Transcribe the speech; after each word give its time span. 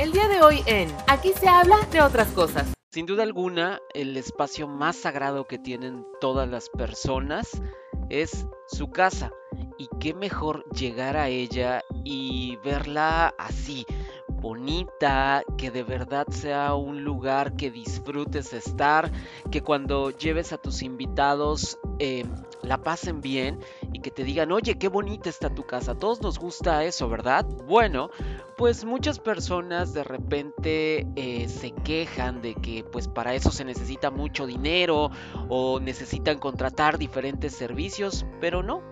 El 0.00 0.12
día 0.12 0.28
de 0.28 0.40
hoy 0.40 0.62
en 0.64 0.88
Aquí 1.08 1.34
se 1.38 1.46
habla 1.46 1.76
de 1.92 2.00
otras 2.00 2.28
cosas. 2.28 2.72
Sin 2.90 3.04
duda 3.04 3.22
alguna, 3.22 3.80
el 3.92 4.16
espacio 4.16 4.66
más 4.66 4.96
sagrado 4.96 5.46
que 5.46 5.58
tienen 5.58 6.06
todas 6.22 6.48
las 6.48 6.70
personas 6.70 7.60
es 8.08 8.46
su 8.66 8.90
casa. 8.90 9.30
Y 9.76 9.90
qué 10.00 10.14
mejor 10.14 10.64
llegar 10.70 11.18
a 11.18 11.28
ella 11.28 11.82
y 12.02 12.56
verla 12.64 13.34
así, 13.36 13.84
bonita, 14.26 15.42
que 15.58 15.70
de 15.70 15.82
verdad 15.82 16.26
sea 16.30 16.72
un 16.72 17.04
lugar 17.04 17.54
que 17.54 17.70
disfrutes 17.70 18.54
estar, 18.54 19.12
que 19.50 19.60
cuando 19.60 20.12
lleves 20.12 20.54
a 20.54 20.56
tus 20.56 20.80
invitados 20.80 21.78
eh, 21.98 22.24
la 22.62 22.78
pasen 22.78 23.20
bien 23.20 23.60
y 23.92 24.00
que 24.00 24.10
te 24.10 24.24
digan, 24.24 24.52
oye, 24.52 24.78
qué 24.78 24.88
bonita 24.88 25.28
está 25.28 25.50
tu 25.50 25.64
casa. 25.64 25.94
Todos 25.94 26.20
nos 26.20 26.38
gusta 26.38 26.84
eso, 26.84 27.08
¿verdad? 27.08 27.44
Bueno, 27.66 28.10
pues 28.56 28.84
muchas 28.84 29.18
personas 29.18 29.94
de 29.94 30.04
repente 30.04 31.06
eh, 31.16 31.48
se 31.48 31.70
quejan 31.70 32.42
de 32.42 32.54
que 32.54 32.84
pues 32.84 33.08
para 33.08 33.34
eso 33.34 33.50
se 33.50 33.64
necesita 33.64 34.10
mucho 34.10 34.46
dinero 34.46 35.10
o 35.48 35.80
necesitan 35.80 36.38
contratar 36.38 36.98
diferentes 36.98 37.54
servicios, 37.54 38.26
pero 38.40 38.62
no. 38.62 38.82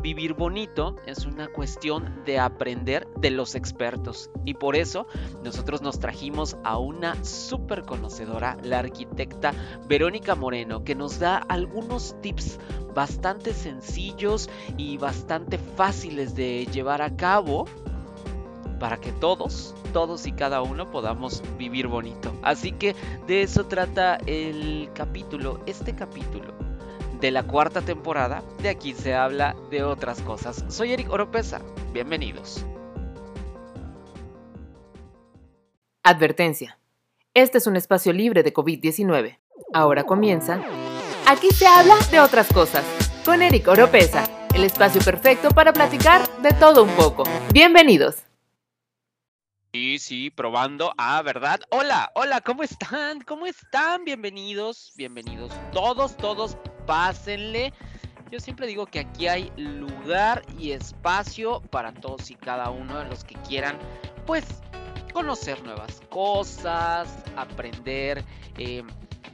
Vivir 0.00 0.34
bonito 0.34 0.94
es 1.06 1.26
una 1.26 1.48
cuestión 1.48 2.22
de 2.24 2.38
aprender 2.38 3.08
de 3.16 3.30
los 3.30 3.56
expertos 3.56 4.30
y 4.44 4.54
por 4.54 4.76
eso 4.76 5.06
nosotros 5.42 5.82
nos 5.82 5.98
trajimos 5.98 6.56
a 6.62 6.78
una 6.78 7.24
súper 7.24 7.82
conocedora, 7.82 8.56
la 8.62 8.78
arquitecta 8.78 9.52
Verónica 9.88 10.36
Moreno, 10.36 10.84
que 10.84 10.94
nos 10.94 11.18
da 11.18 11.38
algunos 11.38 12.14
tips 12.20 12.60
bastante 12.94 13.52
sencillos 13.52 14.45
y 14.76 14.96
bastante 14.98 15.58
fáciles 15.58 16.34
de 16.34 16.66
llevar 16.72 17.02
a 17.02 17.16
cabo 17.16 17.66
para 18.78 18.98
que 18.98 19.12
todos, 19.12 19.74
todos 19.92 20.26
y 20.26 20.32
cada 20.32 20.62
uno 20.62 20.90
podamos 20.90 21.42
vivir 21.58 21.86
bonito. 21.86 22.32
Así 22.42 22.72
que 22.72 22.94
de 23.26 23.42
eso 23.42 23.66
trata 23.66 24.18
el 24.26 24.90
capítulo, 24.94 25.60
este 25.66 25.94
capítulo 25.94 26.54
de 27.20 27.30
la 27.30 27.42
cuarta 27.42 27.80
temporada 27.80 28.42
de 28.60 28.68
Aquí 28.68 28.92
se 28.92 29.14
habla 29.14 29.56
de 29.70 29.82
otras 29.82 30.20
cosas. 30.20 30.64
Soy 30.68 30.92
Eric 30.92 31.10
Oropesa, 31.10 31.60
bienvenidos. 31.92 32.64
Advertencia. 36.02 36.78
Este 37.34 37.58
es 37.58 37.66
un 37.66 37.76
espacio 37.76 38.12
libre 38.12 38.42
de 38.42 38.54
COVID-19. 38.54 39.38
Ahora 39.72 40.04
comienza. 40.04 40.62
Aquí 41.26 41.50
se 41.50 41.66
habla 41.66 41.96
de 42.10 42.20
otras 42.20 42.52
cosas. 42.52 42.84
Con 43.24 43.42
Eric 43.42 43.66
Oropesa, 43.66 44.24
el 44.56 44.64
espacio 44.64 45.02
perfecto 45.02 45.50
para 45.50 45.70
platicar 45.70 46.26
de 46.40 46.50
todo 46.52 46.82
un 46.82 46.90
poco. 46.96 47.24
Bienvenidos. 47.52 48.16
Sí, 49.74 49.98
sí, 49.98 50.30
probando. 50.30 50.94
Ah, 50.96 51.20
¿verdad? 51.20 51.60
Hola, 51.68 52.10
hola, 52.14 52.40
¿cómo 52.40 52.62
están? 52.62 53.20
¿Cómo 53.20 53.46
están? 53.46 54.06
Bienvenidos, 54.06 54.94
bienvenidos. 54.96 55.52
Todos, 55.72 56.16
todos, 56.16 56.56
pásenle. 56.86 57.74
Yo 58.30 58.40
siempre 58.40 58.66
digo 58.66 58.86
que 58.86 59.00
aquí 59.00 59.28
hay 59.28 59.52
lugar 59.58 60.42
y 60.58 60.70
espacio 60.70 61.60
para 61.70 61.92
todos 61.92 62.30
y 62.30 62.34
cada 62.34 62.70
uno 62.70 62.98
de 62.98 63.04
los 63.10 63.24
que 63.24 63.34
quieran, 63.46 63.76
pues, 64.24 64.46
conocer 65.12 65.62
nuevas 65.64 66.00
cosas, 66.08 67.14
aprender. 67.36 68.24
Eh, 68.56 68.82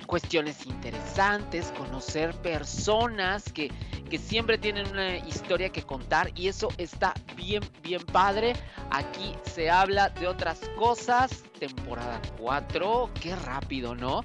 cuestiones 0.06 0.66
interesantes, 0.66 1.72
conocer 1.76 2.34
personas 2.36 3.50
que, 3.52 3.70
que 4.10 4.18
siempre 4.18 4.58
tienen 4.58 4.88
una 4.88 5.16
historia 5.18 5.70
que 5.70 5.82
contar 5.82 6.30
y 6.34 6.48
eso 6.48 6.68
está 6.78 7.14
bien, 7.36 7.62
bien 7.82 8.02
padre. 8.04 8.54
Aquí 8.90 9.34
se 9.44 9.70
habla 9.70 10.10
de 10.10 10.26
otras 10.26 10.60
cosas. 10.78 11.42
Temporada 11.58 12.20
4, 12.38 13.10
qué 13.20 13.36
rápido, 13.36 13.94
¿no? 13.94 14.24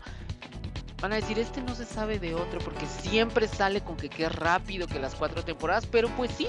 Van 1.02 1.14
a 1.14 1.16
decir, 1.18 1.38
este 1.38 1.62
no 1.62 1.76
se 1.76 1.86
sabe 1.86 2.18
de 2.18 2.34
otro 2.34 2.60
porque 2.60 2.88
siempre 2.88 3.48
sale 3.48 3.82
con 3.82 3.98
que 3.98 4.10
qué 4.10 4.30
rápido 4.30 4.88
que 4.88 4.98
las 4.98 5.14
cuatro 5.14 5.44
temporadas, 5.44 5.86
pero 5.86 6.10
pues 6.18 6.32
sí, 6.32 6.48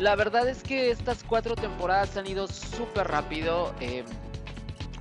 la 0.00 0.16
verdad 0.16 0.48
es 0.48 0.64
que 0.64 0.90
estas 0.90 1.22
cuatro 1.22 1.54
temporadas 1.54 2.16
han 2.16 2.26
ido 2.26 2.48
súper 2.48 3.06
rápido. 3.06 3.72
Eh, 3.80 4.04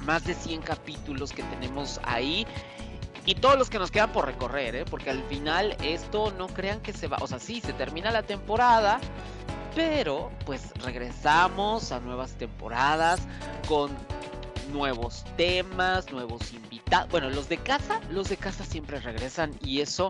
más 0.05 0.25
de 0.25 0.33
100 0.33 0.61
capítulos 0.61 1.31
que 1.31 1.43
tenemos 1.43 1.99
ahí 2.03 2.45
y 3.25 3.35
todos 3.35 3.57
los 3.57 3.69
que 3.69 3.79
nos 3.79 3.91
quedan 3.91 4.11
por 4.11 4.25
recorrer, 4.25 4.75
¿eh? 4.75 4.85
porque 4.89 5.09
al 5.09 5.23
final 5.23 5.75
esto 5.83 6.33
no 6.37 6.47
crean 6.47 6.81
que 6.81 6.93
se 6.93 7.07
va, 7.07 7.17
o 7.21 7.27
sea, 7.27 7.39
sí, 7.39 7.61
se 7.61 7.73
termina 7.73 8.11
la 8.11 8.23
temporada, 8.23 8.99
pero 9.75 10.31
pues 10.45 10.71
regresamos 10.83 11.91
a 11.91 11.99
nuevas 11.99 12.33
temporadas 12.33 13.21
con 13.67 13.91
nuevos 14.71 15.23
temas, 15.37 16.11
nuevos 16.11 16.53
Bueno, 17.09 17.29
los 17.29 17.49
de 17.49 17.57
casa, 17.57 17.99
los 18.11 18.29
de 18.29 18.37
casa 18.37 18.63
siempre 18.63 18.99
regresan 18.99 19.51
y 19.63 19.81
eso 19.81 20.09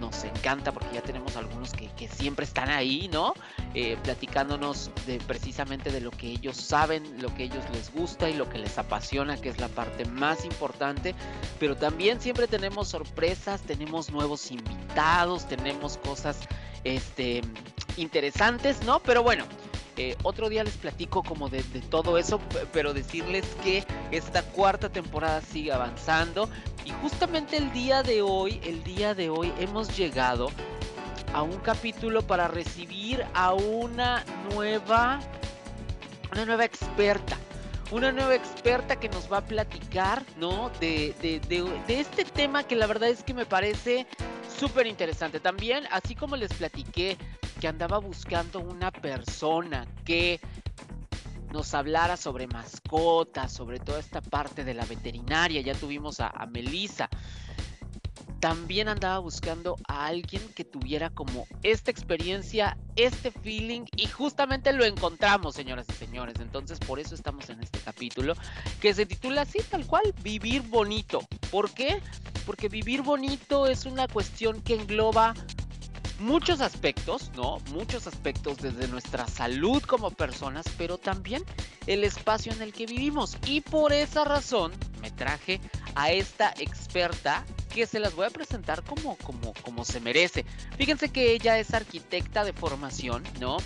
nos 0.00 0.24
encanta 0.24 0.72
porque 0.72 0.94
ya 0.94 1.00
tenemos 1.00 1.36
algunos 1.36 1.72
que, 1.72 1.86
siempre 2.08 2.44
están 2.44 2.68
ahí, 2.68 3.08
¿no? 3.12 3.34
Eh, 3.74 3.96
platicándonos 4.02 4.90
de, 5.06 5.18
precisamente 5.18 5.90
de 5.90 6.00
lo 6.00 6.10
que 6.10 6.28
ellos 6.28 6.56
saben, 6.56 7.22
lo 7.22 7.32
que 7.34 7.44
ellos 7.44 7.64
les 7.72 7.92
gusta 7.92 8.28
y 8.28 8.34
lo 8.34 8.48
que 8.48 8.58
les 8.58 8.76
apasiona, 8.76 9.36
que 9.36 9.48
es 9.48 9.60
la 9.60 9.68
parte 9.68 10.04
más 10.04 10.44
importante. 10.44 11.14
Pero 11.60 11.76
también 11.76 12.20
siempre 12.20 12.48
tenemos 12.48 12.88
sorpresas, 12.88 13.62
tenemos 13.62 14.10
nuevos 14.10 14.50
invitados, 14.50 15.46
tenemos 15.46 15.96
cosas 15.98 16.40
este, 16.84 17.42
interesantes, 17.96 18.82
¿no? 18.84 19.00
Pero 19.00 19.22
bueno. 19.22 19.44
Eh, 19.98 20.14
otro 20.24 20.50
día 20.50 20.62
les 20.62 20.76
platico 20.76 21.22
como 21.22 21.48
de, 21.48 21.62
todo 21.88 22.18
eso, 22.18 22.38
pero 22.70 22.92
decirles 22.92 23.46
que 23.64 23.82
esta 24.10 24.42
cuarta 24.42 24.90
temporada 24.90 25.40
sigue 25.40 25.72
avanzando 25.72 26.50
y 26.84 26.90
justamente 27.00 27.56
el 27.56 27.72
día 27.72 28.02
de 28.02 28.20
hoy, 28.20 28.60
el 28.62 28.84
día 28.84 29.14
de 29.14 29.30
hoy 29.30 29.50
hemos 29.58 29.96
llegado 29.96 30.50
a 31.32 31.40
un 31.40 31.56
capítulo 31.60 32.20
para 32.26 32.46
recibir 32.46 33.24
a 33.32 33.54
una 33.54 34.22
nueva, 34.52 35.18
una 36.30 36.44
nueva 36.44 36.64
experta. 36.66 37.38
Una 37.92 38.10
nueva 38.10 38.34
experta 38.34 38.96
que 38.96 39.08
nos 39.08 39.32
va 39.32 39.38
a 39.38 39.44
platicar, 39.44 40.24
¿no? 40.38 40.72
De, 40.80 41.14
de, 41.22 41.38
de 41.38 42.00
este 42.00 42.24
tema 42.24 42.64
que 42.64 42.74
la 42.74 42.88
verdad 42.88 43.08
es 43.08 43.22
que 43.22 43.32
me 43.32 43.46
parece 43.46 44.08
súper 44.58 44.88
interesante. 44.88 45.38
También, 45.38 45.84
así 45.92 46.16
como 46.16 46.34
les 46.34 46.52
platiqué 46.52 47.16
que 47.60 47.68
andaba 47.68 47.98
buscando 47.98 48.60
una 48.60 48.90
persona 48.90 49.86
que 50.04 50.40
nos 51.52 51.74
hablara 51.74 52.16
sobre 52.16 52.46
mascotas, 52.46 53.52
sobre 53.52 53.78
toda 53.78 53.98
esta 53.98 54.20
parte 54.20 54.64
de 54.64 54.74
la 54.74 54.84
veterinaria. 54.84 55.60
Ya 55.60 55.74
tuvimos 55.74 56.20
a, 56.20 56.28
a 56.28 56.46
Melissa. 56.46 57.08
También 58.40 58.88
andaba 58.88 59.18
buscando 59.18 59.76
a 59.88 60.06
alguien 60.06 60.42
que 60.54 60.64
tuviera 60.64 61.08
como 61.08 61.46
esta 61.62 61.90
experiencia, 61.90 62.76
este 62.94 63.30
feeling 63.30 63.86
y 63.96 64.06
justamente 64.06 64.72
lo 64.74 64.84
encontramos, 64.84 65.54
señoras 65.54 65.86
y 65.88 65.94
señores. 65.94 66.36
Entonces 66.40 66.78
por 66.78 67.00
eso 67.00 67.14
estamos 67.14 67.48
en 67.48 67.62
este 67.62 67.78
capítulo 67.78 68.34
que 68.80 68.92
se 68.92 69.06
titula 69.06 69.42
así, 69.42 69.60
tal 69.70 69.86
cual, 69.86 70.14
Vivir 70.22 70.62
Bonito. 70.62 71.20
¿Por 71.50 71.70
qué? 71.70 72.02
Porque 72.44 72.68
vivir 72.68 73.02
bonito 73.02 73.66
es 73.66 73.86
una 73.86 74.06
cuestión 74.06 74.60
que 74.60 74.74
engloba 74.74 75.34
muchos 76.18 76.60
aspectos, 76.60 77.30
¿no? 77.34 77.58
Muchos 77.72 78.06
aspectos 78.06 78.58
desde 78.58 78.88
nuestra 78.88 79.26
salud 79.26 79.82
como 79.82 80.10
personas, 80.10 80.66
pero 80.78 80.98
también 80.98 81.44
el 81.86 82.04
espacio 82.04 82.52
en 82.52 82.62
el 82.62 82.72
que 82.72 82.86
vivimos. 82.86 83.36
Y 83.46 83.60
por 83.60 83.92
esa 83.92 84.24
razón 84.24 84.72
me 85.00 85.10
traje 85.10 85.60
a 85.94 86.10
esta 86.10 86.54
experta 86.58 87.44
que 87.74 87.86
se 87.86 88.00
las 88.00 88.14
voy 88.14 88.26
a 88.26 88.30
presentar 88.30 88.82
como, 88.82 89.16
como, 89.18 89.52
como 89.62 89.84
se 89.84 90.00
merece. 90.00 90.44
Fíjense 90.76 91.10
que 91.10 91.32
ella 91.32 91.58
es 91.58 91.74
arquitecta 91.74 92.44
de 92.44 92.52
formación, 92.52 93.22
¿no? 93.40 93.58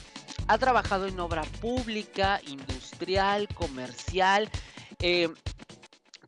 Ha 0.48 0.58
trabajado 0.58 1.06
en 1.06 1.18
obra 1.20 1.42
pública, 1.60 2.40
industrial, 2.46 3.48
comercial. 3.54 4.50
Eh, 4.98 5.28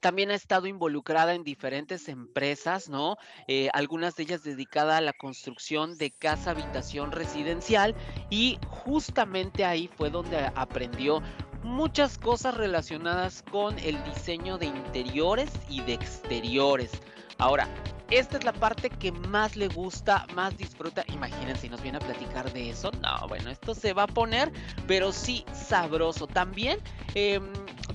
también 0.02 0.32
ha 0.32 0.34
estado 0.34 0.66
involucrada 0.66 1.32
en 1.32 1.44
diferentes 1.44 2.08
empresas, 2.08 2.88
¿no? 2.88 3.16
Eh, 3.46 3.70
algunas 3.72 4.16
de 4.16 4.24
ellas 4.24 4.42
dedicadas 4.42 4.98
a 4.98 5.00
la 5.00 5.12
construcción 5.12 5.96
de 5.96 6.10
casa 6.10 6.50
habitación 6.50 7.12
residencial 7.12 7.94
y 8.28 8.58
justamente 8.68 9.64
ahí 9.64 9.88
fue 9.96 10.10
donde 10.10 10.50
aprendió 10.56 11.22
muchas 11.62 12.18
cosas 12.18 12.56
relacionadas 12.56 13.44
con 13.50 13.78
el 13.78 14.02
diseño 14.04 14.58
de 14.58 14.66
interiores 14.66 15.48
y 15.68 15.80
de 15.82 15.94
exteriores. 15.94 16.90
Ahora, 17.38 17.68
esta 18.10 18.36
es 18.36 18.44
la 18.44 18.52
parte 18.52 18.90
que 18.90 19.10
más 19.10 19.56
le 19.56 19.68
gusta, 19.68 20.26
más 20.34 20.56
disfruta. 20.58 21.02
Imagínense 21.08 21.68
nos 21.70 21.80
viene 21.80 21.96
a 21.96 22.00
platicar 22.00 22.52
de 22.52 22.70
eso. 22.70 22.90
No, 23.00 23.26
bueno, 23.28 23.50
esto 23.50 23.74
se 23.74 23.94
va 23.94 24.02
a 24.02 24.06
poner, 24.06 24.52
pero 24.86 25.12
sí 25.12 25.44
sabroso. 25.52 26.26
También 26.26 26.78
em, 27.14 27.50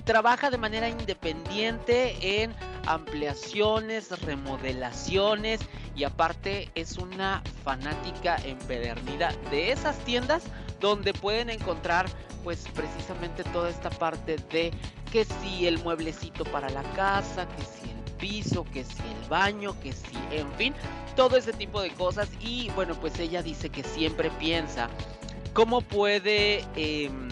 trabaja 0.08 0.48
de 0.48 0.56
manera 0.56 0.88
independiente 0.88 2.42
en 2.42 2.54
ampliaciones, 2.86 4.18
remodelaciones 4.22 5.60
y 5.94 6.04
aparte 6.04 6.70
es 6.74 6.96
una 6.96 7.42
fanática 7.62 8.36
empedernida 8.42 9.34
de 9.50 9.70
esas 9.70 9.98
tiendas 10.06 10.44
donde 10.80 11.12
pueden 11.12 11.50
encontrar 11.50 12.06
pues 12.42 12.64
precisamente 12.74 13.44
toda 13.44 13.68
esta 13.68 13.90
parte 13.90 14.38
de 14.50 14.72
que 15.12 15.26
si 15.26 15.66
el 15.66 15.78
mueblecito 15.80 16.42
para 16.46 16.70
la 16.70 16.84
casa, 16.94 17.46
que 17.46 17.62
si 17.62 17.90
el 17.90 18.12
piso, 18.16 18.64
que 18.64 18.84
si 18.84 19.02
el 19.02 19.28
baño, 19.28 19.78
que 19.82 19.92
si, 19.92 20.16
en 20.30 20.50
fin, 20.54 20.72
todo 21.16 21.36
ese 21.36 21.52
tipo 21.52 21.82
de 21.82 21.90
cosas. 21.90 22.30
Y 22.40 22.70
bueno, 22.70 22.94
pues 22.94 23.18
ella 23.18 23.42
dice 23.42 23.68
que 23.68 23.82
siempre 23.82 24.30
piensa 24.30 24.88
cómo 25.52 25.82
puede, 25.82 26.64
em, 26.76 27.28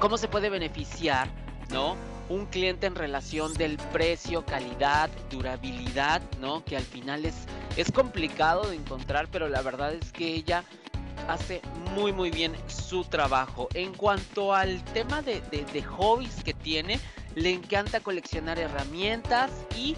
cómo 0.00 0.18
se 0.18 0.28
puede 0.28 0.50
beneficiar, 0.50 1.30
¿no? 1.72 1.96
Un 2.28 2.46
cliente 2.46 2.86
en 2.86 2.94
relación 2.94 3.52
del 3.54 3.76
precio, 3.92 4.44
calidad, 4.44 5.10
durabilidad, 5.30 6.22
¿no? 6.40 6.64
Que 6.64 6.76
al 6.76 6.84
final 6.84 7.24
es, 7.24 7.34
es 7.76 7.90
complicado 7.90 8.68
de 8.68 8.76
encontrar, 8.76 9.28
pero 9.30 9.48
la 9.48 9.62
verdad 9.62 9.92
es 9.94 10.12
que 10.12 10.34
ella 10.34 10.64
hace 11.28 11.60
muy 11.94 12.12
muy 12.12 12.30
bien 12.30 12.52
su 12.68 13.04
trabajo. 13.04 13.68
En 13.74 13.94
cuanto 13.94 14.54
al 14.54 14.82
tema 14.92 15.22
de, 15.22 15.40
de 15.50 15.82
hobbies 15.82 16.42
que 16.42 16.54
tiene, 16.54 17.00
le 17.34 17.50
encanta 17.50 18.00
coleccionar 18.00 18.58
herramientas 18.58 19.50
y 19.76 19.96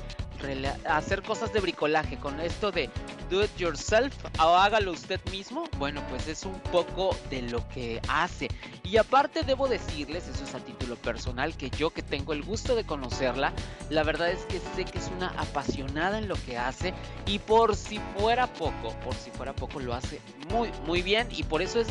hacer 0.86 1.22
cosas 1.22 1.52
de 1.52 1.60
bricolaje 1.60 2.18
con 2.18 2.38
esto 2.40 2.70
de 2.70 2.90
do 3.30 3.42
it 3.42 3.56
yourself 3.56 4.12
o 4.38 4.56
hágalo 4.56 4.92
usted 4.92 5.20
mismo, 5.30 5.64
bueno, 5.78 6.02
pues 6.08 6.28
es 6.28 6.44
un 6.44 6.58
poco 6.72 7.16
de 7.30 7.42
lo 7.42 7.66
que 7.68 8.00
hace. 8.08 8.48
Y 8.82 8.96
aparte 8.96 9.42
debo 9.42 9.68
decirles, 9.68 10.28
eso 10.28 10.44
es 10.44 10.54
a 10.54 10.60
título 10.60 10.96
personal, 10.96 11.56
que 11.56 11.70
yo 11.70 11.90
que 11.90 12.02
tengo 12.02 12.32
el 12.32 12.42
gusto 12.42 12.74
de 12.74 12.84
conocerla, 12.84 13.52
la 13.90 14.02
verdad 14.02 14.30
es 14.30 14.44
que 14.46 14.60
sé 14.76 14.84
que 14.84 14.98
es 14.98 15.10
una 15.16 15.28
apasionada 15.38 16.18
en 16.18 16.28
lo 16.28 16.36
que 16.46 16.58
hace 16.58 16.94
y 17.26 17.38
por 17.38 17.76
si 17.76 17.98
fuera 18.18 18.46
poco, 18.46 18.94
por 19.04 19.14
si 19.14 19.30
fuera 19.30 19.54
poco 19.54 19.80
lo 19.80 19.94
hace 19.94 20.20
muy, 20.50 20.70
muy 20.86 21.02
bien 21.02 21.28
y 21.30 21.42
por 21.44 21.62
eso 21.62 21.80
es 21.80 21.88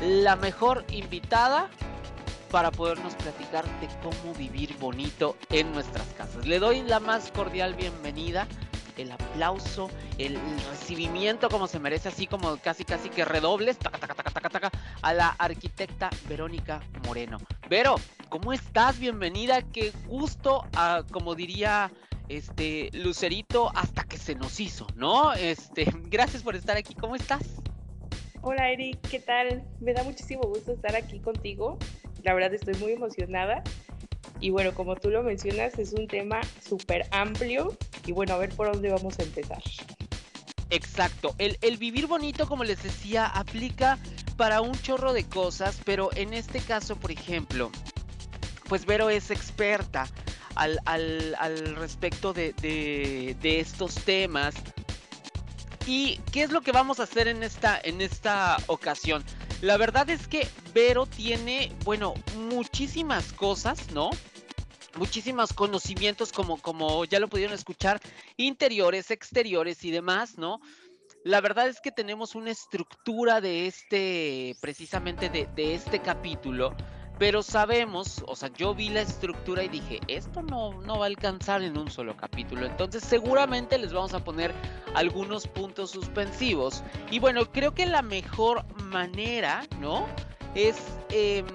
la 0.00 0.36
mejor 0.36 0.84
invitada 0.90 1.68
para 2.50 2.70
podernos 2.70 3.14
platicar 3.14 3.64
de 3.80 3.88
cómo 4.02 4.34
vivir 4.34 4.76
bonito 4.78 5.36
en 5.50 5.72
nuestras 5.72 6.06
casas. 6.16 6.46
Le 6.46 6.58
doy 6.58 6.82
la 6.82 7.00
más 7.00 7.30
cordial 7.32 7.74
bienvenida, 7.74 8.46
el 8.96 9.12
aplauso, 9.12 9.90
el, 10.18 10.38
recibimiento 10.70 11.48
como 11.48 11.66
se 11.66 11.78
merece, 11.78 12.08
así 12.08 12.26
como 12.26 12.56
casi 12.58 12.84
casi 12.84 13.08
que 13.08 13.24
redobles, 13.24 13.78
a 15.02 15.14
la 15.14 15.28
arquitecta 15.28 16.10
Verónica 16.28 16.80
Moreno. 17.06 17.38
Vero, 17.68 17.96
¿cómo 18.28 18.52
estás? 18.52 18.98
Bienvenida, 18.98 19.62
qué 19.62 19.92
gusto, 20.06 20.64
a, 20.74 21.02
como 21.10 21.34
diría 21.34 21.90
este 22.28 22.90
Lucerito, 22.92 23.70
hasta 23.74 24.04
que 24.04 24.18
se 24.18 24.34
nos 24.34 24.58
hizo, 24.60 24.86
¿no? 24.96 25.32
Este, 25.32 25.86
gracias 26.08 26.42
por 26.42 26.56
estar 26.56 26.76
aquí, 26.76 26.94
¿cómo 26.94 27.16
estás? 27.16 27.42
Hola 28.42 28.70
Eric, 28.70 29.00
¿qué 29.10 29.18
tal? 29.18 29.64
Me 29.80 29.92
da 29.92 30.04
muchísimo 30.04 30.42
gusto 30.42 30.72
estar 30.72 30.94
aquí 30.94 31.18
contigo 31.18 31.78
la 32.26 32.34
verdad 32.34 32.52
estoy 32.54 32.74
muy 32.74 32.92
emocionada. 32.92 33.62
Y 34.40 34.50
bueno, 34.50 34.74
como 34.74 34.96
tú 34.96 35.10
lo 35.10 35.22
mencionas, 35.22 35.78
es 35.78 35.92
un 35.92 36.06
tema 36.06 36.40
súper 36.66 37.06
amplio 37.10 37.76
y 38.06 38.12
bueno, 38.12 38.34
a 38.34 38.38
ver 38.38 38.50
por 38.54 38.72
dónde 38.72 38.90
vamos 38.90 39.18
a 39.18 39.22
empezar. 39.22 39.62
Exacto, 40.70 41.34
el, 41.38 41.76
vivir 41.76 42.06
bonito, 42.06 42.48
como 42.48 42.64
les 42.64 42.82
decía, 42.82 43.26
aplica 43.26 43.98
para 44.36 44.60
un 44.60 44.72
chorro 44.80 45.12
de 45.12 45.24
cosas, 45.24 45.80
pero 45.84 46.10
en 46.16 46.34
este 46.34 46.60
caso, 46.60 46.96
por 46.96 47.12
ejemplo, 47.12 47.70
pues 48.68 48.84
Vero 48.84 49.08
es 49.08 49.30
experta 49.30 50.08
al, 50.56 51.76
respecto 51.76 52.32
de, 52.32 52.52
de, 52.52 53.60
estos 53.60 53.94
temas. 53.94 54.54
¿Y 55.86 56.18
qué 56.32 56.42
es 56.42 56.50
lo 56.50 56.62
que 56.62 56.72
vamos 56.72 56.98
a 56.98 57.04
hacer 57.04 57.28
en 57.28 57.44
esta, 57.44 57.80
en 57.82 58.00
esta 58.00 58.56
ocasión? 58.66 59.24
La 59.62 59.76
verdad 59.78 60.08
es 60.10 60.28
que 60.28 60.46
Vero 60.74 61.06
tiene, 61.06 61.72
bueno, 61.84 62.14
muchísimas 62.36 63.32
cosas, 63.32 63.90
¿no? 63.92 64.10
Muchísimos 64.98 65.52
conocimientos, 65.52 66.32
como, 66.32 66.60
como 66.60 67.04
ya 67.04 67.20
lo 67.20 67.28
pudieron 67.28 67.54
escuchar, 67.54 68.00
interiores, 68.36 69.10
exteriores 69.10 69.84
y 69.84 69.90
demás, 69.90 70.36
¿no? 70.36 70.60
La 71.24 71.40
verdad 71.40 71.68
es 71.68 71.80
que 71.80 71.90
tenemos 71.90 72.34
una 72.34 72.50
estructura 72.50 73.40
de 73.40 73.66
este, 73.66 74.56
precisamente 74.60 75.28
de, 75.28 75.48
de 75.56 75.74
este 75.74 76.00
capítulo, 76.00 76.74
pero 77.18 77.42
sabemos, 77.42 78.22
o 78.26 78.36
sea, 78.36 78.50
yo 78.52 78.74
vi 78.74 78.90
la 78.90 79.00
estructura 79.00 79.64
y 79.64 79.68
dije, 79.68 80.00
esto 80.06 80.42
no, 80.42 80.80
no 80.82 80.98
va 80.98 81.06
a 81.06 81.08
alcanzar 81.08 81.62
en 81.62 81.78
un 81.78 81.90
solo 81.90 82.16
capítulo. 82.16 82.66
Entonces 82.66 83.02
seguramente 83.02 83.78
les 83.78 83.92
vamos 83.92 84.12
a 84.12 84.22
poner 84.22 84.52
algunos 84.94 85.46
puntos 85.46 85.90
suspensivos. 85.90 86.82
Y 87.10 87.18
bueno, 87.18 87.50
creo 87.50 87.74
que 87.74 87.86
la 87.86 88.02
mejor 88.02 88.64
manera, 88.86 89.64
¿no? 89.80 90.06
Es 90.54 90.76
em, 91.10 91.46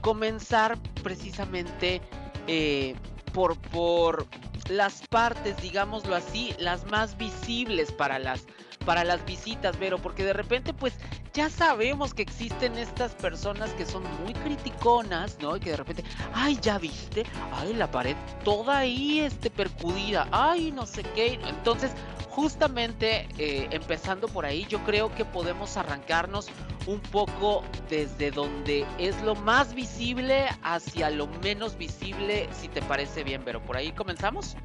comenzar 0.00 0.78
precisamente 1.02 2.00
eh, 2.46 2.94
por, 3.32 3.56
por 3.70 4.26
las 4.68 5.06
partes, 5.08 5.56
digámoslo 5.62 6.14
así, 6.14 6.54
las 6.58 6.84
más 6.86 7.16
visibles 7.16 7.92
para 7.92 8.18
las 8.18 8.46
para 8.84 9.04
las 9.04 9.22
visitas, 9.26 9.76
pero 9.78 9.98
porque 9.98 10.24
de 10.24 10.32
repente 10.32 10.72
pues 10.72 10.94
ya 11.38 11.48
sabemos 11.48 12.14
que 12.14 12.22
existen 12.22 12.76
estas 12.76 13.14
personas 13.14 13.70
que 13.74 13.86
son 13.86 14.02
muy 14.24 14.34
criticonas, 14.34 15.38
¿no? 15.40 15.56
Y 15.56 15.60
que 15.60 15.70
de 15.70 15.76
repente, 15.76 16.02
ay, 16.34 16.58
ya 16.60 16.78
viste, 16.78 17.24
ay, 17.52 17.74
la 17.74 17.88
pared 17.88 18.16
toda 18.42 18.78
ahí 18.78 19.20
este 19.20 19.48
percudida, 19.48 20.26
ay, 20.32 20.72
no 20.72 20.84
sé 20.84 21.04
qué. 21.14 21.38
Entonces, 21.46 21.92
justamente 22.28 23.28
eh, 23.38 23.68
empezando 23.70 24.26
por 24.26 24.46
ahí, 24.46 24.66
yo 24.68 24.80
creo 24.80 25.14
que 25.14 25.24
podemos 25.24 25.76
arrancarnos 25.76 26.48
un 26.88 26.98
poco 26.98 27.62
desde 27.88 28.32
donde 28.32 28.84
es 28.98 29.22
lo 29.22 29.36
más 29.36 29.76
visible 29.76 30.46
hacia 30.64 31.08
lo 31.08 31.28
menos 31.40 31.78
visible, 31.78 32.48
si 32.50 32.66
te 32.66 32.82
parece 32.82 33.22
bien, 33.22 33.42
pero 33.44 33.62
por 33.62 33.76
ahí 33.76 33.92
comenzamos. 33.92 34.56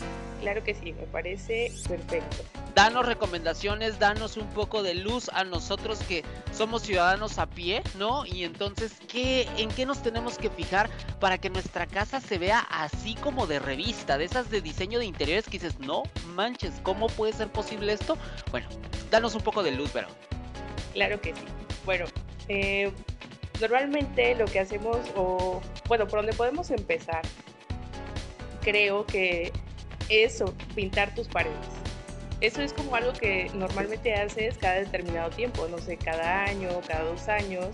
Claro 0.44 0.62
que 0.62 0.75
sí, 0.75 0.92
me 0.92 1.04
parece 1.04 1.72
perfecto. 1.88 2.44
Danos 2.75 3.06
recomendaciones, 3.06 3.98
danos 3.98 4.36
un 4.36 4.50
poco 4.50 4.84
de 4.84 4.94
luz 4.94 5.30
a 5.30 5.45
nosotros 5.45 6.00
que 6.00 6.25
somos 6.51 6.81
ciudadanos 6.81 7.40
a 7.40 7.45
pie, 7.45 7.81
¿no? 7.98 8.25
Y 8.25 8.44
entonces, 8.44 8.92
¿qué, 9.07 9.48
¿en 9.56 9.69
qué 9.69 9.86
nos 9.86 10.04
tenemos 10.04 10.38
que 10.38 10.50
fijar 10.50 10.90
para 11.22 11.38
que 11.38 11.50
nuestra 11.50 11.88
casa 11.88 12.19
se 12.19 12.38
vea 12.38 12.60
así 12.60 13.16
como 13.16 13.48
de 13.48 13.60
revista, 13.60 14.18
de 14.18 14.25
esas 14.25 14.50
de 14.50 14.60
diseño 14.60 15.00
de 15.00 15.06
interiores 15.06 15.45
que 15.45 15.51
dices, 15.51 15.80
no 15.80 16.04
manches, 16.36 16.74
¿cómo 16.84 17.07
puede 17.07 17.31
ser 17.31 17.48
posible 17.48 17.94
esto? 17.94 18.18
Bueno, 18.51 18.68
danos 19.10 19.36
un 19.36 19.44
poco 19.44 19.63
de 19.63 19.72
luz, 19.72 19.92
pero. 19.94 20.10
Claro 20.92 21.22
que 21.22 21.34
sí. 21.34 21.46
Bueno, 21.86 22.04
eh, 22.50 22.92
normalmente 23.62 24.36
lo 24.36 24.44
que 24.44 24.60
hacemos, 24.60 24.98
o 25.16 25.62
bueno, 25.88 26.06
por 26.06 26.19
donde 26.19 26.34
podemos 26.34 26.69
empezar, 26.69 27.22
creo 28.62 29.06
que 29.06 29.54
eso, 30.10 30.54
pintar 30.75 31.13
tus 31.16 31.27
paredes. 31.27 31.58
Eso 32.42 32.62
es 32.62 32.74
como 32.74 32.96
algo 32.96 33.13
que 33.13 33.50
normalmente 33.56 34.13
haces 34.13 34.58
cada 34.58 34.75
determinado 34.75 35.30
tiempo, 35.30 35.68
no 35.70 35.77
sé, 35.77 35.98
cada 35.98 36.44
año, 36.44 36.70
cada 36.88 37.04
dos 37.04 37.27
años. 37.27 37.68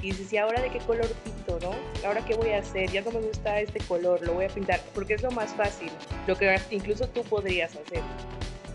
Y 0.00 0.10
dices, 0.10 0.32
¿y 0.32 0.36
ahora 0.36 0.60
de 0.60 0.68
qué 0.70 0.78
color 0.80 1.06
pinto, 1.24 1.58
no? 1.60 2.06
¿Ahora 2.06 2.24
qué 2.24 2.34
voy 2.34 2.50
a 2.50 2.58
hacer? 2.58 2.90
Ya 2.90 3.02
no 3.02 3.12
me 3.12 3.20
gusta 3.20 3.60
este 3.60 3.78
color, 3.80 4.20
lo 4.26 4.34
voy 4.34 4.46
a 4.46 4.48
pintar, 4.48 4.80
porque 4.94 5.14
es 5.14 5.22
lo 5.22 5.30
más 5.30 5.54
fácil, 5.54 5.90
lo 6.26 6.36
que 6.36 6.58
incluso 6.70 7.08
tú 7.08 7.22
podrías 7.22 7.76
hacer. 7.76 8.02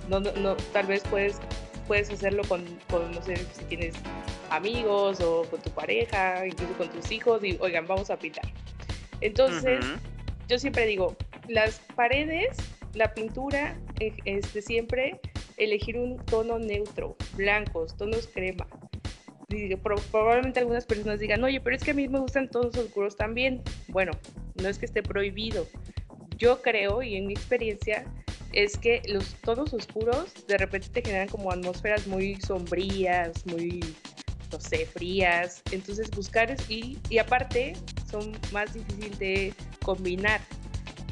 No, 0.08 0.22
no, 0.22 0.32
no 0.34 0.56
tal 0.72 0.86
vez 0.88 1.04
puedes 1.10 1.40
puedes 1.88 2.10
hacerlo 2.12 2.44
con, 2.48 2.64
no 2.90 3.22
sé, 3.24 3.38
si 3.38 3.64
tienes 3.66 3.96
amigos 4.50 5.20
o 5.22 5.44
con 5.50 5.62
tu 5.62 5.72
pareja, 5.72 6.46
incluso 6.46 6.74
con 6.74 6.90
tus 6.90 7.12
hijos, 7.12 7.44
y 7.44 7.58
oigan, 7.60 7.88
vamos 7.88 8.10
a 8.10 8.20
pintar. 8.20 8.46
Entonces, 9.22 9.84
yo 10.48 10.60
siempre 10.60 10.86
digo, 10.86 11.16
las 11.48 11.80
paredes, 11.96 12.58
la 12.98 13.14
pintura, 13.14 13.80
este, 14.00 14.62
siempre 14.62 15.20
elegir 15.58 15.98
un 15.98 16.18
tono 16.26 16.60
neutro, 16.60 17.16
blancos, 17.36 17.96
tonos 17.96 18.28
crema. 18.28 18.68
probablemente 20.12 20.60
algunas 20.60 20.86
personas 20.86 21.20
digan, 21.20 21.44
oye, 21.44 21.62
pero 21.62 21.76
es 21.76 21.84
que 21.84 21.92
a 21.92 21.94
mí 21.94 22.08
me 22.08 22.20
gustan 22.20 22.50
tonos 22.50 22.76
oscuros 22.76 23.16
también. 23.16 23.62
Bueno, 23.88 24.12
no 24.62 24.68
es 24.68 24.78
que 24.80 24.86
esté 24.86 25.04
prohibido. 25.04 25.68
Yo 26.38 26.62
creo, 26.62 27.02
y 27.02 27.16
en 27.16 27.28
mi 27.28 27.34
experiencia, 27.34 28.06
es 28.54 28.78
que 28.78 29.02
los 29.08 29.36
tonos 29.42 29.74
oscuros 29.74 30.34
de 30.48 30.58
repente 30.58 30.90
te 30.90 31.02
generan 31.02 31.28
como 31.28 31.52
atmósferas 31.52 32.08
muy 32.08 32.36
sombrías, 32.42 33.46
muy, 33.46 33.80
no 34.52 34.60
sé, 34.60 34.86
frías. 34.86 35.62
Entonces 35.72 36.10
buscar 36.12 36.56
y, 36.68 36.98
y 37.10 37.18
aparte 37.20 37.74
son 38.10 38.32
más 38.52 38.74
difíciles 38.74 39.20
de 39.20 39.54
combinar. 39.84 40.42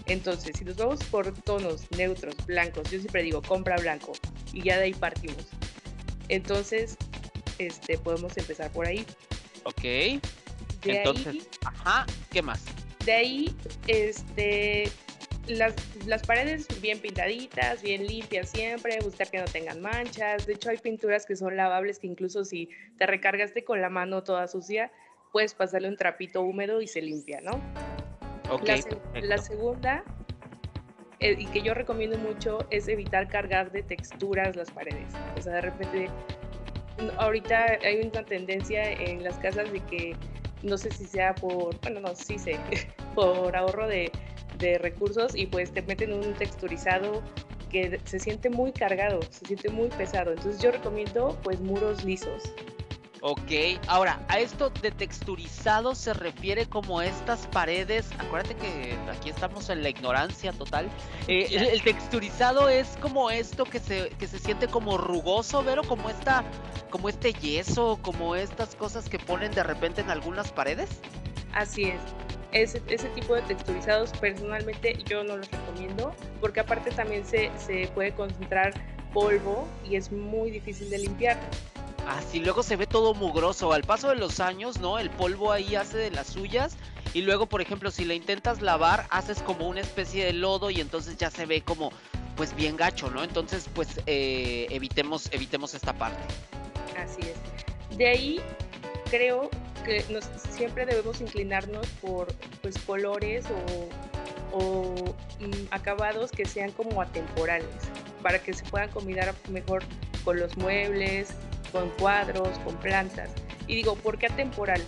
Entonces, 0.07 0.55
si 0.57 0.65
nos 0.65 0.77
vamos 0.77 1.03
por 1.05 1.31
tonos 1.41 1.89
neutros, 1.91 2.35
blancos, 2.45 2.89
yo 2.91 2.99
siempre 2.99 3.23
digo 3.23 3.41
compra 3.41 3.77
blanco 3.77 4.13
y 4.53 4.61
ya 4.63 4.77
de 4.77 4.85
ahí 4.85 4.93
partimos. 4.93 5.47
Entonces, 6.29 6.97
este, 7.57 7.97
podemos 7.97 8.37
empezar 8.37 8.71
por 8.71 8.85
ahí. 8.85 9.05
Ok. 9.63 10.21
Entonces, 10.83 11.49
ajá, 11.65 12.05
¿qué 12.31 12.41
más? 12.41 12.63
De 13.05 13.13
ahí, 13.13 13.55
este, 13.87 14.89
las, 15.47 15.73
las, 16.05 16.21
paredes 16.23 16.67
bien 16.81 16.99
pintaditas, 16.99 17.81
bien 17.81 18.05
limpias 18.05 18.49
siempre, 18.51 18.99
buscar 19.01 19.29
que 19.29 19.39
no 19.39 19.45
tengan 19.45 19.81
manchas. 19.81 20.45
De 20.45 20.53
hecho, 20.53 20.69
hay 20.69 20.77
pinturas 20.77 21.25
que 21.25 21.35
son 21.35 21.57
lavables 21.57 21.97
que 21.97 22.07
incluso 22.07 22.45
si 22.45 22.69
te 22.97 23.07
recargaste 23.07 23.63
con 23.63 23.81
la 23.81 23.89
mano 23.89 24.23
toda 24.23 24.47
sucia, 24.47 24.91
puedes 25.31 25.55
pasarle 25.55 25.87
un 25.87 25.97
trapito 25.97 26.41
húmedo 26.41 26.81
y 26.81 26.87
se 26.87 27.01
limpia, 27.01 27.41
¿no? 27.41 27.61
La, 29.21 29.37
segunda, 29.37 30.03
eh, 31.19 31.35
y 31.37 31.45
que 31.47 31.61
yo 31.61 31.73
recomiendo 31.73 32.17
mucho, 32.17 32.59
es 32.69 32.87
evitar 32.87 33.27
cargar 33.27 33.71
de 33.71 33.83
texturas 33.83 34.55
las 34.55 34.71
paredes. 34.71 35.13
O 35.37 35.41
sea, 35.41 35.53
de 35.53 35.61
repente, 35.61 36.09
ahorita 37.17 37.77
hay 37.83 38.01
una 38.01 38.23
tendencia 38.23 38.91
en 38.91 39.23
las 39.23 39.37
casas 39.39 39.71
de 39.71 39.79
que, 39.81 40.15
no 40.63 40.77
sé 40.77 40.91
si 40.91 41.05
sea 41.05 41.35
por, 41.35 41.79
bueno, 41.81 41.99
no, 41.99 42.15
sí 42.15 42.37
sé, 42.37 42.59
por 43.15 43.55
ahorro 43.55 43.87
de, 43.87 44.11
de 44.59 44.77
recursos 44.77 45.35
y 45.35 45.45
pues 45.47 45.71
te 45.71 45.81
meten 45.81 46.13
un 46.13 46.33
texturizado 46.33 47.21
que 47.69 47.99
se 48.05 48.19
siente 48.19 48.49
muy 48.49 48.71
cargado, 48.71 49.19
se 49.29 49.45
siente 49.45 49.69
muy 49.69 49.89
pesado. 49.89 50.31
Entonces 50.31 50.61
yo 50.61 50.71
recomiendo 50.71 51.37
pues 51.43 51.59
muros 51.59 52.03
lisos. 52.03 52.43
Ok, 53.27 53.79
ahora, 53.87 54.23
a 54.27 54.39
esto 54.39 54.69
de 54.83 54.91
texturizado 54.91 55.95
se 55.95 56.13
refiere 56.13 56.67
como 56.67 57.01
estas 57.01 57.47
paredes, 57.47 58.07
acuérdate 58.19 58.53
que 58.53 58.95
aquí 59.11 59.31
estamos 59.31 59.67
en 59.71 59.81
la 59.81 59.89
ignorancia 59.89 60.53
total, 60.53 60.87
eh, 61.27 61.47
el, 61.49 61.81
texturizado 61.81 62.69
es 62.69 62.95
como 63.01 63.31
esto 63.31 63.65
que 63.65 63.79
se, 63.79 64.09
que 64.19 64.27
se 64.27 64.37
siente 64.37 64.67
como 64.67 64.99
rugoso, 64.99 65.63
pero 65.65 65.81
como 65.81 66.07
esta, 66.07 66.43
como 66.91 67.09
este 67.09 67.33
yeso, 67.33 67.97
como 68.03 68.35
estas 68.35 68.75
cosas 68.75 69.09
que 69.09 69.17
ponen 69.17 69.51
de 69.53 69.63
repente 69.63 70.01
en 70.01 70.11
algunas 70.11 70.51
paredes. 70.51 71.01
Así 71.51 71.85
es, 71.85 72.01
ese, 72.51 72.79
ese 72.89 73.09
tipo 73.09 73.33
de 73.33 73.41
texturizados 73.41 74.11
personalmente 74.11 74.99
yo 75.09 75.23
no 75.23 75.37
los 75.37 75.49
recomiendo, 75.49 76.13
porque 76.39 76.59
aparte 76.59 76.91
también 76.91 77.25
se, 77.25 77.49
se 77.57 77.87
puede 77.87 78.13
concentrar 78.13 78.71
polvo 79.15 79.67
y 79.83 79.95
es 79.95 80.11
muy 80.11 80.51
difícil 80.51 80.91
de 80.91 80.99
limpiar. 80.99 81.39
Así 82.07 82.39
luego 82.39 82.63
se 82.63 82.75
ve 82.75 82.87
todo 82.87 83.13
mugroso. 83.13 83.73
Al 83.73 83.83
paso 83.83 84.09
de 84.09 84.15
los 84.15 84.39
años, 84.39 84.79
¿no? 84.79 84.99
El 84.99 85.09
polvo 85.09 85.51
ahí 85.51 85.75
hace 85.75 85.97
de 85.97 86.11
las 86.11 86.27
suyas. 86.27 86.77
Y 87.13 87.21
luego, 87.21 87.45
por 87.45 87.61
ejemplo, 87.61 87.91
si 87.91 88.05
le 88.05 88.15
intentas 88.15 88.61
lavar, 88.61 89.07
haces 89.09 89.41
como 89.41 89.67
una 89.67 89.81
especie 89.81 90.25
de 90.25 90.33
lodo 90.33 90.69
y 90.69 90.81
entonces 90.81 91.17
ya 91.17 91.31
se 91.31 91.45
ve 91.45 91.61
como, 91.61 91.91
pues 92.35 92.55
bien 92.55 92.75
gacho, 92.75 93.09
¿no? 93.09 93.23
Entonces, 93.23 93.69
pues 93.73 94.01
eh, 94.05 94.67
evitemos, 94.69 95.29
evitemos 95.31 95.73
esta 95.73 95.93
parte. 95.93 96.21
Así 96.97 97.21
es. 97.21 97.97
De 97.97 98.07
ahí 98.07 98.41
creo 99.09 99.49
que 99.85 100.03
siempre 100.51 100.85
debemos 100.85 101.21
inclinarnos 101.21 101.87
por 102.01 102.27
pues 102.61 102.77
colores 102.79 103.45
o, 104.51 104.57
o 104.57 105.15
mm, 105.39 105.67
acabados 105.71 106.31
que 106.31 106.45
sean 106.45 106.71
como 106.71 107.01
atemporales 107.01 107.69
para 108.21 108.39
que 108.39 108.53
se 108.53 108.65
puedan 108.65 108.89
combinar 108.89 109.33
mejor 109.49 109.83
con 110.23 110.39
los 110.39 110.57
muebles, 110.57 111.29
con 111.75 111.89
cuadros, 111.99 112.57
con 112.59 112.73
plantas. 112.77 113.29
Y 113.67 113.75
digo, 113.75 113.95
¿por 113.95 114.17
qué 114.17 114.27
atemporal? 114.27 114.81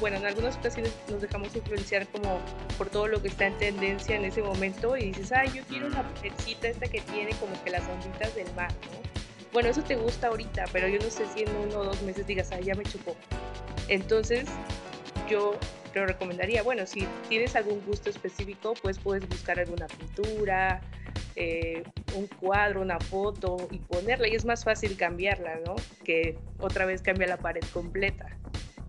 Bueno, 0.00 0.16
en 0.16 0.24
algunas 0.24 0.56
ocasiones 0.56 0.94
nos 1.10 1.20
dejamos 1.20 1.54
influenciar 1.54 2.06
como 2.08 2.40
por 2.78 2.88
todo 2.88 3.06
lo 3.06 3.20
que 3.20 3.28
está 3.28 3.46
en 3.46 3.58
tendencia 3.58 4.16
en 4.16 4.24
ese 4.24 4.40
momento 4.40 4.96
y 4.96 5.12
dices, 5.12 5.30
ay, 5.32 5.50
yo 5.54 5.62
quiero 5.64 5.88
una 5.88 6.02
mujercita 6.02 6.68
esta 6.68 6.86
que 6.86 7.02
tiene 7.02 7.32
como 7.32 7.62
que 7.62 7.70
las 7.70 7.86
onditas 7.86 8.34
del 8.34 8.50
mar, 8.54 8.72
¿no? 8.90 9.00
Bueno, 9.52 9.68
eso 9.68 9.82
te 9.82 9.96
gusta 9.96 10.28
ahorita, 10.28 10.64
pero 10.72 10.88
yo 10.88 10.98
no 10.98 11.10
sé 11.10 11.26
si 11.34 11.42
en 11.42 11.54
uno 11.54 11.80
o 11.80 11.84
dos 11.84 12.00
meses 12.02 12.26
digas, 12.26 12.50
ay, 12.52 12.64
ya 12.64 12.74
me 12.74 12.84
chupó. 12.84 13.14
Entonces, 13.88 14.46
yo 15.28 15.58
te 15.92 16.04
recomendaría, 16.04 16.62
bueno, 16.62 16.86
si 16.86 17.06
tienes 17.28 17.56
algún 17.56 17.80
gusto 17.84 18.10
específico, 18.10 18.74
pues 18.82 18.98
puedes 18.98 19.28
buscar 19.28 19.58
alguna 19.58 19.86
pintura, 19.86 20.80
eh, 21.36 21.82
un 22.14 22.26
cuadro, 22.26 22.82
una 22.82 22.98
foto 22.98 23.68
y 23.70 23.78
ponerla 23.78 24.28
y 24.28 24.34
es 24.34 24.44
más 24.44 24.64
fácil 24.64 24.96
cambiarla, 24.96 25.60
¿no? 25.66 25.76
Que 26.04 26.38
otra 26.58 26.86
vez 26.86 27.02
cambia 27.02 27.26
la 27.26 27.36
pared 27.36 27.62
completa. 27.72 28.26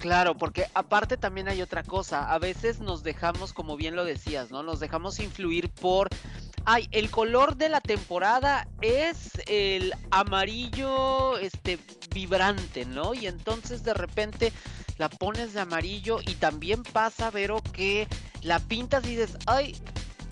Claro, 0.02 0.36
porque 0.36 0.66
aparte 0.74 1.16
también 1.16 1.48
hay 1.48 1.62
otra 1.62 1.84
cosa, 1.84 2.32
a 2.32 2.40
veces 2.40 2.80
nos 2.80 3.04
dejamos, 3.04 3.54
como 3.54 3.78
bien 3.78 3.96
lo 3.96 4.04
decías, 4.04 4.50
¿no? 4.50 4.64
Nos 4.64 4.80
dejamos 4.80 5.20
influir 5.20 5.70
por, 5.70 6.10
ay, 6.66 6.88
el 6.92 7.12
color 7.12 7.56
de 7.56 7.70
la 7.70 7.82
temporada 7.82 8.68
es 8.82 9.30
el 9.46 9.94
amarillo, 10.10 11.38
este, 11.38 11.78
vibrante, 12.16 12.86
¿no? 12.86 13.14
Y 13.14 13.28
entonces 13.28 13.84
de 13.84 13.94
repente 13.94 14.52
la 15.02 15.10
pones 15.10 15.54
de 15.54 15.62
amarillo 15.62 16.20
y 16.22 16.36
también 16.36 16.84
pasa, 16.84 17.32
Vero, 17.32 17.64
que 17.74 18.08
la 18.44 18.60
pintas 18.60 19.04
y 19.06 19.16
dices, 19.16 19.36
ay, 19.48 19.76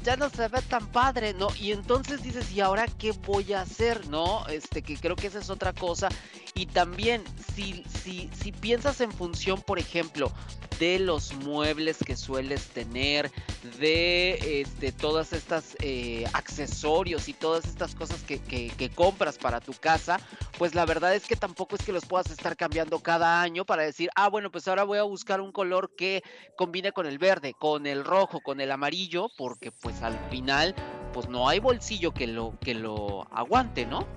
ya 0.03 0.15
no 0.15 0.29
se 0.29 0.47
ve 0.47 0.61
tan 0.61 0.85
padre, 0.91 1.33
¿no? 1.33 1.47
Y 1.59 1.71
entonces 1.71 2.21
dices, 2.21 2.51
¿y 2.51 2.61
ahora 2.61 2.85
qué 2.99 3.11
voy 3.25 3.51
a 3.53 3.61
hacer? 3.61 4.07
¿No? 4.09 4.47
Este, 4.47 4.83
que 4.83 4.95
creo 4.95 5.15
que 5.15 5.25
esa 5.25 5.39
es 5.39 5.49
otra 5.49 5.73
cosa. 5.73 6.09
Y 6.55 6.65
también, 6.65 7.23
si, 7.55 7.83
si, 8.03 8.29
si 8.33 8.51
piensas 8.51 9.01
en 9.01 9.11
función, 9.11 9.61
por 9.61 9.79
ejemplo, 9.79 10.31
de 10.79 10.97
los 10.97 11.33
muebles 11.33 11.97
que 11.97 12.15
sueles 12.15 12.67
tener, 12.69 13.31
de 13.79 14.61
este, 14.61 14.91
todas 14.91 15.33
estas 15.33 15.75
eh, 15.81 16.25
accesorios 16.33 17.27
y 17.27 17.33
todas 17.33 17.65
estas 17.65 17.93
cosas 17.93 18.23
que, 18.23 18.39
que, 18.39 18.89
compras 18.89 19.37
para 19.37 19.59
tu 19.59 19.73
casa, 19.73 20.19
pues 20.57 20.73
la 20.75 20.85
verdad 20.85 21.13
es 21.13 21.25
que 21.25 21.35
tampoco 21.35 21.75
es 21.75 21.83
que 21.83 21.91
los 21.91 22.05
puedas 22.05 22.31
estar 22.31 22.55
cambiando 22.55 22.99
cada 22.99 23.41
año 23.41 23.65
para 23.65 23.83
decir, 23.83 24.09
ah, 24.15 24.29
bueno, 24.29 24.51
pues 24.51 24.67
ahora 24.67 24.83
voy 24.83 24.97
a 24.97 25.03
buscar 25.03 25.41
un 25.41 25.51
color 25.51 25.95
que 25.95 26.23
combine 26.55 26.91
con 26.91 27.05
el 27.05 27.17
verde, 27.17 27.53
con 27.53 27.85
el 27.85 28.03
rojo, 28.03 28.39
con 28.39 28.61
el 28.61 28.71
amarillo, 28.71 29.29
porque 29.37 29.71
pues 29.71 30.01
al 30.01 30.17
final, 30.29 30.73
pues 31.13 31.27
no 31.27 31.49
hay 31.49 31.59
bolsillo 31.59 32.13
que 32.13 32.27
lo, 32.27 32.57
que 32.61 32.73
lo 32.73 33.27
aguante, 33.31 33.85
¿no? 33.85 34.07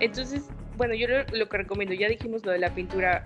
Entonces, 0.00 0.44
bueno, 0.76 0.94
yo 0.94 1.06
lo, 1.08 1.48
que 1.48 1.56
recomiendo, 1.56 1.94
ya 1.94 2.08
dijimos 2.08 2.44
lo 2.44 2.52
de 2.52 2.58
la 2.58 2.74
pintura 2.74 3.24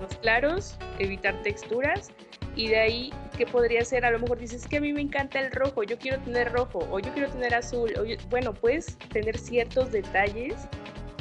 los 0.00 0.16
claros, 0.18 0.78
evitar 0.98 1.34
texturas 1.42 2.10
y 2.54 2.68
de 2.68 2.78
ahí, 2.78 3.12
¿qué 3.36 3.46
podría 3.46 3.84
ser? 3.84 4.04
A 4.04 4.10
lo 4.10 4.18
mejor 4.18 4.38
dices 4.38 4.66
que 4.66 4.78
a 4.78 4.80
mí 4.80 4.92
me 4.92 5.00
encanta 5.00 5.40
el 5.40 5.52
rojo, 5.52 5.82
yo 5.82 5.98
quiero 5.98 6.18
tener 6.20 6.52
rojo 6.52 6.80
o 6.90 6.98
yo 6.98 7.12
quiero 7.12 7.30
tener 7.30 7.54
azul. 7.54 7.92
bueno, 8.30 8.52
puedes 8.52 8.98
tener 9.12 9.38
ciertos 9.38 9.92
detalles 9.92 10.54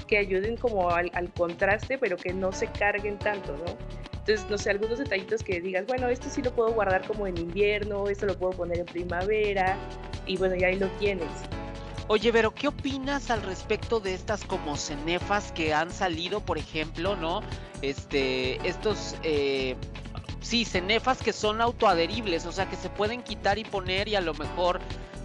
que 0.07 0.17
ayuden 0.17 0.57
como 0.57 0.89
al, 0.89 1.11
contraste, 1.33 1.97
pero 1.97 2.17
que 2.17 2.33
no 2.33 2.51
se 2.51 2.67
carguen 2.67 3.19
tanto, 3.19 3.55
¿no? 3.57 3.77
Entonces, 4.19 4.49
no 4.49 4.57
sé, 4.57 4.71
algunos 4.71 4.99
detallitos 4.99 5.43
que 5.43 5.61
digas, 5.61 5.85
bueno, 5.85 6.07
esto 6.09 6.27
sí 6.29 6.41
lo 6.41 6.51
puedo 6.51 6.73
guardar 6.73 7.05
como 7.05 7.27
en 7.27 7.37
invierno, 7.37 8.07
esto 8.09 8.25
lo 8.25 8.37
puedo 8.37 8.53
poner 8.53 8.79
en 8.79 8.85
primavera, 8.85 9.77
y 10.25 10.37
bueno, 10.37 10.55
ya 10.55 10.67
ahí 10.67 10.77
lo 10.77 10.87
tienes. 10.99 11.29
Oye, 12.09 12.31
pero 12.31 12.55
¿qué 12.55 12.69
opinas 12.69 13.29
al 13.29 13.41
respecto 13.41 13.99
de 13.99 14.13
estas 14.13 14.45
como 14.45 14.77
cenefas 14.77 15.51
que 15.51 15.73
han 15.73 15.91
salido, 15.91 16.39
por 16.39 16.57
ejemplo, 16.57 17.17
¿no? 17.17 17.41
Este, 17.81 18.65
estos, 18.65 19.15
eh, 19.23 19.75
sí, 20.39 20.63
cenefas 20.63 21.21
que 21.21 21.33
son 21.33 21.59
autoadheribles, 21.59 22.45
o 22.45 22.53
sea, 22.53 22.69
que 22.69 22.77
se 22.77 22.89
pueden 22.89 23.23
quitar 23.23 23.57
y 23.57 23.65
poner 23.65 24.07
y 24.07 24.15
a 24.15 24.21
lo 24.21 24.33
mejor 24.33 24.79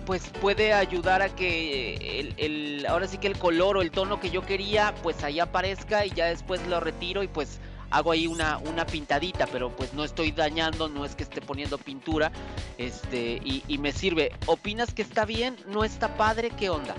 pues 0.06 0.28
puede 0.40 0.72
ayudar 0.72 1.22
a 1.22 1.28
que 1.28 1.94
el, 2.18 2.34
el, 2.36 2.86
ahora 2.86 3.06
sí 3.06 3.18
que 3.18 3.28
el 3.28 3.38
color 3.38 3.76
o 3.76 3.82
el 3.82 3.92
tono 3.92 4.18
que 4.18 4.30
yo 4.30 4.42
quería 4.42 4.92
pues 5.04 5.22
ahí 5.22 5.38
aparezca 5.38 6.04
y 6.04 6.10
ya 6.10 6.26
después 6.26 6.66
lo 6.66 6.80
retiro 6.80 7.22
y 7.22 7.28
pues 7.28 7.60
hago 7.92 8.10
ahí 8.10 8.26
una, 8.26 8.58
una 8.58 8.86
pintadita, 8.86 9.46
pero 9.46 9.70
pues 9.70 9.92
no 9.92 10.02
estoy 10.02 10.32
dañando, 10.32 10.88
no 10.88 11.04
es 11.04 11.14
que 11.14 11.22
esté 11.22 11.40
poniendo 11.40 11.78
pintura, 11.78 12.32
este, 12.78 13.40
y, 13.44 13.78
me 13.78 13.92
sirve. 13.92 14.32
¿Opinas 14.46 14.94
que 14.94 15.02
está 15.02 15.24
bien? 15.24 15.56
¿No 15.66 15.84
está 15.84 16.16
padre? 16.16 16.50
¿Qué 16.50 16.70
onda? 16.70 16.94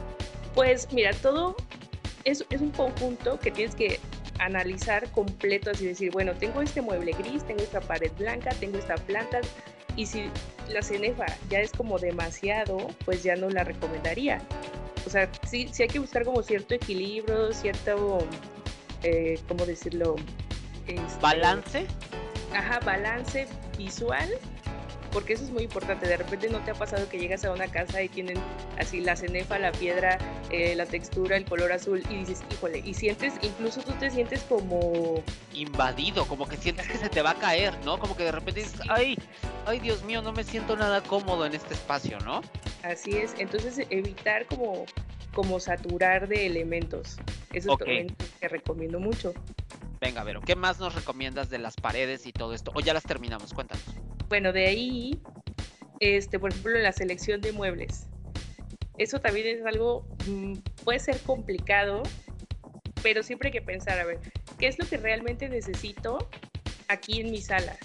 Pues 0.53 0.87
mira, 0.91 1.11
todo 1.13 1.55
es, 2.25 2.45
es 2.49 2.61
un 2.61 2.71
conjunto 2.71 3.39
que 3.39 3.51
tienes 3.51 3.73
que 3.75 3.99
analizar 4.39 5.09
completo, 5.11 5.71
así 5.71 5.85
decir, 5.85 6.11
bueno, 6.11 6.33
tengo 6.33 6.61
este 6.61 6.81
mueble 6.81 7.13
gris, 7.13 7.45
tengo 7.45 7.61
esta 7.61 7.81
pared 7.81 8.11
blanca, 8.17 8.51
tengo 8.59 8.77
esta 8.77 8.95
planta, 8.95 9.39
y 9.95 10.05
si 10.05 10.25
la 10.69 10.81
cenefa 10.81 11.25
ya 11.49 11.59
es 11.59 11.71
como 11.71 11.97
demasiado, 11.99 12.77
pues 13.05 13.23
ya 13.23 13.35
no 13.35 13.49
la 13.49 13.63
recomendaría. 13.63 14.41
O 15.05 15.09
sea, 15.09 15.29
sí, 15.49 15.69
sí 15.71 15.83
hay 15.83 15.89
que 15.89 15.99
buscar 15.99 16.23
como 16.23 16.41
cierto 16.43 16.75
equilibrio, 16.75 17.51
cierto, 17.53 18.19
eh, 19.03 19.39
¿cómo 19.47 19.65
decirlo? 19.65 20.15
Este, 20.87 21.21
balance. 21.21 21.87
Ajá, 22.53 22.79
balance 22.79 23.47
visual, 23.77 24.29
porque 25.11 25.33
eso 25.33 25.43
es 25.43 25.51
muy 25.51 25.63
importante. 25.63 26.07
De 26.07 26.17
repente 26.17 26.49
no 26.49 26.59
te 26.59 26.71
ha 26.71 26.73
pasado 26.73 27.07
que 27.09 27.17
llegas 27.17 27.43
a 27.45 27.51
una 27.51 27.67
casa 27.67 28.01
y 28.01 28.09
tienen 28.09 28.37
así 28.77 29.01
la 29.01 29.15
cenefa, 29.15 29.57
la 29.59 29.71
piedra, 29.71 30.17
eh, 30.51 30.75
la 30.75 30.85
textura, 30.85 31.37
el 31.37 31.45
color 31.45 31.71
azul 31.71 32.03
y 32.09 32.17
dices, 32.17 32.43
híjole, 32.51 32.79
y 32.79 32.93
sientes, 32.93 33.33
incluso 33.41 33.81
tú 33.81 33.93
te 33.93 34.11
sientes 34.11 34.43
como... 34.43 35.23
Invadido, 35.53 36.27
como 36.27 36.47
que 36.47 36.57
sientes 36.57 36.87
que 36.87 36.97
se 36.97 37.09
te 37.09 37.21
va 37.21 37.31
a 37.31 37.35
caer, 37.35 37.73
¿no? 37.85 37.97
Como 37.97 38.15
que 38.15 38.23
de 38.23 38.31
repente 38.31 38.61
dices, 38.61 38.79
ay, 38.89 39.17
ay 39.65 39.79
Dios 39.79 40.03
mío, 40.03 40.21
no 40.21 40.31
me 40.31 40.43
siento 40.43 40.75
nada 40.75 41.01
cómodo 41.01 41.45
en 41.45 41.53
este 41.53 41.73
espacio, 41.73 42.19
¿no? 42.19 42.41
Así 42.83 43.17
es, 43.17 43.33
entonces 43.37 43.87
evitar 43.89 44.45
como, 44.45 44.85
como 45.33 45.59
saturar 45.59 46.27
de 46.27 46.45
elementos. 46.45 47.17
Eso 47.53 47.73
es 47.73 47.77
también 47.77 48.15
que 48.39 48.47
recomiendo 48.47 48.99
mucho. 48.99 49.33
Venga, 50.03 50.25
Vero, 50.25 50.41
¿qué 50.41 50.57
más 50.57 50.81
nos 50.81 50.95
recomiendas 50.95 51.49
de 51.49 51.59
las 51.59 51.77
paredes 51.77 52.25
y 52.25 52.33
todo 52.33 52.53
esto? 52.53 52.73
O 52.75 52.81
ya 52.81 52.93
las 52.93 53.03
terminamos, 53.03 53.53
cuéntanos. 53.53 53.85
Bueno, 54.27 54.51
de 54.51 54.67
ahí, 54.67 55.21
este, 56.01 56.39
por 56.39 56.51
ejemplo, 56.51 56.77
la 56.77 56.91
selección 56.91 57.39
de 57.39 57.53
muebles. 57.53 58.07
Eso 58.97 59.21
también 59.21 59.47
es 59.47 59.65
algo, 59.65 60.05
mm, 60.27 60.55
puede 60.83 60.99
ser 60.99 61.17
complicado, 61.21 62.03
pero 63.01 63.23
siempre 63.23 63.47
hay 63.47 63.53
que 63.53 63.61
pensar, 63.61 63.97
a 63.97 64.03
ver, 64.03 64.19
¿qué 64.59 64.67
es 64.67 64.77
lo 64.77 64.85
que 64.85 64.97
realmente 64.97 65.47
necesito 65.47 66.27
aquí 66.89 67.21
en 67.21 67.31
mi 67.31 67.41
sala? 67.41 67.77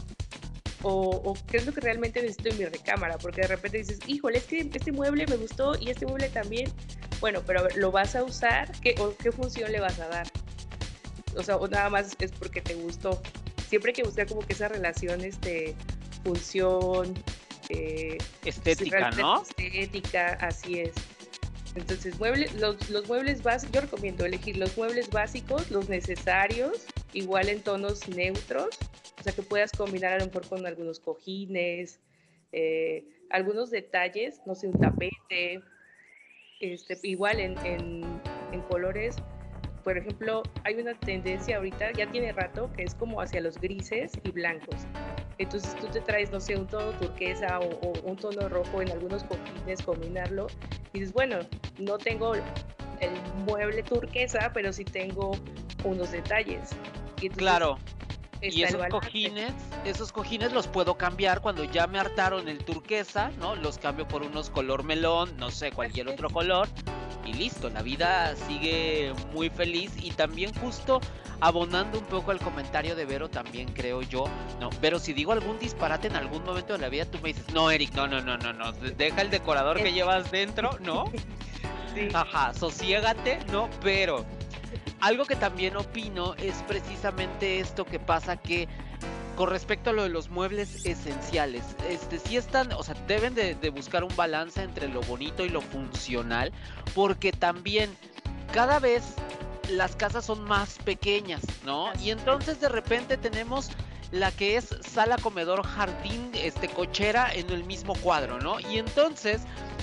o, 0.83 1.37
qué 1.47 1.59
es 1.59 1.67
lo 1.67 1.73
que 1.73 1.81
realmente 1.81 2.21
necesito 2.21 2.49
en 2.49 2.59
mi 2.59 2.65
recámara, 2.65 3.17
porque 3.19 3.43
de 3.43 3.49
repente 3.49 3.79
dices, 3.79 4.01
híjole, 4.09 4.39
este, 4.39 4.69
este 4.73 4.91
mueble 4.91 5.25
me 5.29 5.37
gustó 5.37 5.79
y 5.79 5.91
este 5.91 6.05
mueble 6.05 6.29
también. 6.31 6.69
Bueno, 7.21 7.43
pero 7.47 7.61
a 7.61 7.63
ver, 7.63 7.77
¿lo 7.77 7.93
vas 7.93 8.17
a 8.17 8.25
usar? 8.25 8.73
¿Qué, 8.81 8.97
o 8.99 9.17
¿Qué 9.17 9.31
función 9.31 9.71
le 9.71 9.79
vas 9.81 9.99
a 10.01 10.09
dar? 10.09 10.27
O 11.39 11.43
sea, 11.43 11.57
o 11.57 11.69
nada 11.69 11.89
más 11.89 12.17
es 12.21 12.33
porque 12.33 12.61
te 12.61 12.75
gustó. 12.75 13.23
Siempre 13.69 13.91
hay 13.91 13.95
que 13.95 14.03
buscar 14.03 14.27
como 14.27 14.41
que 14.41 14.53
esa 14.53 14.69
relación, 14.69 15.21
este, 15.21 15.75
función, 16.25 17.15
eh, 17.69 18.19
estética, 18.45 19.11
¿no? 19.13 19.43
Estética, 19.43 20.39
así 20.41 20.81
es. 20.81 20.95
Entonces, 21.75 22.19
muebles, 22.19 22.55
los, 22.55 22.91
los 22.91 23.07
muebles 23.07 23.43
básicos, 23.43 23.75
yo 23.75 23.81
recomiendo 23.83 24.25
elegir 24.25 24.57
los 24.57 24.77
muebles 24.77 25.11
básicos, 25.11 25.71
los 25.71 25.89
necesarios, 25.89 26.87
igual 27.13 27.49
en 27.49 27.63
tonos 27.63 28.09
neutros, 28.09 28.79
o 29.21 29.23
sea 29.23 29.33
que 29.33 29.43
puedas 29.43 29.71
combinar 29.73 30.15
a 30.15 30.19
lo 30.19 30.27
mejor 30.27 30.49
con 30.49 30.67
algunos 30.67 30.99
cojines, 30.99 32.01
eh, 32.53 33.05
algunos 33.31 33.71
detalles, 33.71 34.41
no 34.47 34.55
sé, 34.55 34.67
un 34.67 34.81
tapete, 34.81 35.63
este, 36.61 36.99
igual 37.03 37.39
en, 37.39 37.57
en, 37.65 38.21
en 38.51 38.61
colores 38.63 39.17
por 39.89 39.97
ejemplo, 39.97 40.43
hay 40.65 40.75
una 40.75 40.93
tendencia 41.01 41.57
ahorita, 41.57 41.93
ya 41.93 42.07
tiene 42.11 42.31
rato, 42.33 42.71
que 42.77 42.83
es 42.83 42.95
como 42.95 43.23
hacia 43.23 43.41
los 43.41 43.59
grises 43.59 44.13
y 44.23 44.31
blancos. 44.31 44.77
Entonces 45.39 45.75
tú 45.77 45.87
te 45.87 46.03
traes, 46.03 46.31
no 46.31 46.41
sé, 46.41 46.57
un 46.57 46.67
tono 46.67 46.91
turquesa 46.99 47.59
o, 47.59 47.93
un 48.03 48.15
tono 48.17 48.51
rojo 48.51 48.83
en 48.83 48.91
algunos 48.91 49.25
cojines, 49.25 49.81
combinarlo. 49.81 50.49
Y 50.93 50.99
dices, 50.99 51.15
bueno, 51.15 51.39
no 51.79 51.97
tengo 51.97 52.35
el 52.35 52.43
mueble 53.47 53.83
turquesa, 53.83 54.51
pero 54.53 54.75
sí 54.75 54.85
tengo 54.85 55.33
unos 55.85 56.13
detalles. 56.13 56.69
claro. 57.35 57.79
Y 58.43 58.65
esos 58.65 58.87
cojines, 58.89 59.55
esos 59.87 60.13
cojines 60.13 60.53
los 60.53 60.69
puedo 60.69 60.97
cambiar 60.99 61.41
cuando 61.41 61.65
ya 61.65 61.87
me 61.87 61.99
hartaron 61.99 62.47
el 62.47 62.59
turquesa, 62.59 63.31
¿no? 63.39 63.57
Los 63.57 63.79
cambio 63.79 64.07
por 64.07 64.23
unos 64.23 64.51
color 64.51 64.85
melón, 64.85 65.35
no 65.39 65.51
sé, 65.51 65.73
cualquier 65.73 66.09
otro 66.09 66.29
color 66.31 66.69
y 67.29 67.35
listo, 67.35 67.69
la 67.69 67.83
vida 67.83 68.35
sigue 68.47 69.13
muy 69.33 69.51
feliz 69.51 69.93
y 70.01 70.11
también 70.13 70.53
justo 70.55 71.01
abonando 71.41 71.99
un 71.99 72.05
poco 72.07 72.31
al 72.31 72.41
comentario 72.41 72.97
de 72.97 73.05
Vero 73.05 73.29
también 73.29 73.73
creo 73.73 74.03
yo, 74.03 74.25
no, 74.59 74.71
pero 74.81 74.99
si 74.99 75.13
digo 75.13 75.33
algún 75.33 75.59
disparate 75.59 76.09
en 76.09 76.17
algún 76.17 76.43
momento 76.45 76.73
de 76.73 76.79
la 76.81 76.89
vida 76.89 77.05
tú 77.05 77.19
me 77.23 77.29
dices, 77.29 77.45
no 77.53 77.71
Eric, 77.71 77.95
no, 77.95 78.09
no, 78.09 78.21
no, 78.21 78.39
no, 78.39 78.53
no, 78.53 78.73
deja 78.73 79.21
el 79.21 79.31
decorador 79.31 79.77
que 79.77 79.93
llevas 79.93 80.31
dentro, 80.31 80.79
¿no? 80.81 81.05
Sí. 81.95 82.07
Ajá, 82.13 82.53
sosiégate, 82.53 83.39
¿no? 83.51 83.69
Pero 83.83 84.25
algo 85.01 85.25
que 85.25 85.37
también 85.37 85.75
opino 85.77 86.35
es 86.35 86.63
precisamente 86.69 87.61
esto 87.61 87.85
que 87.87 87.99
pasa 87.99 88.37
que 88.37 88.69
con 89.39 89.51
respecto 89.51 89.91
a 89.91 89.93
lo 89.93 90.03
de 90.03 90.09
los 90.09 90.31
muebles 90.31 90.85
esenciales, 90.85 91.63
este 91.89 92.19
sí 92.19 92.37
están, 92.37 92.73
o 92.73 92.83
sea, 92.83 92.97
deben 93.07 93.37
de, 93.37 93.55
buscar 93.71 94.03
un 94.03 94.15
balance 94.17 94.61
entre 94.61 94.89
lo 94.89 95.01
bonito 95.03 95.45
y 95.45 95.49
lo 95.49 95.61
funcional, 95.61 96.53
porque 96.93 97.31
también 97.31 97.97
cada 98.53 98.81
vez 98.81 99.05
las 99.71 99.95
casas 99.95 100.25
son 100.25 100.43
más 100.43 100.79
pequeñas, 100.79 101.43
¿no? 101.65 101.93
Y 102.03 102.11
entonces 102.11 102.61
de 102.61 102.69
repente 102.69 103.17
tenemos 103.17 103.71
la 104.11 104.33
que 104.33 104.57
es 104.57 104.75
sala, 104.81 105.17
comedor, 105.19 105.65
jardín, 105.65 106.33
este 106.35 106.67
cochera 106.67 107.33
en 107.33 107.49
el 107.51 107.63
mismo 107.63 107.95
cuadro, 107.95 108.41
¿no? 108.41 108.59
Y 108.59 108.79
entonces 108.79 109.43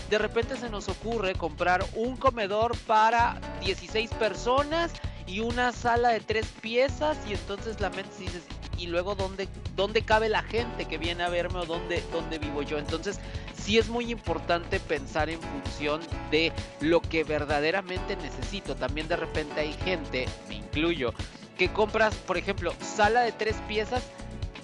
de 0.09 0.17
repente 0.17 0.57
se 0.57 0.69
nos 0.69 0.89
ocurre 0.89 1.33
comprar 1.33 1.85
un 1.95 2.17
comedor 2.17 2.77
para 2.79 3.39
16 3.61 4.09
personas 4.15 4.91
y 5.27 5.39
una 5.39 5.71
sala 5.71 6.09
de 6.09 6.19
tres 6.19 6.45
piezas 6.59 7.17
y 7.25 7.33
entonces 7.33 7.79
la 7.79 7.89
mente 7.89 8.11
dices, 8.19 8.43
y 8.77 8.87
luego 8.87 9.15
dónde, 9.15 9.47
dónde 9.75 10.01
cabe 10.01 10.29
la 10.29 10.43
gente 10.43 10.85
que 10.85 10.97
viene 10.97 11.23
a 11.23 11.29
verme 11.29 11.59
o 11.59 11.65
dónde, 11.65 12.03
dónde 12.11 12.39
vivo 12.39 12.61
yo. 12.61 12.77
Entonces 12.77 13.19
sí 13.55 13.77
es 13.77 13.89
muy 13.89 14.11
importante 14.11 14.79
pensar 14.79 15.29
en 15.29 15.39
función 15.41 16.01
de 16.31 16.51
lo 16.81 17.01
que 17.01 17.23
verdaderamente 17.23 18.15
necesito. 18.15 18.75
También 18.75 19.07
de 19.07 19.15
repente 19.15 19.61
hay 19.61 19.73
gente, 19.73 20.27
me 20.47 20.55
incluyo, 20.55 21.13
que 21.57 21.71
compras, 21.71 22.15
por 22.15 22.37
ejemplo, 22.37 22.73
sala 22.81 23.21
de 23.21 23.31
tres 23.31 23.55
piezas 23.67 24.03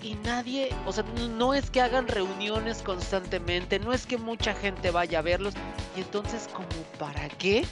y 0.03 0.15
nadie, 0.15 0.69
o 0.85 0.91
sea, 0.91 1.03
no 1.37 1.53
es 1.53 1.69
que 1.69 1.81
hagan 1.81 2.07
reuniones 2.07 2.81
constantemente, 2.81 3.79
no 3.79 3.93
es 3.93 4.05
que 4.05 4.17
mucha 4.17 4.53
gente 4.53 4.89
vaya 4.89 5.19
a 5.19 5.21
verlos, 5.21 5.53
y 5.95 6.01
entonces 6.01 6.49
como 6.51 6.67
para 6.97 7.29
qué 7.29 7.63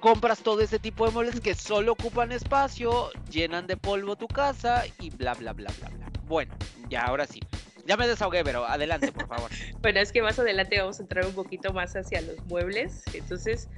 compras 0.00 0.40
todo 0.40 0.60
ese 0.60 0.78
tipo 0.78 1.06
de 1.06 1.12
muebles 1.12 1.40
que 1.40 1.54
solo 1.54 1.92
ocupan 1.92 2.32
espacio, 2.32 3.10
llenan 3.30 3.66
de 3.66 3.76
polvo 3.76 4.16
tu 4.16 4.28
casa 4.28 4.84
y 5.00 5.10
bla, 5.10 5.34
bla, 5.34 5.52
bla, 5.52 5.70
bla, 5.78 5.88
bla. 5.90 6.10
Bueno, 6.26 6.54
ya 6.88 7.04
ahora 7.04 7.26
sí. 7.26 7.40
Ya 7.86 7.96
me 7.96 8.06
desahogué, 8.06 8.44
pero 8.44 8.66
adelante, 8.66 9.10
por 9.12 9.26
favor. 9.26 9.50
bueno, 9.80 10.00
es 10.00 10.12
que 10.12 10.20
más 10.20 10.38
adelante 10.38 10.78
vamos 10.78 10.98
a 10.98 11.02
entrar 11.02 11.24
un 11.24 11.32
poquito 11.32 11.72
más 11.72 11.96
hacia 11.96 12.20
los 12.20 12.36
muebles. 12.46 13.02
Entonces, 13.14 13.68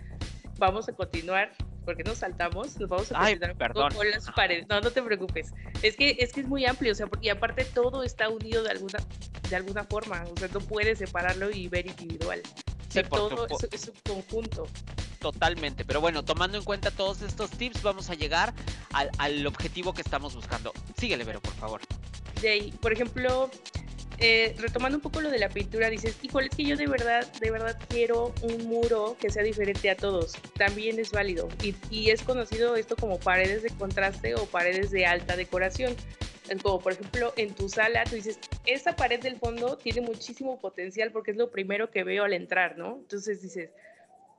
vamos 0.59 0.89
a 0.89 0.93
continuar, 0.93 1.53
porque 1.85 2.03
nos 2.03 2.19
saltamos, 2.19 2.77
nos 2.79 2.89
vamos 2.89 3.13
a 3.13 3.19
continuar 3.19 3.57
perdón. 3.57 3.95
con 3.95 4.11
las 4.11 4.29
paredes. 4.33 4.67
No, 4.69 4.81
no 4.81 4.91
te 4.91 5.01
preocupes. 5.01 5.55
Es 5.83 5.97
que, 5.97 6.17
es 6.19 6.33
que 6.33 6.41
es 6.41 6.49
muy 6.49 6.67
amplio, 6.67 6.91
o 6.91 6.95
sea, 6.97 7.07
y 7.21 7.29
aparte 7.29 7.65
todo 7.65 8.03
está 8.03 8.29
unido 8.29 8.65
de 8.65 8.71
alguna, 8.71 8.99
de 9.49 9.57
alguna 9.57 9.85
forma. 9.85 10.25
O 10.33 10.37
sea, 10.37 10.49
no 10.49 10.61
puedes 10.61 10.99
separarlo 10.99 11.51
y 11.51 11.69
ver 11.69 11.87
individual. 11.87 12.43
Sea, 12.91 13.09
todo 13.09 13.47
es, 13.47 13.69
es 13.73 13.89
un 13.89 13.95
conjunto. 14.15 14.67
Totalmente, 15.21 15.85
pero 15.85 16.01
bueno, 16.01 16.25
tomando 16.25 16.57
en 16.57 16.65
cuenta 16.65 16.91
todos 16.91 17.21
estos 17.21 17.51
tips, 17.51 17.83
vamos 17.83 18.09
a 18.09 18.15
llegar 18.15 18.55
al, 19.19 19.47
objetivo 19.47 19.93
que 19.93 20.01
estamos 20.01 20.35
buscando. 20.35 20.73
Síguele, 20.97 21.25
Vero, 21.25 21.41
por 21.41 21.53
favor. 21.55 21.81
Jay, 22.41 22.73
por 22.81 22.91
ejemplo, 22.91 23.51
eh, 24.17 24.57
retomando 24.59 24.97
un 24.97 25.03
poco 25.03 25.21
lo 25.21 25.31
de 25.31 25.39
la 25.39 25.51
pintura, 25.51 25.91
dices, 25.91 26.17
híjole, 26.23 26.49
es 26.51 26.57
que 26.57 26.65
yo 26.65 26.75
de 26.75 26.87
verdad, 26.87 27.31
de 27.35 27.51
verdad 27.51 27.79
quiero 27.91 28.35
un 28.41 28.67
muro 28.67 29.15
que 29.21 29.29
sea 29.29 29.43
diferente 29.43 29.91
a 29.91 29.97
todos. 29.97 30.33
También 30.57 30.99
es 30.99 31.13
válido. 31.13 31.49
Y, 31.63 31.75
y 31.91 32.09
es 32.09 32.23
conocido 32.23 32.75
esto 32.77 32.97
como 32.97 33.21
paredes 33.21 33.63
de 33.63 33.71
contraste 33.71 34.35
o 34.37 34.47
paredes 34.47 34.91
de 34.91 35.05
alta 35.05 35.37
decoración. 35.37 35.95
Como 36.63 36.81
por 36.81 36.93
ejemplo 36.93 37.33
en 37.37 37.55
tu 37.55 37.69
sala, 37.69 38.05
tú 38.05 38.17
dices, 38.17 38.39
esa 38.67 38.97
pared 38.97 39.21
del 39.21 39.37
fondo 39.37 39.77
tiene 39.77 40.01
muchísimo 40.01 40.59
potencial 40.61 41.13
porque 41.13 41.31
es 41.31 41.37
lo 41.37 41.51
primero 41.51 41.91
que 41.91 42.03
veo 42.03 42.25
al 42.25 42.33
entrar, 42.33 42.77
¿no? 42.77 42.97
Entonces 42.97 43.41
dices, 43.41 43.71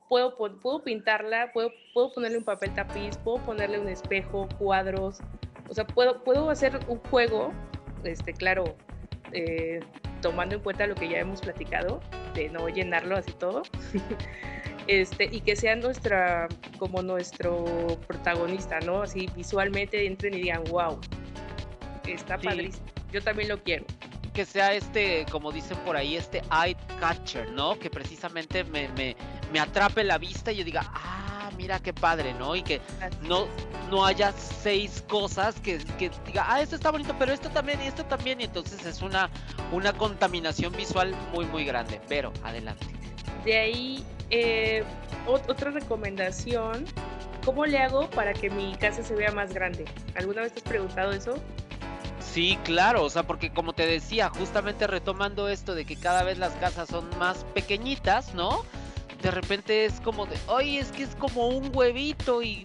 puedo, 0.08 0.36
puedo 0.36 0.82
pintarla, 0.84 1.52
puedo, 1.52 1.72
puedo 1.94 2.12
ponerle 2.12 2.36
un 2.36 2.44
papel 2.44 2.74
tapiz, 2.74 3.16
puedo 3.16 3.38
ponerle 3.38 3.78
un 3.78 3.88
espejo, 3.88 4.46
cuadros, 4.58 5.20
o 5.70 5.74
sea, 5.74 5.86
puedo, 5.86 6.22
puedo 6.22 6.50
hacer 6.50 6.78
un 6.86 6.98
juego, 6.98 7.50
este, 8.04 8.34
claro, 8.34 8.76
eh, 9.32 9.80
tomando 10.20 10.56
en 10.56 10.60
cuenta 10.60 10.86
lo 10.86 10.94
que 10.94 11.08
ya 11.08 11.18
hemos 11.18 11.40
platicado, 11.40 12.00
de 12.34 12.50
no 12.50 12.68
llenarlo 12.68 13.16
así 13.16 13.32
todo, 13.32 13.62
este, 14.86 15.30
y 15.32 15.40
que 15.40 15.56
sea 15.56 15.76
nuestra, 15.76 16.46
como 16.78 17.00
nuestro 17.00 17.64
protagonista, 18.06 18.80
¿no? 18.80 19.00
Así 19.00 19.30
visualmente 19.34 20.06
entren 20.06 20.34
y 20.34 20.42
digan, 20.42 20.64
wow, 20.64 21.00
está 22.06 22.38
padrísimo, 22.38 22.86
yo 23.12 23.22
también 23.22 23.48
lo 23.48 23.62
quiero 23.62 23.84
que 24.32 24.46
sea 24.46 24.72
este, 24.72 25.26
como 25.30 25.52
dicen 25.52 25.76
por 25.84 25.96
ahí, 25.96 26.16
este 26.16 26.42
eye 26.50 26.76
catcher, 26.98 27.50
¿no? 27.50 27.78
Que 27.78 27.90
precisamente 27.90 28.64
me, 28.64 28.88
me, 28.88 29.14
me 29.52 29.60
atrape 29.60 30.04
la 30.04 30.18
vista 30.18 30.52
y 30.52 30.56
yo 30.56 30.64
diga, 30.64 30.82
ah, 30.94 31.50
mira 31.56 31.78
qué 31.80 31.92
padre, 31.92 32.32
¿no? 32.34 32.56
Y 32.56 32.62
que 32.62 32.80
no, 33.22 33.46
no 33.90 34.06
haya 34.06 34.32
seis 34.32 35.04
cosas 35.06 35.60
que, 35.60 35.78
que, 35.98 36.10
diga, 36.26 36.46
ah, 36.48 36.62
esto 36.62 36.76
está 36.76 36.90
bonito, 36.90 37.14
pero 37.18 37.32
esto 37.32 37.50
también 37.50 37.80
y 37.82 37.86
esto 37.86 38.04
también. 38.06 38.40
Y 38.40 38.44
entonces 38.44 38.84
es 38.86 39.02
una, 39.02 39.30
una 39.70 39.92
contaminación 39.92 40.72
visual 40.72 41.14
muy, 41.32 41.44
muy 41.46 41.64
grande. 41.64 42.00
Pero, 42.08 42.32
adelante. 42.42 42.86
De 43.44 43.58
ahí, 43.58 44.04
eh, 44.30 44.82
otra 45.26 45.70
recomendación. 45.70 46.86
¿Cómo 47.44 47.66
le 47.66 47.78
hago 47.78 48.08
para 48.10 48.32
que 48.32 48.50
mi 48.50 48.76
casa 48.76 49.02
se 49.02 49.14
vea 49.16 49.32
más 49.32 49.52
grande? 49.52 49.84
¿Alguna 50.14 50.42
vez 50.42 50.52
te 50.52 50.60
has 50.60 50.64
preguntado 50.64 51.10
eso? 51.10 51.34
Sí, 52.30 52.58
claro, 52.64 53.04
o 53.04 53.10
sea, 53.10 53.24
porque 53.24 53.52
como 53.52 53.72
te 53.72 53.86
decía, 53.86 54.30
justamente 54.30 54.86
retomando 54.86 55.48
esto 55.48 55.74
de 55.74 55.84
que 55.84 55.96
cada 55.96 56.22
vez 56.22 56.38
las 56.38 56.52
casas 56.54 56.88
son 56.88 57.08
más 57.18 57.44
pequeñitas, 57.54 58.34
¿no? 58.34 58.64
De 59.22 59.30
repente 59.30 59.84
es 59.84 60.00
como 60.00 60.26
de, 60.26 60.36
oye, 60.46 60.78
es 60.78 60.92
que 60.92 61.02
es 61.02 61.14
como 61.16 61.48
un 61.48 61.70
huevito 61.74 62.42
y 62.42 62.64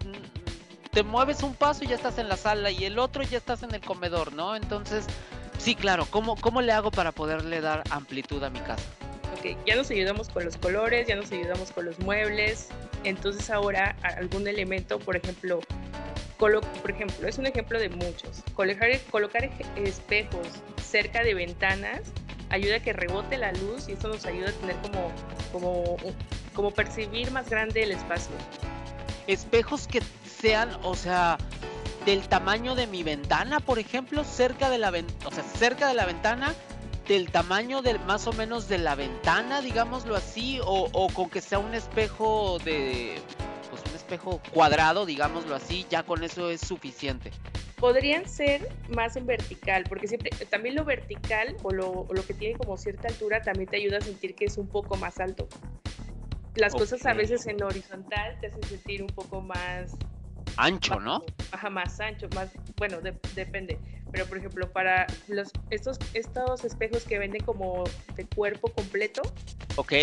te 0.91 1.03
mueves 1.03 1.43
un 1.43 1.53
paso 1.53 1.83
y 1.83 1.87
ya 1.87 1.95
estás 1.95 2.17
en 2.17 2.29
la 2.29 2.37
sala 2.37 2.71
y 2.71 2.85
el 2.85 2.97
otro 2.97 3.23
ya 3.23 3.37
estás 3.37 3.61
en 3.63 3.73
el 3.75 3.81
comedor, 3.81 4.33
¿no? 4.33 4.55
Entonces, 4.55 5.05
sí, 5.57 5.75
claro, 5.75 6.07
¿cómo, 6.09 6.35
cómo 6.37 6.61
le 6.61 6.71
hago 6.71 6.89
para 6.89 7.11
poderle 7.11 7.61
dar 7.61 7.83
amplitud 7.89 8.43
a 8.43 8.49
mi 8.49 8.59
casa? 8.59 8.83
Ok, 9.37 9.57
ya 9.65 9.75
nos 9.75 9.91
ayudamos 9.91 10.29
con 10.29 10.45
los 10.45 10.57
colores, 10.57 11.07
ya 11.07 11.15
nos 11.15 11.31
ayudamos 11.31 11.71
con 11.71 11.85
los 11.85 11.99
muebles, 11.99 12.69
entonces 13.03 13.49
ahora 13.49 13.95
algún 14.01 14.47
elemento, 14.47 14.97
por 14.97 15.17
ejemplo, 15.17 15.59
por 16.37 16.91
ejemplo, 16.91 17.27
es 17.27 17.37
un 17.37 17.47
ejemplo 17.47 17.79
de 17.79 17.89
muchos. 17.89 18.43
Colocar, 18.53 18.89
colocar 19.11 19.49
espejos 19.75 20.47
cerca 20.81 21.23
de 21.23 21.33
ventanas 21.33 22.01
ayuda 22.49 22.77
a 22.77 22.79
que 22.79 22.93
rebote 22.93 23.37
la 23.37 23.51
luz 23.53 23.89
y 23.89 23.93
eso 23.93 24.07
nos 24.07 24.25
ayuda 24.25 24.49
a 24.49 24.53
tener 24.53 24.75
como, 24.77 25.11
como, 25.51 25.97
como 26.53 26.71
percibir 26.71 27.31
más 27.31 27.49
grande 27.49 27.83
el 27.83 27.91
espacio. 27.91 28.35
Espejos 29.25 29.87
que 29.87 30.01
sean, 30.39 30.69
o 30.83 30.95
sea, 30.95 31.37
del 32.05 32.27
tamaño 32.29 32.75
de 32.75 32.87
mi 32.87 33.03
ventana, 33.03 33.59
por 33.59 33.79
ejemplo, 33.79 34.23
cerca 34.23 34.69
de 34.69 34.77
la 34.77 34.89
o 35.25 35.31
sea, 35.31 35.43
cerca 35.43 35.87
de 35.89 35.93
la 35.93 36.05
ventana, 36.05 36.53
del 37.07 37.29
tamaño 37.31 37.81
del 37.81 37.99
más 38.01 38.27
o 38.27 38.33
menos 38.33 38.69
de 38.69 38.77
la 38.77 38.95
ventana, 38.95 39.61
digámoslo 39.61 40.15
así, 40.15 40.59
o, 40.63 40.89
o 40.91 41.09
con 41.09 41.29
que 41.29 41.41
sea 41.41 41.59
un 41.59 41.73
espejo 41.73 42.59
de, 42.59 43.19
espejo 44.07 44.41
cuadrado, 44.53 45.05
digámoslo 45.05 45.53
así, 45.53 45.85
ya 45.89 46.03
con 46.03 46.23
eso 46.23 46.49
es 46.49 46.61
suficiente 46.61 47.31
podrían 47.77 48.27
ser 48.27 48.67
más 48.89 49.15
en 49.17 49.27
vertical, 49.27 49.83
porque 49.87 50.07
siempre 50.07 50.31
también 50.49 50.73
lo 50.73 50.83
vertical 50.83 51.55
o 51.61 51.71
lo, 51.71 51.91
o 51.91 52.11
lo, 52.11 52.25
que 52.25 52.33
tiene 52.33 52.57
como 52.57 52.75
cierta 52.75 53.07
altura 53.07 53.43
también 53.43 53.69
te 53.69 53.77
ayuda 53.77 53.97
a 53.99 54.01
sentir 54.01 54.33
que 54.33 54.45
es 54.45 54.57
un 54.57 54.67
poco 54.67 54.95
más 54.97 55.19
alto. 55.19 55.47
Las 56.55 56.73
okay. 56.73 56.87
cosas 56.87 57.05
a 57.05 57.13
veces 57.13 57.45
en 57.45 57.61
horizontal 57.61 58.35
te 58.41 58.47
hacen 58.47 58.63
sentir 58.63 59.03
un 59.03 59.09
poco 59.09 59.41
más 59.41 59.95
ancho, 60.55 60.99
¿no? 60.99 61.23
Ajá, 61.51 61.69
más 61.69 61.99
ancho, 61.99 62.27
más, 62.33 62.49
bueno, 62.77 62.99
de, 62.99 63.13
depende. 63.35 63.77
Pero 64.11 64.25
por 64.25 64.37
ejemplo, 64.37 64.71
para 64.71 65.07
los 65.27 65.51
estos 65.69 65.97
estos 66.13 66.63
espejos 66.63 67.03
que 67.03 67.19
venden 67.19 67.43
como 67.43 67.83
de 68.15 68.25
cuerpo 68.25 68.69
completo, 68.69 69.21
ok, 69.75 69.93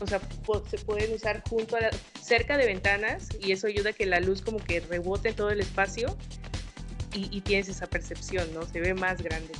o 0.00 0.06
sea, 0.06 0.20
po 0.20 0.64
se 0.68 0.78
pueden 0.78 1.12
usar 1.14 1.42
junto 1.48 1.76
a 1.76 1.80
la, 1.80 1.90
cerca 2.20 2.56
de 2.56 2.66
ventanas 2.66 3.28
y 3.40 3.52
eso 3.52 3.66
ayuda 3.66 3.90
a 3.90 3.92
que 3.92 4.06
la 4.06 4.20
luz 4.20 4.42
como 4.42 4.58
que 4.58 4.80
rebote 4.80 5.30
en 5.30 5.36
todo 5.36 5.50
el 5.50 5.60
espacio 5.60 6.16
y, 7.14 7.28
y, 7.30 7.42
tienes 7.42 7.68
esa 7.68 7.86
percepción, 7.86 8.52
¿no? 8.54 8.62
Se 8.62 8.80
ve 8.80 8.94
más 8.94 9.20
grande. 9.20 9.52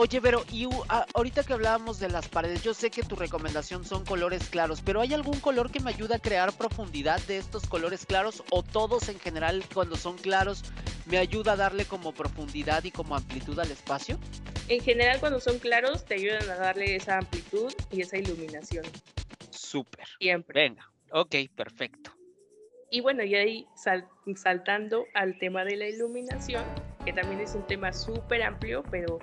Oye, 0.00 0.20
pero 0.22 0.44
y 0.52 0.64
uh, 0.64 0.84
ahorita 1.12 1.42
que 1.42 1.52
hablábamos 1.52 1.98
de 1.98 2.08
las 2.08 2.28
paredes, 2.28 2.62
yo 2.62 2.72
sé 2.72 2.88
que 2.88 3.02
tu 3.02 3.16
recomendación 3.16 3.84
son 3.84 4.04
colores 4.04 4.48
claros, 4.48 4.80
pero 4.80 5.00
¿hay 5.00 5.12
algún 5.12 5.40
color 5.40 5.72
que 5.72 5.80
me 5.80 5.90
ayude 5.90 6.14
a 6.14 6.20
crear 6.20 6.52
profundidad 6.52 7.20
de 7.22 7.38
estos 7.38 7.66
colores 7.66 8.06
claros 8.06 8.44
o 8.50 8.62
todos 8.62 9.08
en 9.08 9.18
general 9.18 9.64
cuando 9.74 9.96
son 9.96 10.16
claros 10.16 10.62
me 11.06 11.18
ayuda 11.18 11.54
a 11.54 11.56
darle 11.56 11.84
como 11.84 12.12
profundidad 12.12 12.84
y 12.84 12.92
como 12.92 13.16
amplitud 13.16 13.58
al 13.58 13.72
espacio? 13.72 14.20
En 14.68 14.80
general 14.80 15.18
cuando 15.18 15.40
son 15.40 15.58
claros 15.58 16.04
te 16.04 16.14
ayudan 16.14 16.48
a 16.48 16.54
darle 16.54 16.94
esa 16.94 17.18
amplitud 17.18 17.72
y 17.90 18.02
esa 18.02 18.18
iluminación. 18.18 18.84
Súper. 19.50 20.06
Siempre. 20.20 20.62
Venga, 20.62 20.88
ok, 21.10 21.34
perfecto. 21.56 22.12
Y 22.92 23.00
bueno, 23.00 23.24
y 23.24 23.34
ahí 23.34 23.66
sal, 23.74 24.08
saltando 24.36 25.06
al 25.14 25.36
tema 25.40 25.64
de 25.64 25.76
la 25.76 25.88
iluminación, 25.88 26.64
que 27.04 27.12
también 27.12 27.40
es 27.40 27.56
un 27.56 27.66
tema 27.66 27.92
súper 27.92 28.44
amplio, 28.44 28.84
pero 28.92 29.18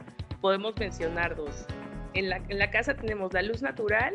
podemos 0.46 0.78
mencionar 0.78 1.36
dos. 1.36 1.66
En 2.14 2.30
la, 2.30 2.38
en 2.50 2.60
la, 2.60 2.70
casa 2.70 2.94
tenemos 2.94 3.34
la 3.34 3.42
luz 3.42 3.64
natural, 3.64 4.14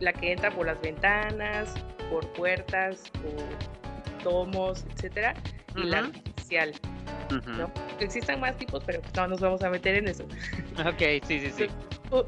la 0.00 0.10
que 0.14 0.32
entra 0.32 0.50
por 0.50 0.64
las 0.64 0.80
ventanas, 0.80 1.74
por 2.08 2.26
puertas, 2.32 3.10
por 3.20 4.22
tomos, 4.22 4.86
etcétera, 4.94 5.34
uh 5.36 5.74
-huh. 5.74 5.84
y 5.84 5.86
la 5.88 5.98
artificial. 5.98 6.72
Uh 7.30 7.34
-huh. 7.34 7.56
¿no? 7.58 7.70
Existen 8.00 8.40
más 8.40 8.56
tipos, 8.56 8.82
pero 8.86 9.02
no 9.16 9.28
nos 9.28 9.40
vamos 9.42 9.62
a 9.62 9.68
meter 9.68 9.96
en 9.96 10.08
eso. 10.08 10.24
Ok, 10.88 11.02
sí, 11.28 11.40
sí, 11.40 11.50
sí. 11.50 11.66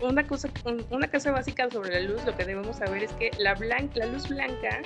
Una 0.02 0.26
cosa, 0.26 0.50
una 0.90 1.10
cosa 1.10 1.30
básica 1.30 1.70
sobre 1.70 1.94
la 1.94 2.00
luz, 2.00 2.22
lo 2.26 2.36
que 2.36 2.44
debemos 2.44 2.76
saber 2.76 3.02
es 3.02 3.12
que 3.14 3.30
la, 3.38 3.54
blanca, 3.54 4.00
la 4.00 4.06
luz 4.08 4.28
blanca 4.28 4.82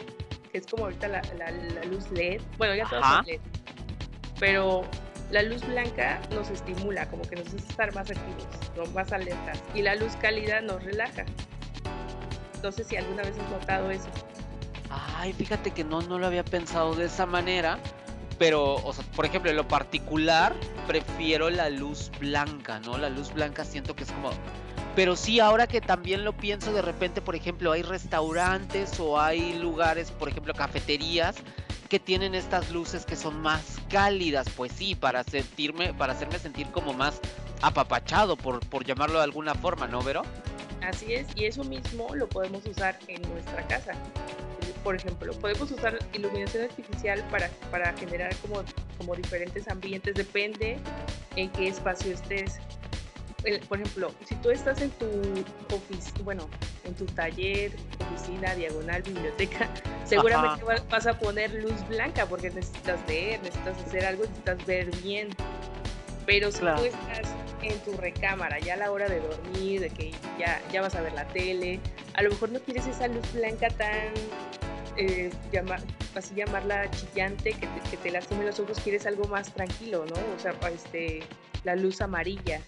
que 0.52 0.58
es 0.58 0.68
como 0.68 0.84
ahorita 0.84 1.08
la, 1.08 1.20
la, 1.36 1.50
la 1.50 1.84
luz 1.86 2.08
LED. 2.12 2.40
Bueno, 2.58 2.76
ya 2.76 2.88
todas 2.88 3.04
son 3.08 3.26
LED. 3.26 3.40
Pero 4.38 4.84
la 5.30 5.42
luz 5.42 5.66
blanca 5.66 6.20
nos 6.32 6.50
estimula, 6.50 7.08
como 7.08 7.22
que 7.22 7.36
nos 7.36 7.46
hace 7.48 7.58
estar 7.58 7.94
más 7.94 8.10
activos, 8.10 8.92
más 8.92 9.12
alertas. 9.12 9.62
Y 9.74 9.82
la 9.82 9.94
luz 9.94 10.16
cálida 10.16 10.60
nos 10.60 10.82
relaja. 10.82 11.24
No 12.62 12.72
sé 12.72 12.84
si 12.84 12.96
alguna 12.96 13.22
vez 13.22 13.38
has 13.38 13.50
notado 13.50 13.90
eso. 13.90 14.08
Ay, 14.90 15.32
fíjate 15.32 15.70
que 15.70 15.84
no, 15.84 16.02
no 16.02 16.18
lo 16.18 16.26
había 16.26 16.44
pensado 16.44 16.94
de 16.94 17.06
esa 17.06 17.26
manera. 17.26 17.78
Pero, 18.38 18.76
o 18.76 18.92
sea, 18.92 19.04
por 19.14 19.26
ejemplo, 19.26 19.50
en 19.50 19.56
lo 19.56 19.68
particular, 19.68 20.54
prefiero 20.86 21.50
la 21.50 21.68
luz 21.68 22.10
blanca, 22.18 22.80
¿no? 22.80 22.96
La 22.96 23.10
luz 23.10 23.32
blanca 23.32 23.64
siento 23.64 23.94
que 23.94 24.04
es 24.04 24.12
como 24.12 24.30
pero 24.96 25.14
sí, 25.14 25.38
ahora 25.38 25.68
que 25.68 25.80
también 25.80 26.24
lo 26.24 26.32
pienso, 26.32 26.72
de 26.72 26.82
repente, 26.82 27.22
por 27.22 27.36
ejemplo, 27.36 27.70
hay 27.70 27.82
restaurantes 27.82 28.98
o 28.98 29.20
hay 29.20 29.56
lugares, 29.58 30.10
por 30.10 30.28
ejemplo, 30.28 30.52
cafeterías 30.52 31.36
que 31.90 31.98
tienen 31.98 32.36
estas 32.36 32.70
luces 32.70 33.04
que 33.04 33.16
son 33.16 33.42
más 33.42 33.78
cálidas, 33.90 34.46
pues 34.56 34.72
sí, 34.72 34.94
para 34.94 35.24
sentirme, 35.24 35.92
para 35.92 36.12
hacerme 36.12 36.38
sentir 36.38 36.68
como 36.68 36.94
más 36.94 37.20
apapachado, 37.60 38.36
por, 38.36 38.60
por 38.60 38.84
llamarlo 38.84 39.18
de 39.18 39.24
alguna 39.24 39.54
forma, 39.56 39.88
¿no, 39.88 40.00
Vero? 40.00 40.22
Así 40.82 41.12
es, 41.12 41.26
y 41.34 41.44
eso 41.46 41.64
mismo 41.64 42.14
lo 42.14 42.28
podemos 42.28 42.64
usar 42.64 42.96
en 43.08 43.20
nuestra 43.30 43.66
casa. 43.66 43.92
Por 44.84 44.94
ejemplo, 44.94 45.32
podemos 45.34 45.70
usar 45.72 45.98
iluminación 46.14 46.62
artificial 46.64 47.22
para, 47.28 47.50
para 47.72 47.92
generar 47.94 48.34
como, 48.36 48.62
como 48.96 49.16
diferentes 49.16 49.68
ambientes, 49.68 50.14
depende 50.14 50.78
en 51.34 51.50
qué 51.50 51.68
espacio 51.68 52.14
estés 52.14 52.60
por 53.68 53.80
ejemplo, 53.80 54.12
si 54.24 54.34
tú 54.36 54.50
estás 54.50 54.80
en 54.80 54.90
tu 54.90 55.06
oficina, 55.74 56.24
bueno, 56.24 56.48
en 56.84 56.94
tu 56.94 57.06
taller, 57.06 57.72
oficina, 58.00 58.54
diagonal, 58.54 59.02
biblioteca, 59.02 59.68
seguramente 60.04 60.64
Ajá. 60.64 60.84
vas 60.90 61.06
a 61.06 61.18
poner 61.18 61.52
luz 61.54 61.86
blanca 61.88 62.26
porque 62.26 62.50
necesitas 62.50 63.04
ver, 63.06 63.40
necesitas 63.42 63.78
hacer 63.86 64.04
algo, 64.04 64.24
necesitas 64.24 64.66
ver 64.66 64.90
bien. 65.02 65.28
Pero 66.26 66.52
si 66.52 66.60
claro. 66.60 66.80
tú 66.80 66.84
estás 66.84 67.34
en 67.62 67.78
tu 67.80 67.92
recámara 67.92 68.58
ya 68.58 68.74
a 68.74 68.76
la 68.76 68.92
hora 68.92 69.08
de 69.08 69.20
dormir, 69.20 69.80
de 69.80 69.90
que 69.90 70.12
ya, 70.38 70.60
ya 70.70 70.82
vas 70.82 70.94
a 70.94 71.00
ver 71.00 71.12
la 71.12 71.26
tele, 71.28 71.80
a 72.14 72.22
lo 72.22 72.30
mejor 72.30 72.50
no 72.50 72.60
quieres 72.60 72.86
esa 72.86 73.08
luz 73.08 73.32
blanca 73.32 73.68
tan, 73.70 74.12
eh, 74.96 75.30
llamar, 75.50 75.80
así 76.14 76.34
llamarla 76.34 76.90
chillante, 76.90 77.52
que 77.52 77.66
te, 77.66 77.90
que 77.90 77.96
te 77.96 78.10
lastime 78.10 78.44
los 78.44 78.60
ojos, 78.60 78.78
quieres 78.80 79.06
algo 79.06 79.24
más 79.24 79.52
tranquilo, 79.54 80.04
¿no? 80.06 80.16
O 80.36 80.38
sea, 80.38 80.54
este, 80.72 81.20
la 81.64 81.74
luz 81.74 82.00
amarilla. 82.00 82.60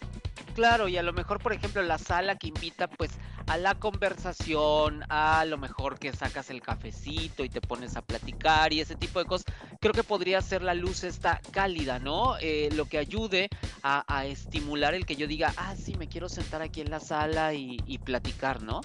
Claro, 0.54 0.86
y 0.88 0.98
a 0.98 1.02
lo 1.02 1.12
mejor, 1.12 1.42
por 1.42 1.52
ejemplo, 1.52 1.82
la 1.82 1.98
sala 1.98 2.36
que 2.36 2.48
invita 2.48 2.86
pues 2.86 3.10
a 3.46 3.56
la 3.56 3.74
conversación, 3.74 5.02
a 5.08 5.44
lo 5.46 5.56
mejor 5.56 5.98
que 5.98 6.12
sacas 6.12 6.50
el 6.50 6.60
cafecito 6.60 7.42
y 7.42 7.48
te 7.48 7.60
pones 7.60 7.96
a 7.96 8.02
platicar 8.02 8.72
y 8.72 8.80
ese 8.80 8.94
tipo 8.94 9.18
de 9.18 9.24
cosas, 9.24 9.46
creo 9.80 9.94
que 9.94 10.04
podría 10.04 10.40
ser 10.42 10.62
la 10.62 10.74
luz 10.74 11.04
esta 11.04 11.40
cálida, 11.52 11.98
¿no? 11.98 12.36
Eh, 12.40 12.68
lo 12.74 12.84
que 12.84 12.98
ayude 12.98 13.48
a, 13.82 14.26
estimular 14.26 14.94
el 14.94 15.06
que 15.06 15.16
yo 15.16 15.26
diga, 15.26 15.52
ah, 15.56 15.74
sí, 15.76 15.96
me 15.96 16.08
quiero 16.08 16.28
sentar 16.28 16.62
aquí 16.62 16.80
en 16.80 16.90
la 16.90 17.00
sala 17.00 17.54
y, 17.54 17.80
y 17.86 17.98
platicar, 17.98 18.62
¿no? 18.62 18.80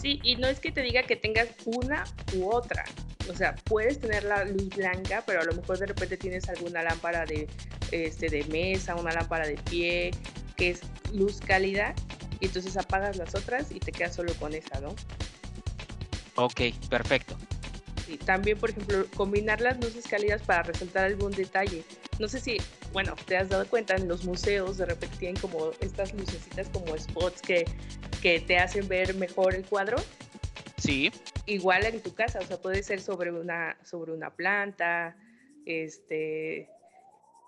Sí, 0.00 0.20
y 0.22 0.36
no 0.36 0.46
es 0.46 0.60
que 0.60 0.70
te 0.70 0.82
diga 0.82 1.02
que 1.02 1.16
tengas 1.16 1.48
una 1.64 2.04
u 2.34 2.48
otra. 2.50 2.84
O 3.28 3.34
sea, 3.34 3.54
puedes 3.64 3.98
tener 3.98 4.24
la 4.24 4.44
luz 4.44 4.68
blanca, 4.68 5.22
pero 5.26 5.40
a 5.40 5.44
lo 5.44 5.52
mejor 5.54 5.78
de 5.78 5.86
repente 5.86 6.16
tienes 6.16 6.48
alguna 6.48 6.82
lámpara 6.82 7.24
de, 7.24 7.48
este, 7.90 8.28
de 8.28 8.44
mesa, 8.44 8.94
una 8.94 9.12
lámpara 9.12 9.46
de 9.46 9.56
pie, 9.68 10.10
que 10.56 10.70
es 10.70 10.80
luz 11.12 11.40
cálida, 11.40 11.94
y 12.40 12.46
entonces 12.46 12.76
apagas 12.76 13.16
las 13.16 13.34
otras 13.34 13.70
y 13.70 13.80
te 13.80 13.92
quedas 13.92 14.14
solo 14.14 14.34
con 14.34 14.52
esa, 14.54 14.80
¿no? 14.80 14.94
Ok, 16.36 16.60
perfecto. 16.90 17.36
Y 18.08 18.18
también, 18.18 18.58
por 18.58 18.70
ejemplo, 18.70 19.06
combinar 19.16 19.60
las 19.60 19.82
luces 19.82 20.06
cálidas 20.06 20.42
para 20.42 20.62
resaltar 20.62 21.06
algún 21.06 21.32
detalle. 21.32 21.82
No 22.18 22.28
sé 22.28 22.40
si, 22.40 22.58
bueno, 22.92 23.14
te 23.26 23.36
has 23.36 23.48
dado 23.48 23.66
cuenta, 23.66 23.96
en 23.96 24.06
los 24.06 24.24
museos 24.24 24.78
de 24.78 24.86
repente 24.86 25.16
tienen 25.18 25.40
como 25.40 25.70
estas 25.80 26.14
lucecitas 26.14 26.68
como 26.68 26.96
spots 26.96 27.42
que, 27.42 27.64
que 28.22 28.40
te 28.40 28.58
hacen 28.58 28.86
ver 28.86 29.14
mejor 29.14 29.54
el 29.54 29.64
cuadro. 29.64 29.96
Sí. 30.78 31.10
Igual 31.46 31.84
en 31.84 32.00
tu 32.00 32.14
casa, 32.14 32.38
o 32.38 32.46
sea, 32.46 32.58
puede 32.58 32.82
ser 32.82 33.00
sobre 33.00 33.32
una, 33.32 33.76
sobre 33.82 34.12
una 34.12 34.30
planta, 34.30 35.16
este, 35.64 36.68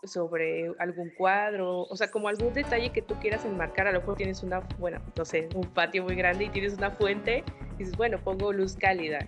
sobre 0.05 0.71
algún 0.79 1.11
cuadro, 1.11 1.83
o 1.83 1.97
sea, 1.97 2.11
como 2.11 2.29
algún 2.29 2.53
detalle 2.53 2.91
que 2.91 3.03
tú 3.03 3.15
quieras 3.21 3.45
enmarcar, 3.45 3.89
a 3.89 3.93
lo 3.93 4.01
mejor 4.01 4.17
tienes 4.17 4.43
una, 4.43 4.61
bueno, 4.79 5.01
no 5.17 5.25
sé, 5.25 5.49
un 5.55 5.67
patio 5.67 6.05
muy 6.05 6.15
grande 6.15 6.45
y 6.45 6.49
tienes 6.51 6.75
una 6.75 6.91
fuente, 6.91 7.45
y 7.75 7.79
dices, 7.79 7.97
bueno, 7.97 8.19
pongo 8.19 8.53
luz 8.53 8.77
cálida. 8.77 9.19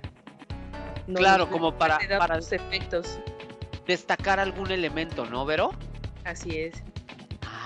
No, 1.06 1.16
claro, 1.16 1.44
luz, 1.44 1.52
como 1.52 1.76
para, 1.76 1.98
para 2.18 2.36
los 2.36 2.52
efectos. 2.52 3.18
destacar 3.86 4.38
algún 4.38 4.70
elemento, 4.70 5.24
¿no, 5.26 5.44
Vero? 5.44 5.72
Así 6.24 6.60
es. 6.60 6.82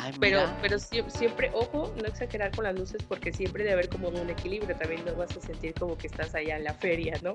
Ay, 0.05 0.13
pero, 0.21 0.47
pero 0.61 0.79
siempre, 0.79 1.51
ojo, 1.55 1.91
no 1.97 2.07
exagerar 2.07 2.55
con 2.55 2.65
las 2.65 2.75
luces 2.79 3.03
porque 3.09 3.33
siempre 3.33 3.65
debe 3.65 3.73
haber 3.73 3.89
como 3.89 4.09
un 4.09 4.29
equilibrio, 4.29 4.77
también 4.77 5.03
no 5.07 5.15
vas 5.15 5.35
a 5.35 5.41
sentir 5.41 5.73
como 5.73 5.97
que 5.97 6.09
estás 6.09 6.35
allá 6.35 6.59
en 6.59 6.65
la 6.65 6.75
feria, 6.75 7.19
¿no? 7.23 7.35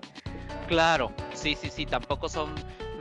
Claro, 0.68 1.12
sí, 1.34 1.58
sí, 1.60 1.72
sí, 1.72 1.88
tampoco 1.88 2.30
son 2.30 2.54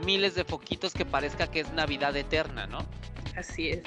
miles 0.07 0.33
de 0.33 0.43
foquitos 0.43 0.91
que 0.91 1.05
parezca 1.05 1.45
que 1.45 1.59
es 1.59 1.71
Navidad 1.73 2.17
eterna, 2.17 2.65
¿no? 2.65 2.79
Así 3.35 3.69
es. 3.69 3.83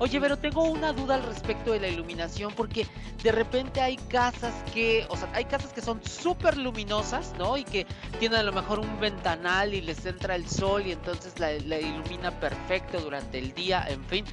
Oye, 0.00 0.20
pero 0.20 0.36
tengo 0.36 0.64
una 0.64 0.92
duda 0.92 1.14
al 1.14 1.22
respecto 1.22 1.72
de 1.72 1.78
la 1.78 1.88
iluminación 1.88 2.52
porque 2.56 2.86
de 3.22 3.30
repente 3.30 3.80
hay 3.80 3.96
casas 3.96 4.52
que, 4.72 5.06
o 5.08 5.16
sea, 5.16 5.30
hay 5.32 5.44
casas 5.44 5.72
que 5.72 5.80
son 5.80 6.02
súper 6.04 6.56
luminosas, 6.56 7.32
¿no? 7.38 7.56
Y 7.56 7.64
que 7.64 7.86
tienen 8.18 8.40
a 8.40 8.42
lo 8.42 8.52
mejor 8.52 8.80
un 8.80 8.98
ventanal 8.98 9.72
y 9.72 9.80
les 9.80 10.04
entra 10.04 10.34
el 10.34 10.48
sol 10.48 10.84
y 10.86 10.92
entonces 10.92 11.38
la, 11.38 11.52
ilumina 11.54 12.32
perfecto 12.40 13.00
durante 13.00 13.38
el 13.38 13.54
día, 13.54 13.86
en 13.88 14.04
fin. 14.04 14.24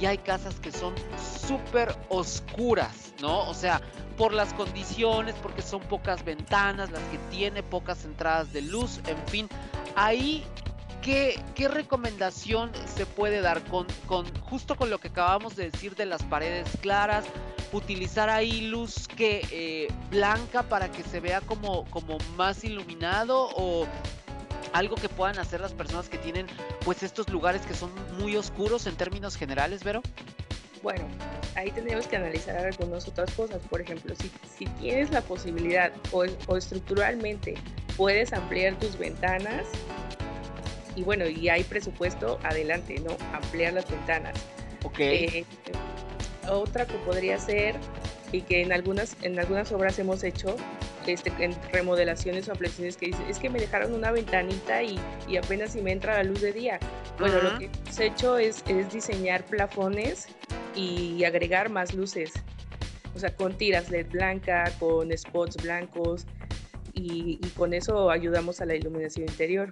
Y 0.00 0.04
hay 0.04 0.18
casas 0.18 0.60
que 0.60 0.70
son 0.70 0.94
súper 1.46 1.96
oscuras, 2.10 3.14
¿no? 3.22 3.48
O 3.48 3.54
sea, 3.54 3.80
por 4.18 4.34
las 4.34 4.52
condiciones, 4.52 5.34
porque 5.42 5.62
son 5.62 5.80
pocas 5.80 6.24
ventanas 6.24 6.90
las 6.90 7.02
que 7.04 7.18
tiene, 7.30 7.62
pocas 7.62 8.04
entradas 8.04 8.52
de 8.52 8.60
luz, 8.60 9.00
en 9.06 9.18
fin. 9.28 9.48
Ahí 9.94 10.44
¿qué, 11.06 11.38
¿qué, 11.54 11.68
recomendación 11.68 12.72
se 12.96 13.06
puede 13.06 13.40
dar 13.40 13.62
con, 13.62 13.86
con, 14.06 14.26
justo 14.40 14.74
con 14.74 14.90
lo 14.90 14.98
que 14.98 15.08
acabamos 15.08 15.54
de 15.54 15.70
decir 15.70 15.94
de 15.94 16.04
las 16.04 16.24
paredes 16.24 16.68
claras? 16.80 17.24
Utilizar 17.72 18.28
ahí 18.28 18.62
luz 18.62 19.06
que 19.06 19.46
eh, 19.52 19.88
blanca 20.10 20.64
para 20.64 20.90
que 20.90 21.04
se 21.04 21.20
vea 21.20 21.40
como, 21.42 21.84
como 21.90 22.18
más 22.36 22.64
iluminado 22.64 23.50
o 23.54 23.86
algo 24.72 24.96
que 24.96 25.08
puedan 25.08 25.38
hacer 25.38 25.60
las 25.60 25.72
personas 25.72 26.08
que 26.08 26.18
tienen 26.18 26.48
pues 26.84 27.04
estos 27.04 27.28
lugares 27.28 27.62
que 27.62 27.74
son 27.74 27.90
muy 28.18 28.36
oscuros 28.36 28.88
en 28.88 28.96
términos 28.96 29.36
generales, 29.36 29.84
Vero? 29.84 30.02
Bueno, 30.82 31.06
ahí 31.54 31.70
tendríamos 31.70 32.08
que 32.08 32.16
analizar 32.16 32.56
algunas 32.56 33.06
otras 33.06 33.30
cosas. 33.32 33.62
Por 33.70 33.80
ejemplo, 33.80 34.12
si, 34.16 34.30
si 34.58 34.66
tienes 34.80 35.10
la 35.10 35.20
posibilidad 35.20 35.92
o, 36.10 36.24
o, 36.48 36.56
estructuralmente 36.56 37.54
puedes 37.96 38.32
ampliar 38.32 38.76
tus 38.78 38.98
ventanas, 38.98 39.66
y 40.96 41.04
bueno, 41.04 41.26
y 41.28 41.48
hay 41.48 41.62
presupuesto, 41.62 42.40
adelante, 42.42 42.98
¿no? 43.00 43.16
Ampliar 43.32 43.74
las 43.74 43.88
ventanas. 43.88 44.34
Ok. 44.82 44.98
Eh, 45.00 45.44
otra 46.48 46.86
que 46.86 46.94
podría 46.98 47.38
ser, 47.38 47.76
y 48.32 48.40
que 48.42 48.62
en 48.62 48.72
algunas, 48.72 49.16
en 49.22 49.38
algunas 49.38 49.70
obras 49.72 49.98
hemos 49.98 50.24
hecho, 50.24 50.56
este, 51.06 51.32
en 51.38 51.54
remodelaciones 51.72 52.48
o 52.48 52.52
ampliaciones 52.52 52.96
que 52.96 53.06
dice, 53.06 53.22
es 53.28 53.38
que 53.38 53.48
me 53.48 53.60
dejaron 53.60 53.94
una 53.94 54.10
ventanita 54.10 54.82
y, 54.82 54.98
y 55.28 55.36
apenas 55.36 55.72
si 55.72 55.80
me 55.80 55.92
entra 55.92 56.14
la 56.14 56.24
luz 56.24 56.40
de 56.40 56.52
día. 56.52 56.80
Bueno, 57.18 57.36
uh 57.36 57.38
-huh. 57.38 57.52
lo 57.52 57.58
que 57.58 57.64
hemos 57.66 58.00
hecho 58.00 58.38
es, 58.38 58.64
es 58.66 58.92
diseñar 58.92 59.44
plafones 59.44 60.28
y 60.74 61.22
agregar 61.24 61.68
más 61.68 61.94
luces. 61.94 62.32
O 63.14 63.18
sea, 63.18 63.34
con 63.34 63.56
tiras 63.56 63.90
LED 63.90 64.08
blanca, 64.10 64.70
con 64.78 65.16
spots 65.16 65.56
blancos 65.62 66.26
y, 66.92 67.38
y 67.42 67.48
con 67.56 67.72
eso 67.72 68.10
ayudamos 68.10 68.60
a 68.60 68.66
la 68.66 68.74
iluminación 68.74 69.26
interior. 69.28 69.70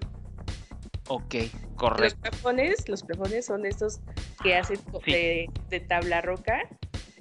Ok, 1.09 1.35
correcto. 1.77 2.03
Los 2.03 2.15
plafones, 2.15 2.89
los 2.89 3.03
plafones 3.03 3.47
son 3.47 3.67
estos 3.67 4.01
que 4.43 4.57
hacen 4.57 4.79
sí. 5.05 5.13
de, 5.13 5.51
de, 5.71 5.81
tabla 5.81 6.21
roca. 6.21 6.61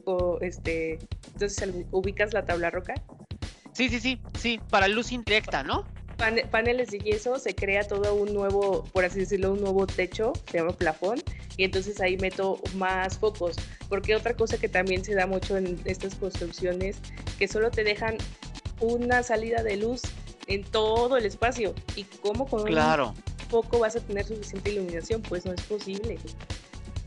O 0.05 0.37
este, 0.41 0.99
entonces 1.33 1.69
ubicas 1.91 2.33
la 2.33 2.45
tabla 2.45 2.69
roca. 2.69 2.93
Sí, 3.73 3.89
sí, 3.89 3.99
sí, 3.99 4.21
sí, 4.37 4.59
para 4.69 4.87
luz 4.87 5.11
indirecta, 5.11 5.63
¿no? 5.63 5.85
Pan, 6.17 6.35
paneles 6.51 6.91
de 6.91 6.99
yeso, 6.99 7.39
se 7.39 7.55
crea 7.55 7.87
todo 7.87 8.13
un 8.13 8.33
nuevo, 8.33 8.83
por 8.93 9.03
así 9.03 9.19
decirlo, 9.19 9.53
un 9.53 9.61
nuevo 9.61 9.87
techo, 9.87 10.33
se 10.51 10.59
llama 10.59 10.73
plafón, 10.73 11.19
y 11.57 11.63
entonces 11.63 11.99
ahí 11.99 12.17
meto 12.17 12.61
más 12.75 13.17
focos, 13.17 13.55
porque 13.89 14.15
otra 14.15 14.35
cosa 14.35 14.59
que 14.59 14.69
también 14.69 15.03
se 15.03 15.15
da 15.15 15.25
mucho 15.25 15.57
en 15.57 15.81
estas 15.85 16.13
construcciones, 16.15 16.97
que 17.39 17.47
solo 17.47 17.71
te 17.71 17.83
dejan 17.83 18.17
una 18.79 19.23
salida 19.23 19.63
de 19.63 19.77
luz 19.77 20.01
en 20.45 20.63
todo 20.63 21.17
el 21.17 21.25
espacio, 21.25 21.73
y 21.95 22.03
cómo 22.03 22.45
con 22.45 22.65
claro. 22.65 23.15
un 23.15 23.32
foco 23.53 23.77
vas 23.77 23.95
a 23.95 23.99
tener 23.99 24.25
suficiente 24.25 24.71
iluminación, 24.71 25.21
pues 25.21 25.45
no 25.45 25.53
es 25.53 25.61
posible. 25.61 26.17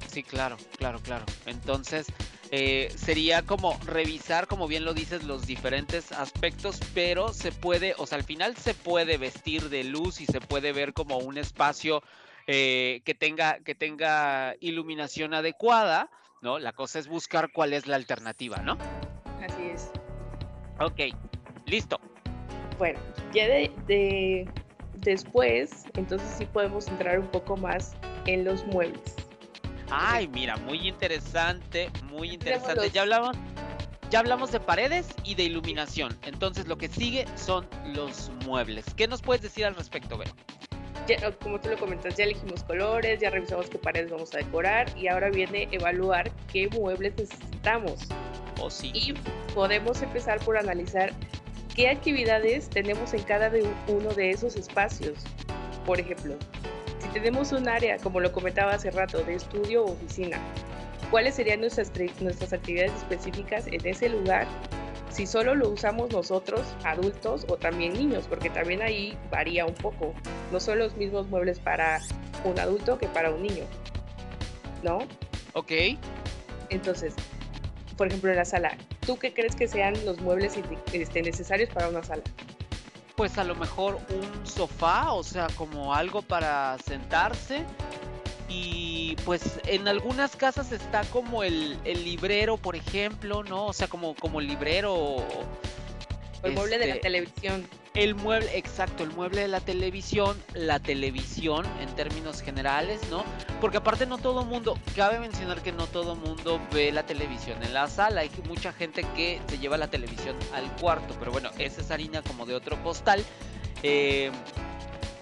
Sí, 0.06 0.22
claro, 0.22 0.56
claro, 0.78 1.00
claro. 1.00 1.24
Entonces, 1.44 2.06
eh, 2.52 2.88
sería 2.94 3.42
como 3.42 3.76
revisar, 3.84 4.46
como 4.46 4.68
bien 4.68 4.84
lo 4.84 4.94
dices, 4.94 5.24
los 5.24 5.44
diferentes 5.44 6.12
aspectos, 6.12 6.78
pero 6.94 7.32
se 7.32 7.50
puede, 7.50 7.94
o 7.98 8.06
sea, 8.06 8.18
al 8.18 8.24
final 8.24 8.56
se 8.56 8.74
puede 8.74 9.18
vestir 9.18 9.70
de 9.70 9.82
luz 9.82 10.20
y 10.20 10.26
se 10.26 10.40
puede 10.40 10.72
ver 10.72 10.92
como 10.92 11.18
un 11.18 11.36
espacio 11.36 12.00
eh, 12.46 13.02
que, 13.04 13.14
tenga, 13.14 13.58
que 13.58 13.74
tenga 13.74 14.54
iluminación 14.60 15.34
adecuada, 15.34 16.10
¿no? 16.42 16.60
La 16.60 16.72
cosa 16.72 17.00
es 17.00 17.08
buscar 17.08 17.50
cuál 17.50 17.72
es 17.72 17.88
la 17.88 17.96
alternativa, 17.96 18.58
¿no? 18.58 18.78
Así 19.44 19.64
es. 19.64 19.90
Ok, 20.78 21.12
listo. 21.64 21.98
Bueno, 22.78 23.00
ya 23.34 23.48
de, 23.48 23.72
de 23.88 24.48
después, 25.00 25.84
entonces 25.94 26.28
sí 26.38 26.46
podemos 26.46 26.88
entrar 26.88 27.18
un 27.18 27.28
poco 27.28 27.56
más 27.56 27.94
en 28.26 28.44
los 28.44 28.66
muebles. 28.66 29.16
Ay, 29.90 30.28
mira, 30.28 30.56
muy 30.56 30.88
interesante, 30.88 31.90
muy 32.10 32.32
interesante. 32.32 32.90
Ya 32.90 33.02
hablamos, 33.02 33.36
ya 34.10 34.18
hablamos 34.20 34.52
de 34.52 34.60
paredes 34.60 35.08
y 35.24 35.34
de 35.34 35.44
iluminación. 35.44 36.16
Entonces 36.22 36.66
lo 36.66 36.76
que 36.76 36.88
sigue 36.88 37.24
son 37.36 37.66
los 37.94 38.30
muebles. 38.44 38.84
¿Qué 38.94 39.06
nos 39.06 39.22
puedes 39.22 39.42
decir 39.42 39.64
al 39.64 39.74
respecto, 39.74 40.18
Vero? 40.18 40.32
Ya, 41.06 41.30
como 41.30 41.60
tú 41.60 41.68
lo 41.68 41.78
comentas, 41.78 42.16
ya 42.16 42.24
elegimos 42.24 42.64
colores, 42.64 43.20
ya 43.20 43.30
revisamos 43.30 43.70
qué 43.70 43.78
paredes 43.78 44.10
vamos 44.10 44.34
a 44.34 44.38
decorar 44.38 44.86
y 44.98 45.06
ahora 45.06 45.30
viene 45.30 45.68
evaluar 45.70 46.32
qué 46.52 46.68
muebles 46.68 47.14
necesitamos. 47.16 48.08
Oh, 48.60 48.70
sí. 48.70 48.90
Y 48.92 49.14
podemos 49.54 50.02
empezar 50.02 50.40
por 50.40 50.56
analizar 50.56 51.12
qué 51.76 51.90
actividades 51.90 52.70
tenemos 52.70 53.12
en 53.12 53.22
cada 53.22 53.52
uno 53.86 54.08
de 54.14 54.30
esos 54.30 54.56
espacios. 54.56 55.18
Por 55.84 56.00
ejemplo, 56.00 56.34
si 56.98 57.08
tenemos 57.10 57.52
un 57.52 57.68
área, 57.68 57.98
como 57.98 58.18
lo 58.18 58.32
comentaba 58.32 58.72
hace 58.72 58.90
rato, 58.90 59.22
de 59.22 59.34
estudio 59.34 59.84
o 59.84 59.92
oficina, 59.92 60.38
¿cuáles 61.10 61.34
serían 61.34 61.60
nuestras, 61.60 61.92
nuestras 62.20 62.54
actividades 62.54 62.94
específicas 62.94 63.66
en 63.66 63.86
ese 63.86 64.08
lugar? 64.08 64.46
Si 65.10 65.26
solo 65.26 65.54
lo 65.54 65.68
usamos 65.68 66.10
nosotros, 66.10 66.62
adultos 66.82 67.44
o 67.48 67.56
también 67.58 67.92
niños, 67.92 68.24
porque 68.26 68.48
también 68.48 68.80
ahí 68.80 69.16
varía 69.30 69.66
un 69.66 69.74
poco. 69.74 70.14
No 70.52 70.60
son 70.60 70.78
los 70.78 70.96
mismos 70.96 71.28
muebles 71.28 71.58
para 71.58 72.00
un 72.44 72.58
adulto 72.58 72.98
que 72.98 73.06
para 73.06 73.30
un 73.30 73.42
niño. 73.42 73.64
¿No? 74.82 74.98
Ok. 75.52 75.72
Entonces, 76.70 77.14
por 77.96 78.08
ejemplo, 78.08 78.30
en 78.30 78.36
la 78.36 78.44
sala, 78.44 78.76
¿tú 79.04 79.18
qué 79.18 79.32
crees 79.32 79.56
que 79.56 79.68
sean 79.68 79.94
los 80.04 80.20
muebles 80.20 80.54
este, 80.92 81.22
necesarios 81.22 81.70
para 81.70 81.88
una 81.88 82.02
sala? 82.02 82.22
pues 83.16 83.38
a 83.38 83.44
lo 83.44 83.54
mejor 83.54 83.98
un 84.10 84.46
sofá, 84.46 85.12
o 85.12 85.22
sea, 85.22 85.48
como 85.56 85.94
algo 85.94 86.22
para 86.22 86.76
sentarse. 86.86 87.64
Y 88.48 89.16
pues 89.24 89.58
en 89.66 89.88
algunas 89.88 90.36
casas 90.36 90.70
está 90.70 91.02
como 91.04 91.42
el, 91.42 91.76
el 91.84 92.04
librero, 92.04 92.58
por 92.58 92.76
ejemplo, 92.76 93.42
¿no? 93.42 93.66
O 93.66 93.72
sea, 93.72 93.88
como, 93.88 94.14
como 94.14 94.40
librero. 94.40 95.16
El 96.42 96.50
este, 96.50 96.50
mueble 96.50 96.78
de 96.78 96.86
la 96.86 97.00
televisión. 97.00 97.66
El 97.96 98.14
mueble, 98.14 98.50
exacto, 98.58 99.04
el 99.04 99.10
mueble 99.12 99.40
de 99.40 99.48
la 99.48 99.60
televisión, 99.60 100.36
la 100.52 100.78
televisión 100.78 101.64
en 101.80 101.88
términos 101.96 102.42
generales, 102.42 103.00
¿no? 103.10 103.24
Porque 103.58 103.78
aparte 103.78 104.04
no 104.04 104.18
todo 104.18 104.44
mundo, 104.44 104.78
cabe 104.94 105.18
mencionar 105.18 105.62
que 105.62 105.72
no 105.72 105.86
todo 105.86 106.14
mundo 106.14 106.60
ve 106.74 106.92
la 106.92 107.06
televisión 107.06 107.62
en 107.62 107.72
la 107.72 107.88
sala, 107.88 108.20
hay 108.20 108.30
mucha 108.46 108.70
gente 108.74 109.02
que 109.16 109.40
se 109.48 109.58
lleva 109.58 109.78
la 109.78 109.88
televisión 109.88 110.36
al 110.52 110.70
cuarto, 110.76 111.16
pero 111.18 111.32
bueno, 111.32 111.48
esa 111.58 111.80
es 111.80 111.90
harina 111.90 112.20
como 112.20 112.44
de 112.44 112.54
otro 112.54 112.82
costal. 112.82 113.24
Eh, 113.82 114.30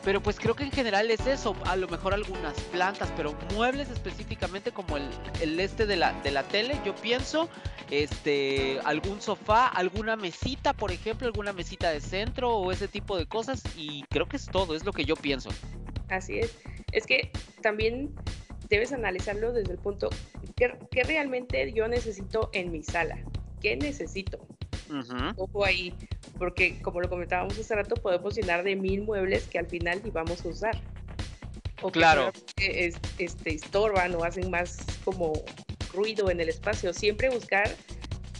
pero 0.04 0.22
pues 0.22 0.38
creo 0.38 0.54
que 0.54 0.64
en 0.64 0.70
general 0.70 1.10
es 1.10 1.26
eso, 1.26 1.56
a 1.64 1.76
lo 1.76 1.88
mejor 1.88 2.12
algunas 2.12 2.60
plantas, 2.64 3.10
pero 3.16 3.34
muebles 3.54 3.88
específicamente 3.88 4.70
como 4.70 4.96
el, 4.96 5.08
el 5.40 5.58
este 5.58 5.86
de 5.86 5.96
la, 5.96 6.12
de 6.22 6.30
la 6.30 6.42
tele, 6.42 6.78
yo 6.84 6.94
pienso, 6.94 7.48
este, 7.90 8.78
algún 8.84 9.20
sofá, 9.20 9.68
alguna 9.68 10.16
mesita, 10.16 10.74
por 10.74 10.92
ejemplo, 10.92 11.26
alguna 11.26 11.52
mesita 11.52 11.90
de 11.90 12.00
centro 12.00 12.56
o 12.56 12.70
ese 12.70 12.86
tipo 12.86 13.16
de 13.16 13.26
cosas 13.26 13.62
y 13.76 14.02
creo 14.10 14.26
que 14.26 14.36
es 14.36 14.46
todo, 14.46 14.74
es 14.74 14.84
lo 14.84 14.92
que 14.92 15.04
yo 15.04 15.16
pienso. 15.16 15.48
Así 16.08 16.38
es, 16.38 16.54
es 16.92 17.06
que 17.06 17.30
también 17.62 18.14
debes 18.68 18.92
analizarlo 18.92 19.52
desde 19.52 19.72
el 19.72 19.78
punto, 19.78 20.10
¿qué, 20.54 20.74
qué 20.90 21.02
realmente 21.04 21.72
yo 21.72 21.88
necesito 21.88 22.50
en 22.52 22.70
mi 22.70 22.82
sala? 22.82 23.18
¿Qué 23.62 23.76
necesito? 23.76 24.46
Uh 24.88 24.94
-huh. 24.94 25.34
Ojo 25.36 25.64
ahí, 25.64 25.94
porque 26.38 26.80
como 26.82 27.00
lo 27.00 27.08
comentábamos 27.08 27.58
hace 27.58 27.74
rato, 27.74 27.94
podemos 27.96 28.34
llenar 28.36 28.64
de 28.64 28.76
mil 28.76 29.02
muebles 29.02 29.44
que 29.44 29.58
al 29.58 29.66
final 29.66 30.00
ni 30.04 30.10
vamos 30.10 30.44
a 30.44 30.48
usar. 30.48 30.80
O 31.82 31.90
claro. 31.90 32.32
Que 32.56 32.86
es, 32.86 32.96
este, 33.18 33.54
estorban 33.54 34.14
o 34.14 34.24
hacen 34.24 34.50
más 34.50 34.78
como 35.04 35.32
ruido 35.92 36.30
en 36.30 36.40
el 36.40 36.48
espacio. 36.48 36.92
Siempre 36.92 37.28
buscar 37.30 37.68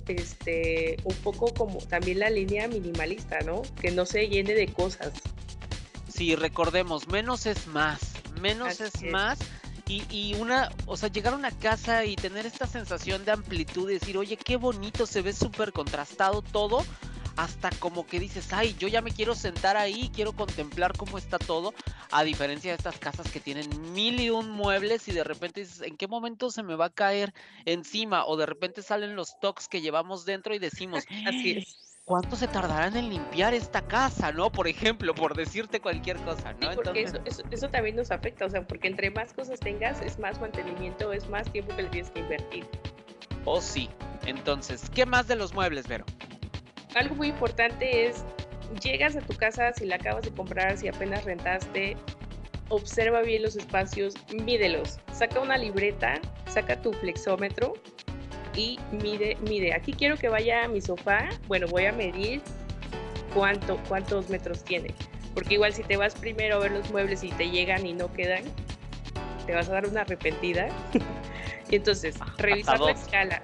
este, 0.09 0.97
un 1.05 1.15
poco 1.17 1.53
como 1.55 1.79
también 1.79 2.21
la 2.21 2.31
línea 2.31 2.69
minimalista, 2.69 3.41
¿no? 3.41 3.63
Que 3.81 3.91
no 3.91 4.07
se 4.07 4.29
llene 4.29 4.55
de 4.55 4.69
cosas. 4.69 5.13
Sí, 6.09 6.37
recordemos, 6.37 7.09
menos 7.09 7.47
es 7.47 7.67
más. 7.67 8.13
Menos 8.41 8.81
es, 8.81 8.95
es 8.95 9.11
más. 9.11 9.39
Y, 9.87 10.05
y, 10.11 10.35
una, 10.35 10.71
o 10.87 10.97
sea, 10.97 11.11
llegar 11.11 11.35
a 11.35 11.37
una 11.37 11.51
casa 11.51 12.05
y 12.05 12.17
tener 12.17 12.47
esta 12.47 12.67
sensación 12.67 13.25
de 13.25 13.33
amplitud 13.33 13.89
decir, 13.89 14.17
oye, 14.17 14.37
qué 14.37 14.57
bonito, 14.57 15.07
se 15.07 15.21
ve 15.21 15.33
súper 15.33 15.73
contrastado 15.73 16.41
todo, 16.41 16.85
hasta 17.37 17.71
como 17.71 18.07
que 18.07 18.21
dices, 18.21 18.53
ay, 18.53 18.75
yo 18.79 18.89
ya 18.89 19.03
me 19.03 19.11
quiero 19.11 19.35
sentar 19.35 19.77
ahí, 19.77 20.11
quiero 20.15 20.33
contemplar 20.33 20.97
cómo 20.97 21.19
está 21.19 21.39
todo, 21.39 21.75
a 22.11 22.25
diferencia 22.25 22.71
de 22.71 22.77
estas 22.77 22.99
casas 22.99 23.31
que 23.31 23.41
tienen 23.41 23.93
mil 23.93 24.21
y 24.21 24.31
un 24.31 24.51
muebles 24.51 25.09
y 25.09 25.13
de 25.13 25.25
repente 25.25 25.61
dices, 25.61 25.81
¿en 25.83 25.97
qué 25.97 26.07
momento 26.07 26.51
se 26.51 26.63
me 26.63 26.77
va 26.77 26.87
a 26.87 26.91
caer 26.91 27.35
encima? 27.65 28.25
O 28.27 28.37
de 28.37 28.47
repente 28.47 28.83
salen 28.83 29.17
los 29.17 29.39
tocs 29.41 29.69
que 29.69 29.81
llevamos 29.81 30.25
dentro 30.25 30.55
y 30.55 30.59
decimos, 30.59 31.05
así 31.27 31.53
es. 31.59 31.94
¿Cuánto 32.05 32.37
se 32.37 32.49
tardarán 32.49 32.95
en 32.99 33.09
limpiar 33.09 33.55
esta 33.55 33.81
casa, 33.81 34.31
no? 34.31 34.53
Por 34.53 34.69
ejemplo, 34.69 35.15
por 35.15 35.35
decirte 35.35 35.81
cualquier 35.81 36.19
cosa, 36.19 36.53
¿no? 36.53 36.71
Sí, 36.71 36.77
porque 36.77 37.01
Entonces... 37.01 37.23
eso, 37.25 37.41
eso, 37.43 37.49
eso, 37.51 37.69
también 37.71 37.97
nos 37.97 38.11
afecta, 38.11 38.45
o 38.45 38.51
sea, 38.51 38.67
porque 38.67 38.89
entre 38.89 39.11
más 39.11 39.33
cosas 39.33 39.59
tengas, 39.59 40.03
es 40.03 40.19
más 40.19 40.39
mantenimiento, 40.39 41.15
es 41.15 41.27
más 41.31 41.51
tiempo 41.51 41.75
que 41.75 41.85
le 41.85 41.89
tienes 41.89 42.11
que 42.11 42.21
invertir. 42.21 42.67
Oh, 43.47 43.59
sí. 43.59 43.89
Entonces, 44.27 44.91
¿qué 44.91 45.07
más 45.07 45.29
de 45.29 45.37
los 45.37 45.55
muebles, 45.55 45.89
Vero? 45.89 46.05
Algo 46.95 47.15
muy 47.15 47.29
importante 47.29 48.07
es, 48.07 48.23
llegas 48.83 49.17
a 49.17 49.21
tu 49.23 49.35
casa, 49.35 49.73
si 49.73 49.87
la 49.87 49.97
acabas 49.97 50.25
de 50.25 50.31
comprar, 50.31 50.77
si 50.77 50.89
apenas 50.89 51.25
rentaste, 51.25 51.97
observa 52.69 53.23
bien 53.23 53.43
los 53.43 53.57
espacios, 53.57 54.15
mídelos. 54.31 54.99
Saca 55.11 55.41
una 55.41 55.57
libreta, 55.57 56.21
saca 56.49 56.81
tu 56.83 56.93
flexómetro 56.93 57.73
y 58.57 58.79
mide, 58.93 59.37
mide. 59.49 59.75
Aquí 59.75 59.93
quiero 59.93 60.17
que 60.17 60.29
vaya 60.29 60.65
a 60.65 60.69
mi 60.69 60.81
sofá. 60.81 61.29
Bueno, 61.47 61.67
voy 61.69 61.87
a 61.87 61.93
medir 61.93 62.41
cuánto, 63.33 63.79
cuántos 63.89 64.29
metros 64.31 64.63
tiene. 64.65 64.95
Porque 65.35 65.55
igual 65.55 65.73
si 65.73 65.83
te 65.83 65.97
vas 65.97 66.15
primero 66.15 66.57
a 66.57 66.59
ver 66.61 66.73
los 66.73 66.91
muebles 66.91 67.25
y 67.25 67.31
te 67.31 67.51
llegan 67.51 67.87
y 67.87 67.93
no 67.93 68.13
quedan, 68.13 68.45
te 69.47 69.55
vas 69.55 69.69
a 69.69 69.73
dar 69.73 69.87
una 69.87 70.03
arrepentida. 70.03 70.69
y 71.71 71.77
entonces, 71.77 72.17
revisar 72.39 72.81
la 72.81 72.93
escala. 72.93 73.43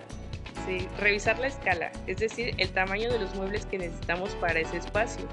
Sí, 0.67 0.87
revisar 0.99 1.39
la 1.39 1.47
escala, 1.47 1.91
es 2.07 2.19
decir, 2.19 2.55
el 2.59 2.69
tamaño 2.71 3.11
de 3.11 3.19
los 3.19 3.35
muebles 3.35 3.65
que 3.67 3.79
necesitamos 3.79 4.31
para 4.37 4.61
ese 4.61 4.77
espacio. 4.77 5.27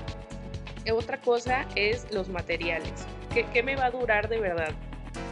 Otra 0.92 1.20
cosa 1.20 1.66
es 1.76 2.08
los 2.14 2.30
materiales. 2.30 2.94
¿Qué, 3.34 3.46
qué 3.52 3.62
me 3.62 3.76
va 3.76 3.88
a 3.88 3.92
durar 3.92 4.30
de 4.30 4.40
verdad? 4.40 4.72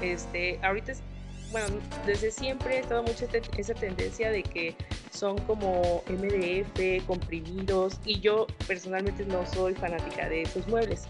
Este, 0.01 0.59
ahorita 0.61 0.93
bueno, 1.55 1.79
desde 2.05 2.31
siempre 2.31 2.75
he 2.75 2.79
estado 2.79 3.01
mucho 3.01 3.25
esa 3.57 3.73
tendencia 3.73 4.29
de 4.29 4.43
que 4.43 4.75
son 5.09 5.37
como 5.43 6.03
MDF, 6.09 7.05
comprimidos, 7.07 7.97
y 8.03 8.19
yo 8.19 8.45
personalmente 8.67 9.25
no 9.25 9.45
soy 9.45 9.73
fanática 9.73 10.27
de 10.27 10.41
esos 10.41 10.67
muebles. 10.67 11.03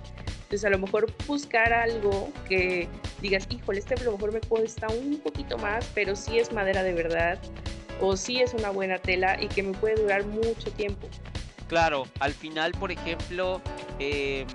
Entonces 0.44 0.64
a 0.66 0.70
lo 0.70 0.78
mejor 0.78 1.12
buscar 1.26 1.74
algo 1.74 2.30
que 2.48 2.88
digas, 3.24 3.48
híjole, 3.50 3.80
este 3.80 3.96
a 3.96 4.04
lo 4.04 4.12
mejor 4.12 4.34
me 4.34 4.42
cuesta 4.42 4.86
un 4.90 5.18
poquito 5.18 5.58
más, 5.58 5.90
pero 5.96 6.16
sí 6.16 6.38
es 6.38 6.54
madera 6.54 6.84
de 6.84 6.94
verdad, 6.94 7.40
o 8.00 8.16
sí 8.16 8.40
es 8.40 8.54
una 8.54 8.70
buena 8.70 9.00
tela 9.00 9.42
y 9.42 9.48
que 9.48 9.64
me 9.64 9.76
puede 9.76 9.96
durar 9.96 10.28
mucho 10.28 10.70
tiempo. 10.74 11.08
Claro, 11.68 12.04
al 12.20 12.36
final, 12.36 12.72
por 12.74 12.92
ejemplo, 12.92 13.62
eh, 13.98 14.46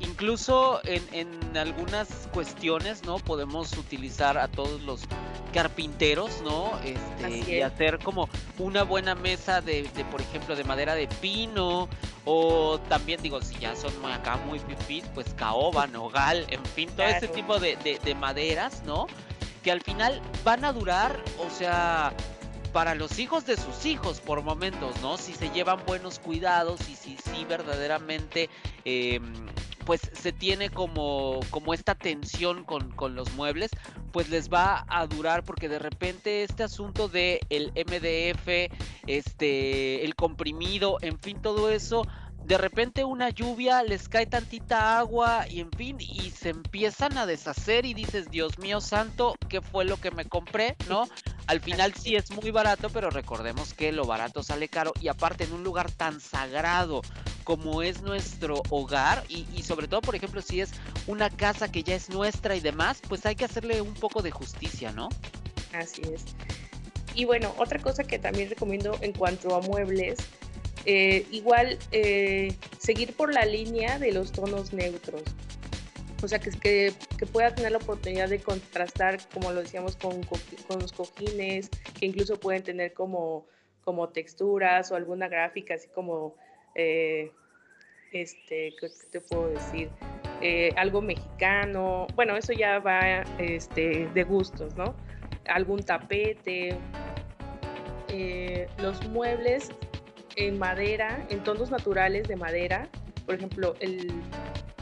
incluso 0.00 0.80
en, 0.84 1.02
en, 1.12 1.56
algunas 1.56 2.08
cuestiones, 2.32 3.04
¿no? 3.04 3.18
Podemos 3.18 3.76
utilizar 3.76 4.38
a 4.38 4.48
todos 4.48 4.80
los 4.82 5.06
carpinteros, 5.54 6.42
¿no? 6.42 6.72
Este, 6.84 7.52
y 7.52 7.60
hacer 7.62 8.00
como 8.00 8.28
una 8.58 8.82
buena 8.82 9.14
mesa 9.14 9.60
de, 9.60 9.88
de, 9.94 10.04
por 10.06 10.20
ejemplo, 10.20 10.56
de 10.56 10.64
madera 10.64 10.96
de 10.96 11.06
pino, 11.06 11.88
o 12.24 12.80
también, 12.88 13.22
digo, 13.22 13.40
si 13.40 13.56
ya 13.60 13.76
son 13.76 13.92
acá 14.12 14.36
muy 14.36 14.58
pipis, 14.58 15.04
pues 15.14 15.32
caoba, 15.34 15.86
nogal, 15.86 16.44
en 16.50 16.64
fin, 16.66 16.90
todo 16.96 17.06
ese 17.06 17.28
tipo 17.28 17.60
de, 17.60 17.76
de, 17.76 18.00
de 18.00 18.14
maderas, 18.16 18.82
¿no? 18.84 19.06
Que 19.62 19.70
al 19.70 19.80
final 19.80 20.20
van 20.42 20.64
a 20.64 20.72
durar, 20.72 21.22
o 21.38 21.48
sea, 21.48 22.12
para 22.72 22.96
los 22.96 23.20
hijos 23.20 23.46
de 23.46 23.56
sus 23.56 23.86
hijos 23.86 24.20
por 24.20 24.42
momentos, 24.42 25.00
¿no? 25.00 25.16
Si 25.16 25.32
se 25.34 25.50
llevan 25.50 25.78
buenos 25.86 26.18
cuidados 26.18 26.80
y 26.88 26.96
si 26.96 27.16
sí 27.16 27.46
verdaderamente 27.48 28.50
eh, 28.84 29.20
pues 29.84 30.00
se 30.12 30.32
tiene 30.32 30.70
como, 30.70 31.40
como 31.50 31.74
esta 31.74 31.94
tensión 31.94 32.64
con, 32.64 32.90
con, 32.92 33.14
los 33.14 33.32
muebles, 33.34 33.70
pues 34.12 34.28
les 34.28 34.48
va 34.48 34.84
a 34.88 35.06
durar 35.06 35.44
porque 35.44 35.68
de 35.68 35.78
repente 35.78 36.42
este 36.42 36.62
asunto 36.62 37.08
de 37.08 37.40
el 37.50 37.72
MDF, 37.72 38.72
este, 39.06 40.04
el 40.04 40.14
comprimido, 40.14 40.98
en 41.02 41.18
fin, 41.18 41.40
todo 41.40 41.70
eso 41.70 42.06
de 42.44 42.58
repente 42.58 43.04
una 43.04 43.30
lluvia, 43.30 43.82
les 43.82 44.08
cae 44.08 44.26
tantita 44.26 44.98
agua 44.98 45.46
y 45.48 45.60
en 45.60 45.70
fin, 45.70 45.96
y 45.98 46.30
se 46.30 46.50
empiezan 46.50 47.16
a 47.16 47.24
deshacer 47.24 47.86
y 47.86 47.94
dices, 47.94 48.30
Dios 48.30 48.58
mío 48.58 48.82
santo, 48.82 49.34
¿qué 49.48 49.62
fue 49.62 49.86
lo 49.86 49.96
que 49.96 50.10
me 50.10 50.26
compré? 50.26 50.76
¿No? 50.88 51.08
Al 51.46 51.60
final 51.60 51.94
sí 51.94 52.16
es 52.16 52.30
muy 52.30 52.50
barato, 52.50 52.90
pero 52.90 53.08
recordemos 53.08 53.72
que 53.72 53.92
lo 53.92 54.04
barato 54.04 54.42
sale 54.42 54.68
caro 54.68 54.92
y 55.00 55.08
aparte 55.08 55.44
en 55.44 55.54
un 55.54 55.64
lugar 55.64 55.90
tan 55.90 56.20
sagrado 56.20 57.00
como 57.44 57.82
es 57.82 58.02
nuestro 58.02 58.62
hogar 58.68 59.24
y, 59.28 59.46
y 59.54 59.62
sobre 59.62 59.88
todo, 59.88 60.02
por 60.02 60.14
ejemplo, 60.14 60.42
si 60.42 60.60
es 60.60 60.70
una 61.06 61.30
casa 61.30 61.70
que 61.70 61.82
ya 61.82 61.94
es 61.94 62.10
nuestra 62.10 62.56
y 62.56 62.60
demás, 62.60 63.00
pues 63.08 63.24
hay 63.24 63.36
que 63.36 63.46
hacerle 63.46 63.80
un 63.80 63.94
poco 63.94 64.20
de 64.20 64.30
justicia, 64.30 64.92
¿no? 64.92 65.08
Así 65.72 66.02
es. 66.12 66.24
Y 67.14 67.24
bueno, 67.24 67.54
otra 67.58 67.78
cosa 67.78 68.04
que 68.04 68.18
también 68.18 68.50
recomiendo 68.50 68.98
en 69.00 69.12
cuanto 69.12 69.54
a 69.54 69.60
muebles 69.60 70.18
eh, 70.86 71.26
igual 71.30 71.78
eh, 71.92 72.54
seguir 72.78 73.14
por 73.14 73.32
la 73.32 73.44
línea 73.44 73.98
de 73.98 74.12
los 74.12 74.32
tonos 74.32 74.72
neutros. 74.72 75.22
O 76.22 76.28
sea, 76.28 76.38
que, 76.38 76.50
que, 76.50 76.92
que, 77.18 77.26
pueda 77.26 77.54
tener 77.54 77.72
la 77.72 77.78
oportunidad 77.78 78.28
de 78.28 78.38
contrastar, 78.38 79.18
como 79.32 79.52
lo 79.52 79.60
decíamos, 79.60 79.96
con, 79.96 80.22
con 80.22 80.78
los 80.80 80.92
cojines, 80.92 81.68
que 81.98 82.06
incluso 82.06 82.40
pueden 82.40 82.62
tener 82.62 82.94
como, 82.94 83.46
como 83.82 84.08
texturas 84.08 84.90
o 84.90 84.96
alguna 84.96 85.28
gráfica, 85.28 85.74
así 85.74 85.88
como, 85.88 86.34
eh, 86.74 87.30
este, 88.12 88.74
¿qué 88.80 88.88
te 89.10 89.20
puedo 89.20 89.48
decir? 89.48 89.90
Algo 90.76 91.00
mexicano. 91.00 92.06
Bueno, 92.14 92.36
eso 92.36 92.52
ya 92.52 92.78
va 92.78 93.22
este, 93.38 94.06
de 94.12 94.24
gustos, 94.24 94.74
¿no? 94.76 94.94
Algún 95.46 95.82
tapete. 95.82 96.76
Los 98.78 99.08
muebles 99.08 99.70
en 100.36 100.58
madera, 100.58 101.26
en 101.30 101.42
tonos 101.42 101.70
naturales 101.70 102.28
de 102.28 102.36
madera. 102.36 102.88
Por 103.26 103.36
ejemplo, 103.36 103.74
el, 103.80 104.12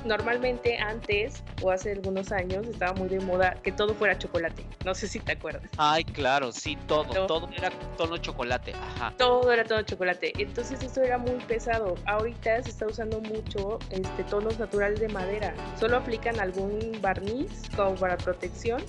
normalmente 0.05 0.79
antes 0.79 1.43
o 1.63 1.71
hace 1.71 1.93
algunos 1.93 2.33
años 2.33 2.67
estaba 2.67 2.93
muy 2.95 3.09
de 3.09 3.21
moda 3.21 3.55
que 3.63 3.73
todo 3.73 3.95
fuera 3.95 4.19
chocolate. 4.19 4.65
No 4.85 4.95
sé 4.95 5.07
si 5.07 5.21
te 5.21 5.33
acuerdas. 5.33 5.71
Ay, 5.77 6.05
claro, 6.05 6.53
sí, 6.53 6.77
todo, 6.87 7.27
todo, 7.27 7.49
era 7.57 7.71
tono 7.97 8.17
chocolate. 8.17 8.73
Ajá. 8.75 9.13
Todo 9.17 9.53
era 9.53 9.65
tono 9.65 9.83
chocolate. 9.83 10.33
Entonces 10.39 10.83
esto 10.83 11.03
era 11.03 11.19
muy 11.19 11.37
pesado. 11.47 11.95
Ahorita 12.07 12.63
se 12.63 12.71
está 12.71 12.87
usando 12.87 13.21
mucho 13.21 13.79
este 13.91 14.25
tonos 14.25 14.59
naturales 14.59 15.01
de 15.01 15.09
madera. 15.09 15.55
Solo 15.79 15.99
aplican 15.99 16.39
algún 16.41 16.99
barniz 17.01 17.63
como 17.77 17.95
para 17.95 18.17
protección 18.17 18.83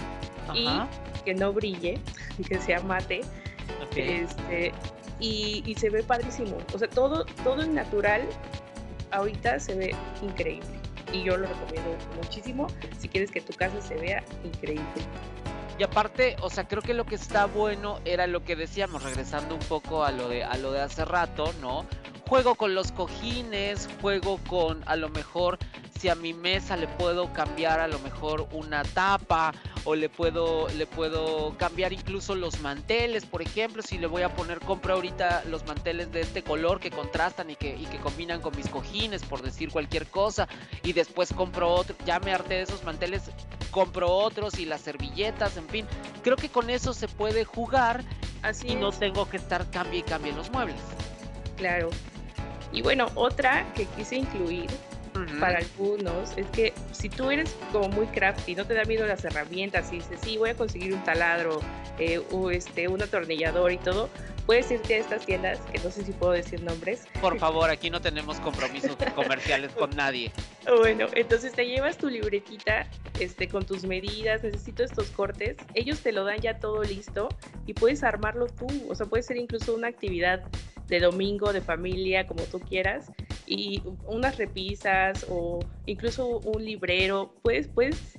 y 0.54 0.68
que 1.24 1.34
no 1.34 1.54
brille, 1.54 2.00
que 2.48 2.60
sea 2.60 2.80
mate. 2.82 3.22
Este, 3.96 4.74
y, 5.24 5.76
se 5.76 5.90
ve 5.90 6.04
padrísimo. 6.04 6.58
O 6.74 6.78
sea, 6.78 6.90
todo, 6.90 7.26
todo 7.44 7.64
en 7.64 7.74
natural 7.74 8.22
ahorita 9.12 9.60
se 9.60 9.76
ve 9.76 9.96
increíble. 10.22 10.80
Y 11.12 11.24
yo 11.24 11.38
lo 11.38 11.48
recomiendo 11.48 11.96
muchísimo 12.16 12.68
si 13.00 13.08
quieres 13.08 13.32
que 13.32 13.42
tu 13.42 13.54
casa 13.54 13.82
se 13.82 13.96
vea 13.96 14.24
increíble. 14.44 14.84
Y 15.80 15.84
aparte, 15.84 16.36
o 16.42 16.50
sea, 16.50 16.68
creo 16.68 16.82
que 16.82 16.94
lo 16.94 17.06
que 17.06 17.16
está 17.16 17.46
bueno 17.46 18.00
era 18.06 18.28
lo 18.28 18.44
que 18.44 18.56
decíamos, 18.56 19.04
regresando 19.04 19.56
un 19.56 19.62
poco 19.62 20.04
a 20.04 20.12
lo 20.12 20.28
de, 20.28 20.44
a 20.44 20.58
lo 20.58 20.72
de 20.72 20.82
hace 20.82 21.06
rato, 21.06 21.52
¿no? 21.62 21.86
Juego 22.34 22.56
con 22.56 22.74
los 22.74 22.92
cojines, 22.92 23.88
juego 24.02 24.40
con 24.50 24.82
a 24.88 24.96
lo 24.96 25.08
mejor 25.10 25.60
si 26.00 26.10
a 26.10 26.16
mi 26.16 26.34
mesa 26.34 26.76
le 26.76 26.88
puedo 26.88 27.32
cambiar 27.32 27.80
a 27.80 27.88
lo 27.88 28.00
mejor 28.00 28.48
una 28.54 28.82
tapa 28.82 29.54
o 29.84 29.94
le 29.94 30.10
puedo 30.10 30.68
le 30.70 30.88
puedo 30.88 31.56
cambiar 31.60 31.94
incluso 31.94 32.34
los 32.34 32.60
manteles, 32.62 33.28
por 33.28 33.44
ejemplo, 33.44 33.84
si 33.84 34.00
le 34.00 34.08
voy 34.08 34.24
a 34.24 34.34
poner 34.34 34.62
compro 34.62 34.96
ahorita 34.96 35.44
los 35.48 35.64
manteles 35.68 36.12
de 36.12 36.22
este 36.22 36.42
color 36.42 36.80
que 36.80 36.90
contrastan 36.90 37.52
y 37.52 37.56
que, 37.56 37.76
y 37.76 37.86
que 37.86 38.00
combinan 38.00 38.42
con 38.42 38.58
mis 38.58 38.68
cojines, 38.68 39.22
por 39.22 39.44
decir 39.44 39.70
cualquier 39.70 40.08
cosa, 40.08 40.48
y 40.82 40.94
después 40.94 41.32
compro 41.34 41.72
otro, 41.72 41.96
ya 42.04 42.20
me 42.20 42.34
harté 42.34 42.56
de 42.56 42.62
esos 42.64 42.84
manteles, 42.84 43.30
compro 43.70 44.10
otros 44.10 44.58
y 44.58 44.66
las 44.66 44.82
servilletas, 44.82 45.56
en 45.58 45.70
fin, 45.70 45.86
creo 46.24 46.36
que 46.36 46.50
con 46.50 46.72
eso 46.72 46.96
se 46.96 47.08
puede 47.08 47.46
jugar 47.46 48.04
Así 48.42 48.70
y 48.70 48.76
no 48.76 48.92
tengo 48.92 49.30
que 49.30 49.38
estar 49.38 49.70
cambie 49.70 50.00
y 50.00 50.04
cambie 50.04 50.34
los 50.34 50.52
muebles. 50.52 50.82
Claro. 51.56 51.92
Y 52.74 52.82
bueno, 52.82 53.08
otra 53.16 53.66
que 53.76 53.86
quise 53.86 54.18
incluir 54.18 54.70
para 55.40 55.60
algunos 55.60 56.36
es 56.38 56.48
que 56.48 56.74
si 56.92 57.08
tú 57.08 57.30
eres 57.30 57.56
como 57.72 57.88
muy 57.90 58.08
crafty, 58.08 58.56
no 58.56 58.66
te 58.66 58.74
da 58.74 58.84
miedo 58.84 59.06
las 59.06 59.24
herramientas 59.24 59.92
y 59.92 59.98
dices, 59.98 60.20
sí, 60.24 60.38
voy 60.38 60.50
a 60.50 60.56
conseguir 60.56 60.94
un 60.94 61.04
taladro 61.04 61.62
eh, 62.00 62.22
o 62.32 62.50
este, 62.50 62.88
un 62.88 63.02
atornillador 63.02 63.72
y 63.72 63.78
todo, 63.78 64.10
puedes 64.46 64.72
irte 64.72 64.96
a 64.96 64.98
estas 64.98 65.26
tiendas, 65.26 65.60
que 65.72 65.80
no 65.80 65.92
sé 65.92 66.04
si 66.04 66.12
puedo 66.12 66.34
decir 66.34 66.62
nombres. 66.64 67.06
Por 67.22 67.38
favor, 67.38 67.70
aquí 67.70 67.90
no 67.90 68.02
tenemos 68.02 68.40
compromisos 68.40 68.96
comerciales 69.16 69.72
con 69.74 69.90
nadie. 69.92 70.32
Bueno, 70.66 71.08
entonces 71.14 71.52
te 71.52 71.66
llevas 71.68 71.98
tu 71.98 72.08
libretita 72.08 72.88
este, 73.20 73.50
con 73.50 73.66
tus 73.66 73.84
medidas, 73.84 74.44
necesito 74.44 74.82
estos 74.82 75.10
cortes, 75.10 75.58
ellos 75.74 76.00
te 76.00 76.14
lo 76.14 76.24
dan 76.24 76.40
ya 76.40 76.58
todo 76.58 76.82
listo 76.84 77.28
y 77.66 77.74
puedes 77.74 78.02
armarlo 78.02 78.48
tú, 78.48 78.68
o 78.88 78.96
sea, 78.96 79.06
puede 79.06 79.24
ser 79.24 79.36
incluso 79.36 79.76
una 79.76 79.90
actividad 79.90 80.42
de 80.88 81.00
domingo, 81.00 81.54
de 81.54 81.62
familia, 81.62 82.28
como 82.28 82.44
tú 82.44 82.60
quieras, 82.60 83.12
y 83.46 83.82
unas 84.06 84.38
repisas 84.38 85.26
o 85.30 85.60
incluso 85.86 86.40
un 86.40 86.64
librero, 86.64 87.34
puedes, 87.42 87.68
puedes 87.68 88.18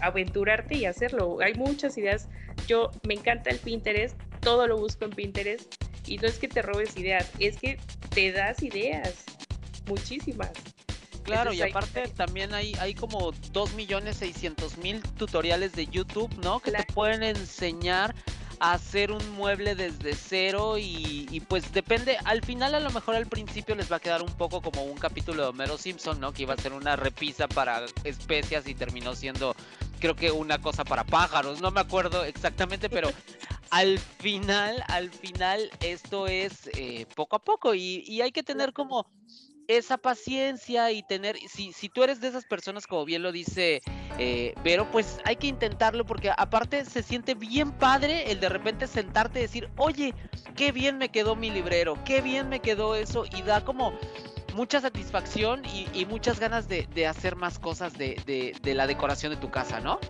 aventurarte 0.00 0.76
y 0.76 0.86
hacerlo. 0.86 1.38
Hay 1.40 1.54
muchas 1.54 1.96
ideas. 1.98 2.28
Yo 2.66 2.90
me 3.06 3.14
encanta 3.14 3.50
el 3.50 3.58
Pinterest, 3.58 4.16
todo 4.40 4.66
lo 4.66 4.78
busco 4.78 5.04
en 5.04 5.10
Pinterest 5.10 5.74
y 6.06 6.18
no 6.18 6.26
es 6.26 6.38
que 6.38 6.48
te 6.48 6.62
robes 6.62 6.96
ideas, 6.96 7.30
es 7.38 7.58
que 7.58 7.78
te 8.14 8.32
das 8.32 8.62
ideas, 8.62 9.24
muchísimas. 9.86 10.52
Claro, 11.22 11.52
y 11.52 11.62
aparte 11.62 12.08
también 12.08 12.54
hay, 12.54 12.74
hay 12.80 12.94
como 12.94 13.32
2.600.000 13.32 15.02
tutoriales 15.16 15.72
de 15.72 15.86
YouTube, 15.86 16.32
¿no? 16.42 16.60
Que 16.60 16.72
te 16.72 16.84
pueden 16.92 17.22
enseñar 17.22 18.14
hacer 18.60 19.10
un 19.10 19.30
mueble 19.30 19.74
desde 19.74 20.14
cero 20.14 20.78
y, 20.78 21.26
y, 21.30 21.40
pues 21.40 21.72
depende, 21.72 22.18
al 22.24 22.42
final 22.42 22.74
a 22.74 22.80
lo 22.80 22.90
mejor 22.90 23.16
al 23.16 23.26
principio 23.26 23.74
les 23.74 23.90
va 23.90 23.96
a 23.96 24.00
quedar 24.00 24.22
un 24.22 24.32
poco 24.32 24.60
como 24.60 24.84
un 24.84 24.98
capítulo 24.98 25.42
de 25.42 25.48
Homero 25.48 25.78
Simpson, 25.78 26.20
¿no? 26.20 26.32
Que 26.32 26.42
iba 26.42 26.54
a 26.54 26.58
ser 26.58 26.74
una 26.74 26.94
repisa 26.94 27.48
para 27.48 27.84
especias 28.04 28.68
y 28.68 28.74
terminó 28.74 29.14
siendo 29.14 29.56
creo 29.98 30.16
que 30.16 30.30
una 30.30 30.60
cosa 30.60 30.84
para 30.84 31.04
pájaros, 31.04 31.60
no 31.60 31.70
me 31.70 31.80
acuerdo 31.80 32.24
exactamente, 32.24 32.88
pero 32.88 33.10
al 33.70 33.98
final, 33.98 34.82
al 34.88 35.10
final 35.10 35.70
esto 35.80 36.26
es 36.26 36.68
eh, 36.74 37.06
poco 37.14 37.36
a 37.36 37.38
poco. 37.38 37.74
Y, 37.74 38.04
y 38.06 38.20
hay 38.22 38.32
que 38.32 38.42
tener 38.42 38.72
como 38.72 39.06
esa 39.76 39.98
paciencia 39.98 40.90
y 40.90 41.02
tener, 41.02 41.36
si, 41.48 41.72
si 41.72 41.88
tú 41.88 42.02
eres 42.02 42.20
de 42.20 42.28
esas 42.28 42.44
personas, 42.44 42.86
como 42.86 43.04
bien 43.04 43.22
lo 43.22 43.30
dice 43.32 43.82
eh, 44.18 44.54
Vero, 44.64 44.90
pues 44.90 45.18
hay 45.24 45.36
que 45.36 45.46
intentarlo 45.46 46.04
porque 46.04 46.30
aparte 46.36 46.84
se 46.84 47.02
siente 47.02 47.34
bien 47.34 47.72
padre 47.72 48.30
el 48.32 48.40
de 48.40 48.48
repente 48.48 48.86
sentarte 48.86 49.38
y 49.38 49.42
decir, 49.42 49.70
oye, 49.76 50.14
qué 50.56 50.72
bien 50.72 50.98
me 50.98 51.10
quedó 51.10 51.36
mi 51.36 51.50
librero, 51.50 51.96
qué 52.04 52.20
bien 52.20 52.48
me 52.48 52.60
quedó 52.60 52.96
eso 52.96 53.24
y 53.36 53.42
da 53.42 53.64
como 53.64 53.92
mucha 54.54 54.80
satisfacción 54.80 55.64
y, 55.66 55.86
y 55.94 56.06
muchas 56.06 56.40
ganas 56.40 56.68
de, 56.68 56.88
de, 56.92 57.06
hacer 57.06 57.36
más 57.36 57.58
cosas 57.58 57.96
de, 57.96 58.20
de, 58.26 58.54
de 58.62 58.74
la 58.74 58.86
decoración 58.86 59.32
de 59.32 59.38
tu 59.38 59.50
casa, 59.50 59.80
¿no? 59.80 60.00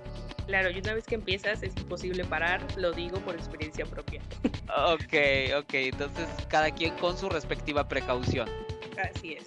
Claro, 0.47 0.71
y 0.71 0.79
una 0.79 0.95
vez 0.95 1.05
que 1.05 1.15
empiezas 1.15 1.63
es 1.63 1.77
imposible 1.77 2.25
parar, 2.25 2.61
lo 2.77 2.93
digo 2.93 3.19
por 3.21 3.35
experiencia 3.35 3.85
propia. 3.85 4.23
Ok, 4.93 5.15
ok, 5.59 5.75
entonces 5.75 6.27
cada 6.49 6.71
quien 6.71 6.97
con 6.97 7.17
su 7.17 7.29
respectiva 7.29 7.87
precaución. 7.87 8.49
Así 9.03 9.35
es. 9.35 9.45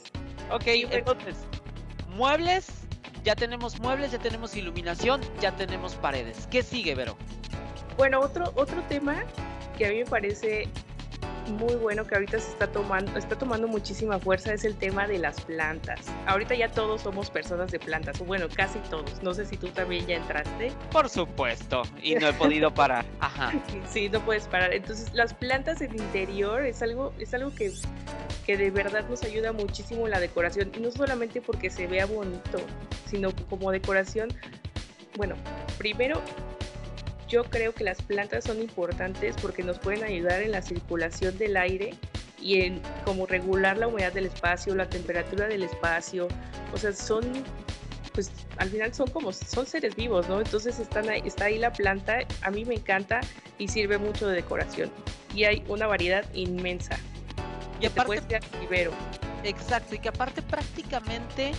Ok, 0.52 0.64
entonces, 0.66 1.36
muebles, 2.16 2.68
ya 3.24 3.36
tenemos 3.36 3.80
muebles, 3.80 4.12
ya 4.12 4.20
tenemos 4.20 4.56
iluminación, 4.56 5.22
ya 5.40 5.56
tenemos 5.56 5.96
paredes. 5.96 6.48
¿Qué 6.52 6.64
sigue, 6.64 6.96
Vero? 6.96 7.18
Bueno, 7.98 8.20
otro, 8.20 8.52
otro 8.56 8.82
tema 8.90 9.24
que 9.78 9.86
a 9.86 9.90
mí 9.90 9.98
me 10.00 10.06
parece 10.06 10.68
muy 11.52 11.76
bueno 11.76 12.06
que 12.06 12.16
ahorita 12.16 12.40
se 12.40 12.52
está 12.52 12.68
tomando, 12.68 13.18
está 13.18 13.38
tomando 13.38 13.68
muchísima 13.68 14.20
fuerza 14.20 14.54
es 14.54 14.64
el 14.64 14.76
tema 14.76 15.08
de 15.08 15.20
las 15.20 15.42
plantas. 15.42 16.00
Ahorita 16.26 16.56
ya 16.56 16.70
todos 16.70 17.02
somos 17.02 17.30
personas 17.30 17.72
de 17.72 17.80
plantas, 17.80 18.20
o 18.22 18.26
bueno, 18.26 18.48
casi 18.54 18.80
todos. 18.90 19.22
No 19.22 19.34
sé 19.34 19.46
si 19.46 19.58
tú 19.58 19.68
también 19.70 20.06
ya 20.06 20.16
entraste. 20.18 20.72
Por 20.92 21.10
supuesto, 21.10 21.84
y 22.02 22.16
no 22.16 22.28
he 22.28 22.34
podido 22.34 22.74
parar. 22.74 23.06
Ajá. 23.20 23.52
Sí, 23.88 24.10
no 24.10 24.20
puedes 24.22 24.48
parar. 24.48 24.74
Entonces, 24.74 25.14
las 25.14 25.34
plantas 25.34 25.82
en 25.82 25.94
interior 25.94 26.64
es 26.66 26.82
algo, 26.82 27.14
es 27.20 27.34
algo 27.34 27.54
que, 27.54 27.72
que 28.46 28.58
de 28.58 28.72
verdad 28.72 29.08
nos 29.10 29.24
ayuda 29.24 29.52
muchísimo 29.52 30.06
en 30.06 30.12
la 30.12 30.20
decoración. 30.20 30.72
Y 30.76 30.80
no 30.80 30.92
solamente 30.92 31.42
porque 31.42 31.70
se 31.70 31.88
vea 31.88 32.06
bonito, 32.06 32.60
sino 33.10 33.32
como 33.50 33.72
decoración. 33.72 34.30
Bueno, 35.16 35.36
primero 35.78 36.22
yo 37.28 37.44
creo 37.46 37.74
que 37.74 37.84
las 37.84 38.02
plantas 38.02 38.44
son 38.44 38.62
importantes 38.62 39.36
porque 39.42 39.64
nos 39.64 39.80
pueden 39.80 40.04
ayudar 40.04 40.42
en 40.42 40.52
la 40.52 40.62
circulación 40.62 41.38
del 41.38 41.58
aire 41.58 41.96
y 42.40 42.62
en 42.62 42.82
como 43.06 43.26
regular 43.26 43.78
la 43.78 43.88
humedad 43.88 44.12
del 44.12 44.26
espacio, 44.26 44.76
la 44.76 44.90
temperatura 44.90 45.48
del 45.48 45.64
espacio. 45.64 46.28
O 46.74 46.78
sea, 46.78 46.92
son, 46.94 47.24
pues 48.14 48.30
al 48.58 48.70
final 48.70 48.94
son 48.94 49.10
como, 49.10 49.32
son 49.32 49.66
seres 49.66 49.96
vivos, 49.96 50.28
¿no? 50.28 50.40
Entonces 50.40 50.80
están 50.80 51.10
ahí, 51.10 51.22
está 51.26 51.46
ahí 51.46 51.58
la 51.58 51.72
planta, 51.72 52.20
a 52.42 52.52
mí 52.52 52.66
me 52.66 52.76
encanta 52.76 53.22
y 53.58 53.68
sirve 53.68 53.98
mucho 53.98 54.28
de 54.28 54.36
decoración. 54.36 54.92
Y 55.34 55.46
hay 55.46 55.64
una 55.68 55.88
variedad 55.88 56.26
inmensa. 56.34 57.00
Y 57.84 57.88
aparte, 57.88 58.40
vivero. 58.62 58.92
Exacto, 59.44 59.96
y 59.96 60.00
que 60.00 60.08
aparte 60.08 60.42
prácticamente 60.42 61.52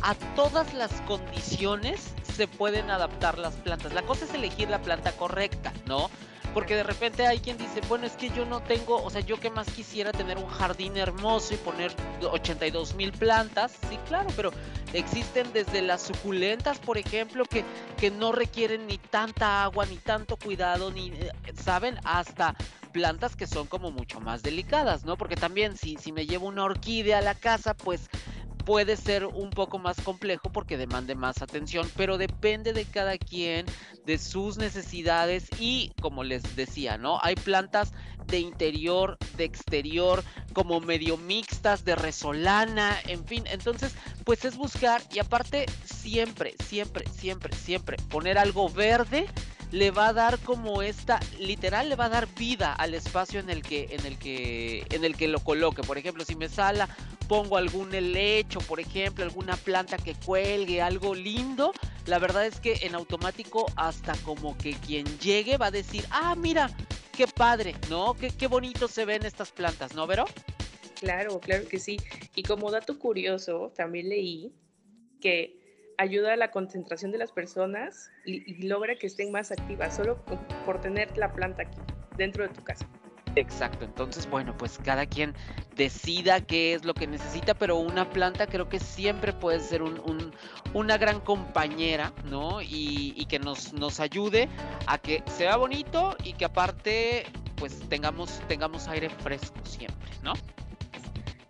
a 0.00 0.14
todas 0.36 0.72
las 0.74 0.92
condiciones 1.02 2.14
se 2.36 2.46
pueden 2.46 2.88
adaptar 2.88 3.36
las 3.36 3.54
plantas. 3.54 3.92
La 3.92 4.02
cosa 4.02 4.24
es 4.24 4.32
elegir 4.32 4.70
la 4.70 4.80
planta 4.80 5.10
correcta, 5.12 5.72
¿no? 5.86 6.08
Porque 6.54 6.76
de 6.76 6.84
repente 6.84 7.26
hay 7.26 7.40
quien 7.40 7.58
dice, 7.58 7.80
bueno, 7.88 8.06
es 8.06 8.12
que 8.12 8.30
yo 8.30 8.44
no 8.44 8.62
tengo, 8.62 9.02
o 9.02 9.10
sea, 9.10 9.22
yo 9.22 9.40
que 9.40 9.50
más 9.50 9.68
quisiera 9.70 10.12
tener 10.12 10.36
un 10.38 10.48
jardín 10.48 10.96
hermoso 10.96 11.54
y 11.54 11.56
poner 11.56 11.92
82 12.20 12.94
mil 12.94 13.10
plantas. 13.10 13.72
Sí, 13.88 13.98
claro, 14.06 14.28
pero 14.36 14.52
existen 14.92 15.52
desde 15.52 15.82
las 15.82 16.02
suculentas, 16.02 16.78
por 16.78 16.98
ejemplo, 16.98 17.44
que, 17.44 17.64
que 17.96 18.10
no 18.12 18.30
requieren 18.30 18.86
ni 18.86 18.98
tanta 18.98 19.64
agua, 19.64 19.86
ni 19.86 19.96
tanto 19.96 20.36
cuidado, 20.36 20.92
ni, 20.92 21.08
eh, 21.08 21.32
¿saben? 21.64 21.98
Hasta 22.04 22.54
plantas 22.92 23.36
que 23.36 23.46
son 23.46 23.66
como 23.66 23.90
mucho 23.90 24.20
más 24.20 24.42
delicadas, 24.42 25.04
¿no? 25.04 25.16
Porque 25.16 25.36
también 25.36 25.76
si, 25.76 25.96
si 25.96 26.12
me 26.12 26.26
llevo 26.26 26.46
una 26.46 26.64
orquídea 26.64 27.18
a 27.18 27.22
la 27.22 27.34
casa, 27.34 27.74
pues 27.74 28.08
puede 28.62 28.96
ser 28.96 29.26
un 29.26 29.50
poco 29.50 29.78
más 29.78 30.00
complejo 30.00 30.50
porque 30.52 30.76
demande 30.76 31.14
más 31.14 31.42
atención, 31.42 31.90
pero 31.96 32.18
depende 32.18 32.72
de 32.72 32.84
cada 32.84 33.18
quien, 33.18 33.66
de 34.06 34.18
sus 34.18 34.56
necesidades 34.56 35.46
y 35.58 35.92
como 36.00 36.24
les 36.24 36.56
decía, 36.56 36.96
¿no? 36.96 37.18
Hay 37.22 37.34
plantas 37.34 37.92
de 38.26 38.38
interior, 38.38 39.18
de 39.36 39.44
exterior, 39.44 40.22
como 40.52 40.80
medio 40.80 41.16
mixtas, 41.16 41.84
de 41.84 41.96
resolana, 41.96 42.96
en 43.06 43.24
fin, 43.24 43.44
entonces 43.50 43.92
pues 44.24 44.44
es 44.44 44.56
buscar 44.56 45.02
y 45.12 45.18
aparte 45.18 45.66
siempre, 45.84 46.54
siempre, 46.64 47.04
siempre, 47.10 47.54
siempre 47.56 47.96
poner 48.08 48.38
algo 48.38 48.68
verde 48.68 49.26
le 49.72 49.90
va 49.90 50.08
a 50.08 50.12
dar 50.12 50.38
como 50.40 50.82
esta 50.82 51.18
literal 51.40 51.88
le 51.88 51.96
va 51.96 52.04
a 52.04 52.10
dar 52.10 52.28
vida 52.34 52.72
al 52.74 52.94
espacio 52.94 53.40
en 53.40 53.48
el 53.48 53.62
que 53.62 53.88
en 53.90 54.04
el 54.06 54.18
que 54.18 54.86
en 54.90 55.04
el 55.04 55.16
que 55.16 55.28
lo 55.28 55.40
coloque. 55.40 55.82
Por 55.82 55.98
ejemplo 55.98 56.24
si 56.24 56.36
me 56.36 56.48
sala 56.48 56.88
pongo 57.26 57.56
algún 57.56 57.94
helecho 57.94 58.60
por 58.60 58.78
ejemplo 58.78 59.24
alguna 59.24 59.56
planta 59.56 59.96
que 59.96 60.14
cuelgue 60.14 60.82
algo 60.82 61.14
lindo 61.14 61.72
la 62.06 62.18
verdad 62.18 62.46
es 62.46 62.60
que 62.60 62.80
en 62.82 62.94
automático 62.94 63.66
hasta 63.76 64.14
como 64.18 64.56
que 64.58 64.74
quien 64.74 65.06
llegue 65.18 65.56
va 65.56 65.66
a 65.66 65.70
decir 65.70 66.04
ah 66.10 66.34
mira 66.34 66.68
qué 67.16 67.26
padre 67.26 67.74
no 67.88 68.14
qué, 68.14 68.30
qué 68.30 68.48
bonito 68.48 68.88
se 68.88 69.06
ven 69.06 69.24
estas 69.24 69.50
plantas 69.50 69.94
no 69.94 70.06
Vero 70.06 70.26
claro 71.00 71.40
claro 71.40 71.66
que 71.66 71.78
sí. 71.78 71.96
Y 72.34 72.42
como 72.42 72.70
dato 72.70 72.98
curioso 72.98 73.72
también 73.74 74.10
leí 74.10 74.52
que 75.20 75.61
ayuda 76.02 76.34
a 76.34 76.36
la 76.36 76.50
concentración 76.50 77.12
de 77.12 77.18
las 77.18 77.32
personas 77.32 78.10
y, 78.24 78.50
y, 78.50 78.66
logra 78.66 78.96
que 78.96 79.06
estén 79.06 79.30
más 79.32 79.52
activas 79.52 79.96
solo 79.96 80.22
por 80.66 80.80
tener 80.80 81.16
la 81.16 81.32
planta 81.32 81.62
aquí, 81.62 81.78
dentro 82.16 82.46
de 82.46 82.54
tu 82.54 82.62
casa. 82.62 82.86
Exacto, 83.34 83.84
entonces 83.84 84.28
bueno, 84.28 84.54
pues 84.58 84.78
cada 84.84 85.06
quien 85.06 85.34
decida 85.74 86.42
qué 86.42 86.74
es 86.74 86.84
lo 86.84 86.92
que 86.92 87.06
necesita, 87.06 87.54
pero 87.54 87.76
una 87.76 88.10
planta 88.10 88.46
creo 88.46 88.68
que 88.68 88.78
siempre 88.78 89.32
puede 89.32 89.60
ser 89.60 89.82
un, 89.82 89.98
un, 90.00 90.34
una 90.74 90.98
gran 90.98 91.20
compañera, 91.20 92.12
¿no? 92.26 92.60
Y, 92.60 93.14
y, 93.16 93.24
que 93.26 93.38
nos, 93.38 93.72
nos 93.72 94.00
ayude 94.00 94.48
a 94.86 94.98
que 94.98 95.22
sea 95.26 95.56
bonito 95.56 96.14
y 96.24 96.34
que 96.34 96.44
aparte 96.44 97.24
pues 97.56 97.80
tengamos, 97.88 98.40
tengamos 98.48 98.86
aire 98.88 99.08
fresco 99.08 99.64
siempre, 99.64 100.10
¿no? 100.22 100.34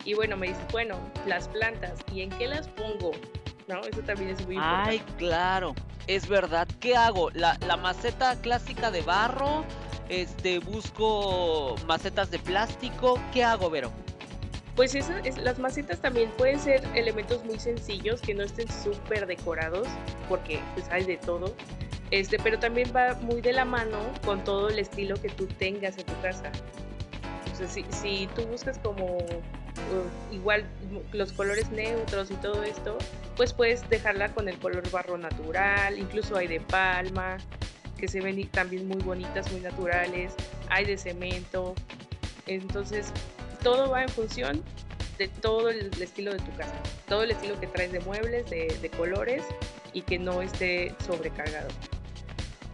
Y 0.04 0.14
bueno, 0.14 0.36
me 0.36 0.48
dices, 0.48 0.64
bueno, 0.70 0.98
las 1.26 1.48
plantas, 1.48 2.00
¿y 2.12 2.22
en 2.22 2.30
qué 2.30 2.46
las 2.48 2.68
pongo? 2.68 3.12
¿No? 3.68 3.80
Eso 3.82 4.00
también 4.02 4.30
es 4.30 4.44
muy 4.46 4.56
importante. 4.56 4.90
Ay, 4.90 5.02
claro, 5.16 5.74
es 6.06 6.28
verdad. 6.28 6.68
¿Qué 6.80 6.96
hago? 6.96 7.30
La, 7.30 7.58
la 7.66 7.76
maceta 7.76 8.36
clásica 8.40 8.90
de 8.90 9.02
barro, 9.02 9.64
este, 10.08 10.58
busco 10.58 11.76
macetas 11.86 12.30
de 12.30 12.38
plástico. 12.38 13.18
¿Qué 13.32 13.44
hago, 13.44 13.70
Vero? 13.70 13.92
Pues 14.76 14.94
esa, 14.94 15.18
es, 15.20 15.36
las 15.36 15.58
macetas 15.58 16.00
también 16.00 16.30
pueden 16.38 16.58
ser 16.58 16.82
elementos 16.94 17.44
muy 17.44 17.58
sencillos 17.58 18.20
que 18.22 18.34
no 18.34 18.42
estén 18.42 18.70
súper 18.70 19.26
decorados, 19.26 19.86
porque 20.28 20.60
pues 20.74 20.88
hay 20.90 21.04
de 21.04 21.18
todo. 21.18 21.54
Este, 22.10 22.38
pero 22.38 22.58
también 22.58 22.92
va 22.94 23.14
muy 23.22 23.40
de 23.40 23.52
la 23.52 23.64
mano 23.64 23.98
con 24.24 24.44
todo 24.44 24.68
el 24.68 24.78
estilo 24.78 25.16
que 25.20 25.28
tú 25.30 25.46
tengas 25.46 25.96
en 25.98 26.04
tu 26.04 26.20
casa. 26.20 26.50
Si, 27.68 27.84
si 27.90 28.28
tú 28.34 28.42
buscas 28.46 28.78
como 28.78 29.18
uh, 29.18 30.34
igual 30.34 30.64
los 31.12 31.32
colores 31.32 31.70
neutros 31.70 32.30
y 32.30 32.34
todo 32.34 32.62
esto, 32.62 32.98
pues 33.36 33.52
puedes 33.52 33.88
dejarla 33.88 34.32
con 34.34 34.48
el 34.48 34.58
color 34.58 34.88
barro 34.90 35.18
natural, 35.18 35.98
incluso 35.98 36.36
hay 36.36 36.48
de 36.48 36.60
palma, 36.60 37.38
que 37.96 38.08
se 38.08 38.20
ven 38.20 38.48
también 38.48 38.88
muy 38.88 39.00
bonitas, 39.02 39.50
muy 39.52 39.60
naturales, 39.60 40.34
hay 40.68 40.84
de 40.84 40.98
cemento, 40.98 41.74
entonces 42.46 43.12
todo 43.62 43.90
va 43.90 44.02
en 44.02 44.08
función 44.08 44.62
de 45.18 45.28
todo 45.28 45.68
el 45.68 45.90
estilo 46.02 46.32
de 46.32 46.38
tu 46.38 46.52
casa, 46.56 46.74
todo 47.06 47.22
el 47.22 47.30
estilo 47.30 47.60
que 47.60 47.66
traes 47.66 47.92
de 47.92 48.00
muebles, 48.00 48.48
de 48.50 48.90
colores 48.96 49.44
y 49.92 50.02
que 50.02 50.18
no 50.18 50.42
esté 50.42 50.94
sobrecargado. 51.06 51.68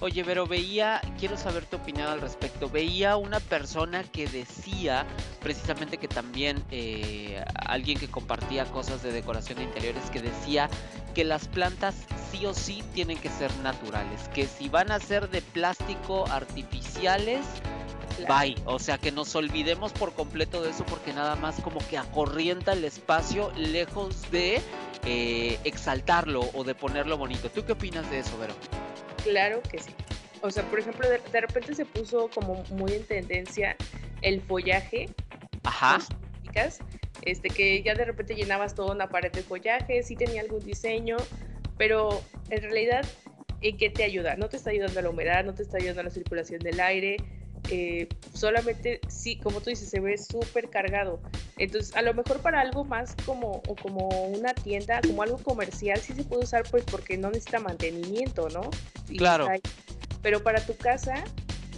Oye, 0.01 0.24
pero 0.24 0.46
veía, 0.46 1.01
quiero 1.18 1.36
saber 1.36 1.66
tu 1.66 1.76
opinión 1.76 2.07
al 2.07 2.20
respecto. 2.20 2.70
Veía 2.70 3.16
una 3.16 3.40
persona 3.40 4.05
que 4.05 4.28
decía, 4.28 5.05
precisamente 5.40 5.99
que 5.99 6.07
también 6.07 6.62
eh, 6.70 7.42
alguien 7.66 7.99
que 7.99 8.09
compartía 8.09 8.64
cosas 8.66 9.03
de 9.03 9.11
decoración 9.11 9.59
de 9.59 9.64
interiores, 9.64 10.09
que 10.11 10.20
decía 10.20 10.70
que 11.14 11.24
las 11.24 11.49
plantas 11.49 11.96
sí 12.30 12.46
o 12.46 12.55
sí 12.55 12.84
tienen 12.94 13.18
que 13.18 13.28
ser 13.28 13.51
naturales, 13.59 14.28
que 14.32 14.46
si 14.46 14.68
van 14.68 14.92
a 14.92 15.01
ser 15.01 15.30
de 15.30 15.42
plástico 15.42 16.28
artificiales, 16.28 17.44
bye. 18.28 18.55
O 18.66 18.78
sea, 18.78 18.99
que 18.99 19.11
nos 19.11 19.34
olvidemos 19.34 19.92
por 19.92 20.12
completo 20.14 20.62
de 20.62 20.70
eso 20.70 20.86
porque 20.86 21.12
nada 21.12 21.34
más 21.34 21.61
como 21.61 21.80
que 21.88 21.99
acorrienta 21.99 22.72
el 22.72 22.84
espacio 22.84 23.51
lejos 23.57 24.30
de 24.30 24.62
eh, 25.05 25.59
exaltarlo 25.64 26.42
o 26.55 26.62
de 26.62 26.76
ponerlo 26.76 27.18
bonito. 27.18 27.51
¿Tú 27.51 27.64
qué 27.64 27.72
opinas 27.72 28.09
de 28.11 28.20
eso, 28.20 28.38
Vero? 28.38 28.55
Claro 29.24 29.62
que 29.62 29.78
sí. 29.78 29.90
O 30.42 30.50
sea, 30.50 30.62
por 30.64 30.78
ejemplo, 30.78 31.08
de, 31.08 31.18
de 31.18 31.40
repente 31.40 31.74
se 31.74 31.84
puso 31.84 32.30
como 32.30 32.62
muy 32.70 32.92
en 32.92 33.04
tendencia 33.04 33.76
el 34.22 34.40
follaje. 34.40 35.08
Ajá. 35.64 35.98
Chicas, 36.42 36.78
este, 37.22 37.48
que 37.48 37.82
ya 37.82 37.94
de 37.94 38.04
repente 38.04 38.34
llenabas 38.34 38.74
toda 38.74 38.94
una 38.94 39.08
pared 39.08 39.32
de 39.32 39.42
follaje, 39.42 40.02
sí 40.02 40.16
tenía 40.16 40.40
algún 40.40 40.64
diseño, 40.64 41.16
pero 41.76 42.22
en 42.50 42.62
realidad, 42.62 43.04
¿en 43.60 43.76
qué 43.76 43.90
te 43.90 44.04
ayuda? 44.04 44.36
No 44.36 44.48
te 44.48 44.56
está 44.56 44.70
ayudando 44.70 44.98
a 45.00 45.02
la 45.02 45.10
humedad, 45.10 45.44
no 45.44 45.54
te 45.54 45.62
está 45.62 45.78
ayudando 45.78 46.00
a 46.02 46.04
la 46.04 46.10
circulación 46.10 46.60
del 46.60 46.80
aire, 46.80 47.16
eh, 47.70 48.08
solamente, 48.32 49.00
sí, 49.08 49.36
como 49.36 49.60
tú 49.60 49.70
dices, 49.70 49.88
se 49.88 50.00
ve 50.00 50.16
súper 50.16 50.70
cargado. 50.70 51.20
Entonces, 51.56 51.94
a 51.96 52.02
lo 52.02 52.14
mejor 52.14 52.40
para 52.40 52.60
algo 52.60 52.84
más 52.84 53.14
como, 53.26 53.62
como 53.82 54.08
una 54.08 54.54
tienda, 54.54 55.00
como 55.02 55.22
algo 55.22 55.38
comercial, 55.38 55.98
sí 56.00 56.14
se 56.14 56.24
puede 56.24 56.44
usar 56.44 56.64
pues 56.70 56.84
porque 56.84 57.16
no 57.16 57.28
necesita 57.28 57.58
mantenimiento, 57.60 58.48
¿no? 58.48 58.70
claro. 59.16 59.48
pero 60.22 60.42
para 60.42 60.64
tu 60.64 60.76
casa, 60.76 61.24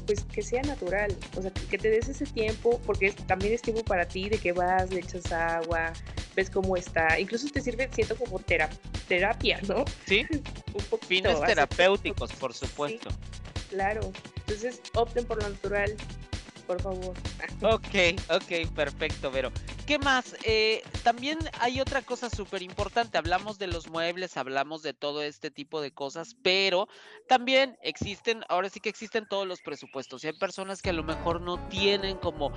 pues 0.06 0.24
que 0.24 0.42
sea 0.42 0.62
natural, 0.62 1.14
o 1.36 1.42
sea, 1.42 1.50
que, 1.50 1.78
te 1.78 1.90
des 1.90 2.08
ese 2.08 2.26
tiempo, 2.26 2.80
porque 2.86 3.12
también 3.26 3.54
es 3.54 3.62
tiempo 3.62 3.84
para 3.84 4.06
ti 4.06 4.28
de 4.28 4.38
que 4.38 4.52
vas, 4.52 4.90
le 4.90 5.00
echas 5.00 5.30
agua, 5.32 5.92
ves 6.40 6.48
cómo 6.48 6.74
está, 6.74 7.20
incluso 7.20 7.48
te 7.48 7.60
sirve, 7.60 7.88
siento 7.92 8.16
como 8.16 8.38
terapia, 9.08 9.60
¿no? 9.68 9.84
Sí, 10.06 10.26
un 10.30 10.84
poquito, 10.84 11.06
fines 11.06 11.40
terapéuticos, 11.42 12.32
por 12.32 12.54
supuesto. 12.54 13.10
claro, 13.68 14.00
entonces 14.38 14.80
opten 14.94 15.26
por 15.26 15.42
lo 15.42 15.50
natural, 15.50 15.94
por 16.66 16.80
favor. 16.80 17.14
Ok, 17.62 18.18
ok, 18.30 18.72
perfecto, 18.74 19.30
Vero. 19.30 19.52
¿Qué 19.86 19.98
más? 19.98 20.34
Eh, 20.44 20.82
también 21.02 21.38
hay 21.58 21.80
otra 21.80 22.00
cosa 22.00 22.30
súper 22.30 22.62
importante. 22.62 23.18
Hablamos 23.18 23.58
de 23.58 23.66
los 23.66 23.90
muebles, 23.90 24.38
hablamos 24.38 24.82
de 24.82 24.94
todo 24.94 25.20
este 25.22 25.50
tipo 25.50 25.82
de 25.82 25.90
cosas, 25.90 26.36
pero 26.42 26.88
también 27.28 27.76
existen, 27.82 28.42
ahora 28.48 28.70
sí 28.70 28.80
que 28.80 28.88
existen 28.88 29.26
todos 29.28 29.46
los 29.46 29.60
presupuestos. 29.60 30.24
Y 30.24 30.28
hay 30.28 30.38
personas 30.38 30.80
que 30.80 30.90
a 30.90 30.94
lo 30.94 31.02
mejor 31.02 31.42
no 31.42 31.68
tienen 31.68 32.16
como 32.16 32.52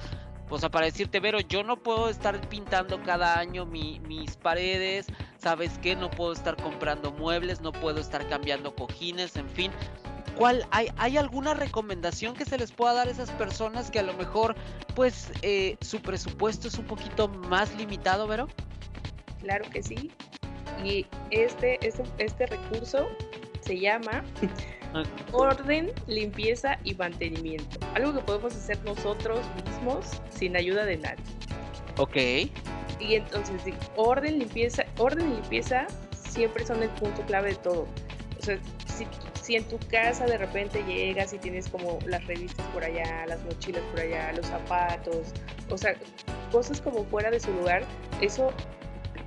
o 0.50 0.58
sea, 0.58 0.70
para 0.70 0.86
decirte, 0.86 1.20
Vero, 1.20 1.40
yo 1.40 1.64
no 1.64 1.78
puedo 1.78 2.10
estar 2.10 2.40
pintando 2.50 3.02
cada 3.04 3.40
año 3.40 3.66
mis 3.66 4.36
paredes, 4.38 5.08
¿sabes 5.38 5.78
qué? 5.82 5.96
No 5.96 6.10
puedo 6.10 6.34
estar 6.34 6.56
comprando 6.56 7.12
muebles, 7.12 7.62
no 7.62 7.72
puedo 7.72 8.00
estar 8.00 8.28
cambiando 8.28 8.76
cojines, 8.76 9.36
en 9.36 9.50
fin. 9.50 9.72
¿Cuál, 10.36 10.66
hay, 10.72 10.90
¿Hay 10.98 11.18
alguna 11.18 11.54
recomendación 11.54 12.36
que 12.36 12.46
se 12.46 12.58
les 12.58 12.72
pueda 12.72 12.94
dar 12.94 13.08
a 13.08 13.12
esas 13.12 13.30
personas 13.32 13.92
que 13.92 14.00
a 14.00 14.04
lo 14.04 14.14
mejor 14.14 14.56
pues 14.96 15.32
eh, 15.42 15.78
su 15.82 16.02
presupuesto 16.02 16.68
es 16.68 16.78
un 16.78 16.86
poquito 16.86 17.28
más 17.28 17.76
limitado, 17.76 18.28
Vero? 18.28 18.48
Claro 19.42 19.70
que 19.70 19.84
sí. 19.84 20.12
Y 20.84 21.06
este, 21.30 21.86
este, 21.86 22.04
este 22.18 22.46
recurso 22.48 23.08
se 23.62 23.80
llama 23.80 24.24
orden, 25.32 25.92
limpieza 26.08 26.78
y 26.84 26.94
mantenimiento. 26.96 27.80
Algo 27.96 28.14
que 28.14 28.20
podemos 28.20 28.56
hacer 28.56 28.84
nosotros 28.84 29.40
mismos 29.66 30.22
sin 30.30 30.56
ayuda 30.56 30.86
de 30.86 30.98
nadie. 30.98 31.24
Ok. 31.98 32.16
Y 33.00 33.16
entonces, 33.16 33.62
orden, 33.96 34.40
limpieza, 34.40 34.86
orden 34.98 35.32
y 35.32 35.36
limpieza 35.36 35.88
siempre 36.16 36.66
son 36.66 36.82
el 36.84 36.90
punto 36.90 37.22
clave 37.24 37.50
de 37.50 37.56
todo. 37.56 37.88
O 38.40 38.46
sea, 38.46 38.58
si 38.86 39.06
si 39.44 39.58
en 39.58 39.66
tu 39.66 39.78
casa 39.92 40.26
de 40.26 40.38
repente 40.38 40.82
llegas 40.86 41.34
y 41.34 41.38
tienes 41.38 41.68
como 41.68 42.00
las 42.06 42.26
revistas 42.26 42.66
por 42.68 42.84
allá, 42.84 43.26
las 43.28 43.44
mochilas 43.44 43.84
por 43.92 44.00
allá, 44.00 44.32
los 44.32 44.46
zapatos, 44.46 45.34
o 45.70 45.78
sea, 45.78 45.96
cosas 46.50 46.80
como 46.80 47.04
fuera 47.04 47.30
de 47.30 47.42
su 47.42 47.52
lugar, 47.52 47.84
eso, 48.22 48.52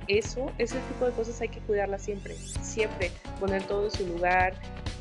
eso, 0.07 0.51
ese 0.57 0.79
tipo 0.79 1.05
de 1.05 1.11
cosas 1.11 1.39
hay 1.39 1.49
que 1.49 1.59
cuidarlas 1.59 2.01
siempre, 2.01 2.33
siempre, 2.33 3.11
poner 3.39 3.61
todo 3.63 3.85
en 3.85 3.91
su 3.91 4.07
lugar, 4.07 4.55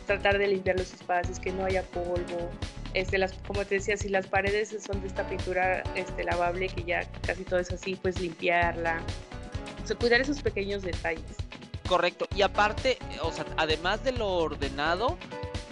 tratar 0.06 0.38
de 0.38 0.46
limpiar 0.48 0.78
los 0.78 0.92
espacios, 0.94 1.38
que 1.38 1.52
no 1.52 1.64
haya 1.64 1.82
polvo, 1.82 2.50
este, 2.94 3.18
las, 3.18 3.32
como 3.46 3.64
te 3.64 3.76
decía, 3.76 3.96
si 3.96 4.08
las 4.08 4.26
paredes 4.26 4.74
son 4.84 5.00
de 5.02 5.08
esta 5.08 5.28
pintura 5.28 5.82
este, 5.94 6.24
lavable, 6.24 6.68
que 6.68 6.84
ya 6.84 7.00
casi 7.26 7.44
todo 7.44 7.60
es 7.60 7.70
así, 7.70 7.96
pues 7.96 8.18
limpiarla, 8.20 9.00
o 9.82 9.86
sea, 9.86 9.96
cuidar 9.96 10.20
esos 10.20 10.40
pequeños 10.40 10.82
detalles. 10.82 11.36
Correcto. 11.86 12.26
Y 12.34 12.42
aparte, 12.42 12.98
o 13.22 13.30
sea, 13.30 13.44
además 13.56 14.02
de 14.02 14.12
lo 14.12 14.28
ordenado, 14.28 15.16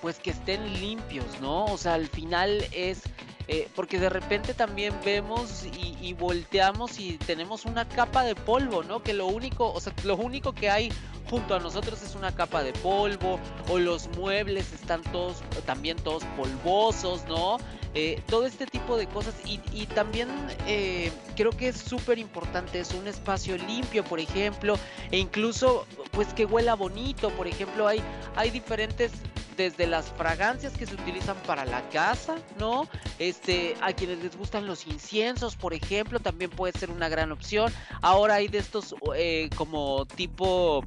pues 0.01 0.19
que 0.19 0.31
estén 0.31 0.81
limpios, 0.81 1.41
¿no? 1.41 1.65
O 1.65 1.79
sea, 1.79 1.95
al 1.95 2.09
final 2.09 2.65
es... 2.73 3.03
Eh, 3.47 3.69
porque 3.75 3.99
de 3.99 4.09
repente 4.09 4.55
también 4.55 4.95
vemos 5.05 5.67
y, 5.67 5.99
y, 6.01 6.15
volteamos 6.15 6.99
y 6.99 7.19
tenemos 7.19 7.67
una 7.67 7.87
capa 7.87 8.25
de 8.25 8.35
polvo, 8.35 8.83
¿no? 8.85 9.03
Que 9.03 9.13
lo 9.13 9.27
único, 9.27 9.71
o 9.71 9.81
sea, 9.81 9.93
lo 10.03 10.17
único 10.17 10.55
que 10.55 10.71
hay 10.71 10.91
junto 11.31 11.55
a 11.55 11.59
nosotros 11.61 12.03
es 12.03 12.15
una 12.15 12.35
capa 12.35 12.63
de 12.63 12.73
polvo 12.73 13.39
o 13.69 13.79
los 13.79 14.09
muebles 14.17 14.73
están 14.73 15.03
todos 15.03 15.43
también 15.67 15.97
todos 15.97 16.25
polvosos, 16.37 17.25
¿no? 17.29 17.59
Eh, 17.95 18.21
todo 18.29 18.45
este 18.47 18.67
tipo 18.67 18.97
de 18.97 19.07
cosas 19.07 19.35
y, 19.45 19.87
también 19.87 20.29
eh, 20.67 21.13
creo 21.37 21.53
que 21.53 21.69
es 21.69 21.77
súper 21.77 22.19
importante 22.19 22.81
es 22.81 22.93
un 22.93 23.07
espacio 23.07 23.57
limpio 23.57 24.03
por 24.03 24.19
ejemplo 24.19 24.77
e 25.13 25.19
incluso 25.19 25.87
pues 26.11 26.35
que 26.35 26.45
huela 26.45 26.75
bonito 26.75 27.31
por 27.31 27.47
ejemplo 27.47 27.87
hay 27.87 28.03
hay 28.35 28.51
diferentes 28.51 29.13
desde 29.57 29.87
las 29.87 30.07
fragancias 30.07 30.73
que 30.77 30.87
se 30.87 30.95
utilizan 30.95 31.37
para 31.47 31.65
la 31.65 31.89
casa, 31.91 32.37
¿no? 32.59 32.89
Este, 33.19 33.77
a 33.81 33.93
quienes 33.93 34.19
les 34.19 34.37
gustan 34.37 34.67
los 34.67 34.87
inciensos, 34.87 35.57
por 35.57 35.75
ejemplo, 35.75 36.21
también 36.21 36.51
puede 36.51 36.77
ser 36.79 36.91
una 36.91 37.09
gran 37.09 37.33
opción. 37.33 37.73
Ahora 38.03 38.35
hay 38.35 38.49
de 38.49 38.59
estos 38.59 38.95
eh, 39.15 39.49
como 39.57 40.07
tipo 40.07 40.85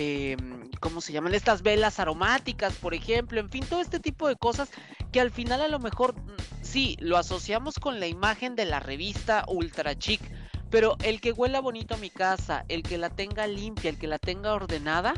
eh, 0.00 0.36
¿cómo 0.80 1.02
se 1.02 1.12
llaman? 1.12 1.34
Estas 1.34 1.60
velas 1.60 2.00
aromáticas, 2.00 2.72
por 2.76 2.94
ejemplo, 2.94 3.38
en 3.38 3.50
fin, 3.50 3.64
todo 3.68 3.82
este 3.82 4.00
tipo 4.00 4.28
de 4.28 4.36
cosas 4.36 4.70
que 5.12 5.20
al 5.20 5.30
final 5.30 5.60
a 5.60 5.68
lo 5.68 5.78
mejor 5.78 6.14
mm, 6.14 6.36
sí, 6.62 6.96
lo 7.00 7.18
asociamos 7.18 7.78
con 7.78 8.00
la 8.00 8.06
imagen 8.06 8.56
de 8.56 8.64
la 8.64 8.80
revista 8.80 9.44
Ultra 9.46 9.98
Chic, 9.98 10.22
pero 10.70 10.96
el 11.02 11.20
que 11.20 11.32
huela 11.32 11.60
bonito 11.60 11.94
a 11.94 11.98
mi 11.98 12.08
casa, 12.08 12.64
el 12.68 12.82
que 12.82 12.96
la 12.96 13.10
tenga 13.10 13.46
limpia, 13.46 13.90
el 13.90 13.98
que 13.98 14.06
la 14.06 14.18
tenga 14.18 14.54
ordenada, 14.54 15.12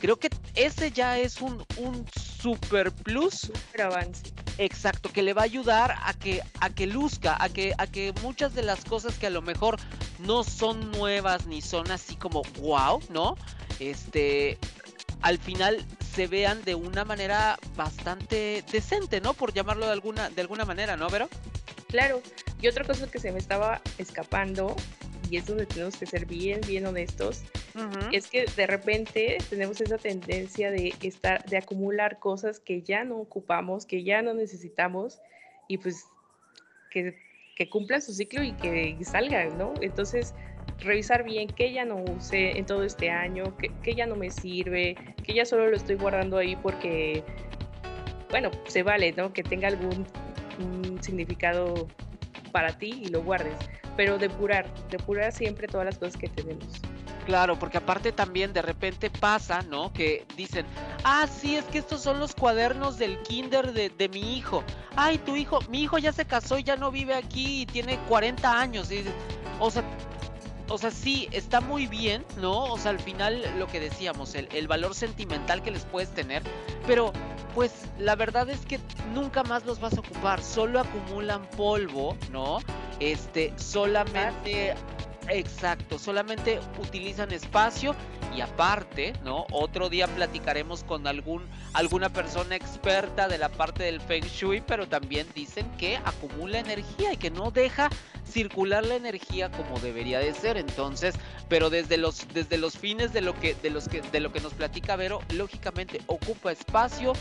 creo 0.00 0.16
que 0.16 0.30
ese 0.54 0.90
ya 0.90 1.18
es 1.18 1.42
un, 1.42 1.62
super 2.16 2.90
plus. 2.92 3.34
Super 3.34 3.82
avance. 3.82 4.22
Exacto, 4.58 5.10
que 5.10 5.22
le 5.22 5.32
va 5.32 5.42
a 5.42 5.44
ayudar 5.44 5.96
a 6.02 6.14
que, 6.14 6.40
a 6.60 6.70
que 6.70 6.86
luzca, 6.86 7.36
a 7.42 7.48
que, 7.48 7.74
a 7.76 7.86
que 7.86 8.12
muchas 8.22 8.54
de 8.54 8.62
las 8.62 8.84
cosas 8.84 9.18
que 9.18 9.26
a 9.26 9.30
lo 9.30 9.42
mejor 9.42 9.78
no 10.20 10.44
son 10.44 10.92
nuevas 10.92 11.46
ni 11.46 11.60
son 11.60 11.90
así 11.90 12.14
como 12.16 12.42
wow, 12.60 13.00
¿no? 13.10 13.36
este, 13.80 14.58
al 15.22 15.38
final 15.38 15.84
se 16.14 16.26
vean 16.26 16.62
de 16.64 16.74
una 16.74 17.04
manera 17.04 17.58
bastante 17.76 18.64
decente, 18.70 19.20
¿no? 19.20 19.34
Por 19.34 19.52
llamarlo 19.52 19.86
de 19.86 19.92
alguna, 19.92 20.30
de 20.30 20.40
alguna 20.40 20.64
manera, 20.64 20.96
¿no, 20.96 21.08
Vero? 21.08 21.28
Claro. 21.88 22.22
Y 22.60 22.68
otra 22.68 22.84
cosa 22.84 23.10
que 23.10 23.18
se 23.18 23.32
me 23.32 23.38
estaba 23.38 23.82
escapando, 23.98 24.74
y 25.30 25.36
es 25.36 25.46
donde 25.46 25.66
tenemos 25.66 25.96
que 25.96 26.06
ser 26.06 26.26
bien, 26.26 26.60
bien 26.66 26.86
honestos, 26.86 27.42
es 28.12 28.28
que 28.28 28.46
de 28.46 28.66
repente 28.66 29.38
tenemos 29.50 29.80
esa 29.80 29.98
tendencia 29.98 30.70
de 30.70 30.94
estar, 31.02 31.44
de 31.44 31.56
acumular 31.56 32.18
cosas 32.18 32.60
que 32.60 32.82
ya 32.82 33.04
no 33.04 33.16
ocupamos, 33.16 33.86
que 33.86 34.04
ya 34.04 34.22
no 34.22 34.34
necesitamos, 34.34 35.20
y 35.68 35.78
pues 35.78 36.06
que, 36.90 37.14
cumplan 37.70 38.02
su 38.02 38.12
ciclo 38.12 38.42
y 38.42 38.52
que 38.52 38.96
salgan, 39.04 39.58
¿no? 39.58 39.74
Entonces, 39.80 40.34
revisar 40.80 41.24
bien 41.24 41.48
qué 41.48 41.72
ya 41.72 41.84
no 41.84 41.96
use 41.96 42.56
en 42.56 42.66
todo 42.66 42.84
este 42.84 43.10
año, 43.10 43.56
qué, 43.82 43.94
ya 43.94 44.06
no 44.06 44.16
me 44.16 44.30
sirve, 44.30 44.96
que 45.24 45.34
ya 45.34 45.44
solo 45.44 45.68
lo 45.68 45.76
estoy 45.76 45.96
guardando 45.96 46.36
ahí 46.36 46.56
porque, 46.56 47.24
bueno, 48.30 48.50
se 48.66 48.82
vale, 48.82 49.12
¿no? 49.12 49.32
Que 49.32 49.42
tenga 49.42 49.68
algún 49.68 50.06
significado 51.00 51.88
para 52.52 52.78
ti 52.78 53.02
y 53.02 53.08
lo 53.08 53.22
guardes, 53.22 53.56
pero 53.96 54.18
depurar, 54.18 54.66
depurar 54.90 55.32
siempre 55.32 55.66
todas 55.66 55.86
las 55.86 55.98
cosas 55.98 56.16
que 56.16 56.28
tenemos. 56.28 56.80
Claro, 57.26 57.58
porque 57.58 57.78
aparte 57.78 58.12
también 58.12 58.52
de 58.52 58.60
repente 58.60 59.08
pasa, 59.08 59.62
¿no? 59.62 59.92
Que 59.92 60.26
dicen, 60.36 60.66
ah, 61.04 61.26
sí, 61.26 61.56
es 61.56 61.64
que 61.64 61.78
estos 61.78 62.02
son 62.02 62.20
los 62.20 62.34
cuadernos 62.34 62.98
del 62.98 63.18
kinder 63.22 63.72
de, 63.72 63.88
de, 63.88 64.08
mi 64.10 64.36
hijo. 64.36 64.62
Ay, 64.94 65.18
tu 65.18 65.34
hijo, 65.34 65.60
mi 65.70 65.82
hijo 65.82 65.96
ya 65.98 66.12
se 66.12 66.26
casó 66.26 66.58
y 66.58 66.64
ya 66.64 66.76
no 66.76 66.90
vive 66.90 67.14
aquí 67.14 67.62
y 67.62 67.66
tiene 67.66 67.98
40 68.08 68.60
años. 68.60 68.92
Y, 68.92 69.04
o 69.58 69.70
sea, 69.70 69.84
o 70.68 70.78
sea, 70.78 70.90
sí, 70.90 71.28
está 71.30 71.60
muy 71.60 71.86
bien, 71.86 72.24
¿no? 72.38 72.64
O 72.64 72.78
sea, 72.78 72.90
al 72.90 73.00
final 73.00 73.42
lo 73.58 73.66
que 73.66 73.80
decíamos, 73.80 74.34
el, 74.34 74.68
valor 74.68 74.94
sentimental 74.94 75.62
que 75.62 75.70
les 75.70 75.84
puedes 75.84 76.10
tener, 76.10 76.42
pero 76.86 77.12
pues 77.54 77.72
la 77.98 78.16
verdad 78.16 78.48
es 78.48 78.64
que 78.64 78.80
nunca 79.12 79.42
más 79.44 79.64
los 79.66 79.78
vas 79.78 79.96
a 79.96 80.00
ocupar, 80.00 80.42
solo 80.42 80.80
acumulan 80.80 81.42
polvo, 81.50 82.16
¿no? 82.30 82.58
Este, 82.98 83.52
solamente... 83.56 84.74
Exacto, 85.28 85.98
solamente 85.98 86.60
utilizan 86.78 87.32
espacio 87.32 87.94
y 88.36 88.40
aparte, 88.40 89.12
¿no? 89.24 89.46
Otro 89.52 89.88
día 89.88 90.06
platicaremos 90.06 90.84
con 90.84 91.06
algún 91.06 91.46
alguna 91.72 92.08
persona 92.08 92.56
experta 92.56 93.26
de 93.28 93.38
la 93.38 93.48
parte 93.48 93.84
del 93.84 94.00
Feng 94.00 94.24
Shui, 94.24 94.60
pero 94.60 94.86
también 94.88 95.26
dicen 95.34 95.70
que 95.78 95.96
acumula 95.96 96.58
energía 96.58 97.12
y 97.12 97.16
que 97.16 97.30
no 97.30 97.50
deja 97.50 97.88
circular 98.24 98.84
la 98.84 98.96
energía 98.96 99.50
como 99.50 99.78
debería 99.80 100.18
de 100.18 100.34
ser. 100.34 100.56
Entonces, 100.56 101.14
pero 101.48 101.70
desde 101.70 101.96
los, 101.96 102.26
desde 102.32 102.58
los 102.58 102.76
fines 102.76 103.12
de 103.12 103.20
lo 103.20 103.38
que, 103.38 103.54
de 103.54 103.70
los 103.70 103.88
que, 103.88 104.02
de 104.02 104.20
lo 104.20 104.32
que 104.32 104.40
nos 104.40 104.54
platica 104.54 104.96
Vero, 104.96 105.20
lógicamente 105.32 106.00
ocupa 106.06 106.52
espacio, 106.52 107.12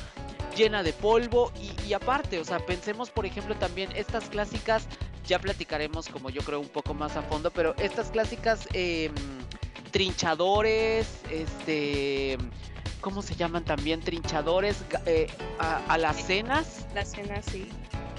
llena 0.56 0.84
de 0.84 0.94
polvo 0.94 1.52
y, 1.62 1.88
y 1.88 1.94
aparte, 1.94 2.40
o 2.40 2.46
sea, 2.46 2.60
pensemos 2.60 3.10
por 3.10 3.26
ejemplo 3.26 3.56
también 3.56 3.92
estas 3.96 4.30
clásicas, 4.30 4.88
ya 5.26 5.40
platicaremos 5.40 6.08
como 6.10 6.30
yo 6.30 6.42
creo 6.42 6.60
un 6.60 6.70
poco 6.70 6.94
más 6.94 7.16
a 7.16 7.22
fondo, 7.22 7.52
pero 7.52 7.76
estas 7.78 8.12
clásicas 8.12 8.68
eh, 8.74 9.12
trinchadores, 9.92 11.08
este, 11.30 12.38
¿cómo 13.02 13.22
se 13.22 13.36
llaman 13.36 13.64
también? 13.64 14.02
Trinchadores, 14.02 14.84
eh, 15.06 15.28
a, 15.60 15.98
las 15.98 16.18
cenas. 16.26 16.88
Las 16.94 17.12
cenas, 17.12 17.46
sí. 17.46 17.70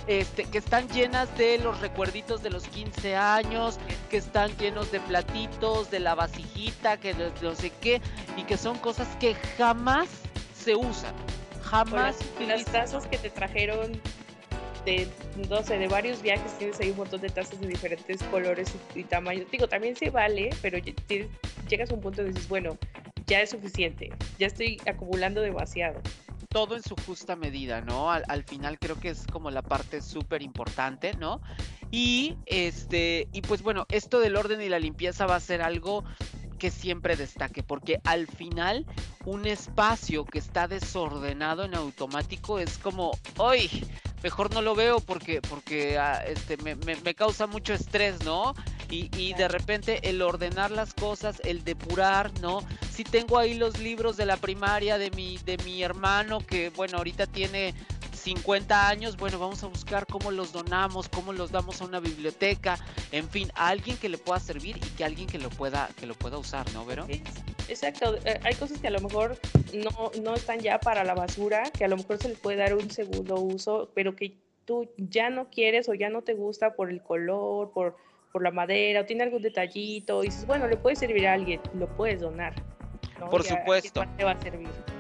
Este, 0.07 0.45
que 0.45 0.59
están 0.59 0.89
llenas 0.91 1.35
de 1.39 1.59
los 1.59 1.81
recuerditos 1.81 2.43
de 2.43 2.51
los 2.51 2.65
15 2.69 3.17
años, 3.17 3.79
que 4.11 4.19
están 4.19 4.55
llenos 4.59 4.93
de 4.93 5.01
platitos, 5.01 5.91
de 5.91 5.99
la 6.01 6.15
vasijita, 6.15 6.99
que 6.99 7.15
no 7.43 7.55
sé 7.55 7.71
qué, 7.81 8.03
y 8.37 8.45
que 8.45 8.57
son 8.59 8.79
cosas 8.79 9.09
que 9.17 9.35
jamás 9.57 10.09
se 10.55 10.75
usan. 10.77 11.15
Jamás. 11.63 12.17
las 12.47 12.65
tazas 12.67 13.07
que 13.07 13.17
te 13.17 13.31
trajeron 13.31 14.01
de, 14.85 15.09
no 15.49 15.63
sé, 15.63 15.79
de 15.79 15.89
varios 15.89 16.23
viajes 16.23 16.57
tienes 16.59 16.79
ahí 16.81 16.91
un 16.91 16.99
montón 16.99 17.21
de 17.21 17.29
tazas 17.29 17.61
de 17.61 17.67
diferentes 17.67 18.23
colores 18.25 18.75
y, 18.95 19.05
tamaños. 19.05 19.51
Digo, 19.51 19.69
también 19.69 19.97
se 19.97 20.11
vale, 20.11 20.51
pero 20.63 20.79
llegas 21.69 21.91
a 21.91 21.95
un 21.95 22.01
punto 22.01 22.23
y 22.23 22.27
dices, 22.27 22.49
bueno, 22.49 22.77
ya 23.27 23.41
es 23.41 23.51
suficiente, 23.51 24.11
ya 24.39 24.47
estoy 24.47 24.81
acumulando 24.87 25.41
demasiado. 25.41 26.01
Todo 26.49 26.77
en 26.77 26.83
su 26.83 26.95
justa 27.07 27.35
medida, 27.35 27.81
¿no? 27.81 28.13
Al, 28.13 28.23
al 28.29 28.45
final 28.45 28.79
creo 28.79 28.99
que 29.01 29.09
es 29.09 29.27
como 29.27 29.51
la 29.51 29.63
parte 29.63 30.01
súper 30.01 30.43
importante, 30.43 31.15
¿no? 31.15 31.41
Y 31.91 32.37
este, 32.47 33.29
y 33.33 33.41
pues 33.43 33.63
bueno, 33.63 33.87
esto 33.91 34.21
del 34.21 34.37
orden 34.37 34.61
y 34.61 34.69
la 34.69 34.79
limpieza 34.79 35.27
va 35.27 35.37
a 35.37 35.41
ser 35.41 35.63
algo 35.63 36.05
que 36.55 36.71
siempre 36.71 37.17
destaque, 37.17 37.63
porque 37.63 38.01
al 38.05 38.27
final 38.27 38.87
un 39.25 39.47
espacio 39.47 40.25
que 40.25 40.39
está 40.39 40.69
desordenado 40.69 41.65
en 41.65 41.75
automático 41.75 42.59
es 42.59 42.79
como, 42.79 43.13
¡ay! 43.39 43.85
Mejor 44.23 44.55
no 44.55 44.63
lo 44.63 44.75
veo 44.75 45.01
porque, 45.01 45.43
porque 45.43 45.99
ah, 45.99 46.25
este, 46.27 46.57
me, 46.57 46.77
me, 46.77 47.15
causa 47.15 47.47
mucho 47.47 47.75
estrés, 47.75 48.25
¿no? 48.25 48.55
Y, 48.91 49.11
y, 49.19 49.35
de 49.35 49.49
repente 49.49 50.09
el 50.09 50.23
ordenar 50.23 50.71
las 50.71 50.95
cosas, 50.95 51.43
el 51.45 51.63
depurar, 51.63 52.33
¿no? 52.41 52.61
Si 52.91 53.05
tengo 53.05 53.39
ahí 53.39 53.53
los 53.53 53.79
libros 53.81 54.17
de 54.17 54.25
la 54.25 54.39
primaria 54.39 54.97
de 54.97 55.11
mi, 55.11 55.37
de 55.45 55.59
mi 55.59 55.83
hermano, 55.83 56.39
que 56.39 56.71
bueno, 56.71 56.97
ahorita 56.99 57.27
tiene 57.27 57.75
50 58.25 58.89
años, 58.89 59.19
bueno, 59.19 59.39
vamos 59.39 59.63
a 59.65 59.67
buscar 59.67 60.07
cómo 60.07 60.31
los 60.31 60.51
donamos, 60.51 61.11
cómo 61.11 61.35
los 61.35 61.53
damos 61.53 61.83
a 61.83 61.85
una 61.85 62.01
biblioteca, 62.01 62.79
en 63.13 63.29
fin, 63.29 63.51
a 63.55 63.69
alguien 63.69 63.99
que 63.99 64.09
le 64.09 64.17
pueda 64.17 64.41
servir 64.41 64.79
y 64.79 64.89
que 64.97 65.05
alguien 65.05 65.29
que 65.29 65.39
lo 65.39 65.51
pueda, 65.51 65.91
que 66.01 66.07
lo 66.07 66.15
pueda 66.15 66.39
usar, 66.39 66.65
¿no, 66.73 66.87
Vero? 66.87 67.07
exacto, 67.69 68.17
eh, 68.25 68.41
hay 68.43 68.55
cosas 68.55 68.79
que 68.79 68.89
a 68.89 68.91
lo 68.91 69.01
mejor 69.01 69.39
no, 69.75 70.11
no 70.23 70.35
están 70.35 70.59
ya 70.59 70.81
para 70.81 71.05
la 71.05 71.15
basura, 71.15 71.65
que 71.77 71.85
a 71.85 71.89
lo 71.89 71.99
mejor 71.99 72.17
se 72.17 72.31
les 72.31 72.39
puede 72.39 72.57
dar 72.57 72.75
un 72.75 72.91
segundo 72.91 73.35
uso, 73.35 73.91
pero 73.95 74.17
que 74.17 74.39
tú 74.65 74.89
ya 74.97 75.29
no 75.29 75.51
quieres 75.51 75.91
o 75.91 75.95
ya 75.95 76.09
no 76.09 76.23
te 76.23 76.33
gusta 76.33 76.75
por 76.75 76.89
el 76.89 77.03
color, 77.03 77.73
por, 77.73 77.95
por 78.33 78.43
la 78.43 78.51
madera, 78.51 79.03
o 79.03 79.05
tiene 79.05 79.25
algún 79.25 79.43
detallito, 79.43 80.25
y 80.25 80.29
dices, 80.29 80.47
bueno, 80.47 80.67
le 80.67 80.79
puede 80.79 80.97
servir 80.97 81.27
a 81.27 81.35
alguien, 81.35 81.61
lo 81.75 81.89
puedes 81.95 82.23
donar. 82.23 82.55
Por 83.31 83.45
supuesto. 83.45 84.03
te 84.17 84.25
va 84.25 84.31
a 84.31 84.41
servir. 84.41 84.94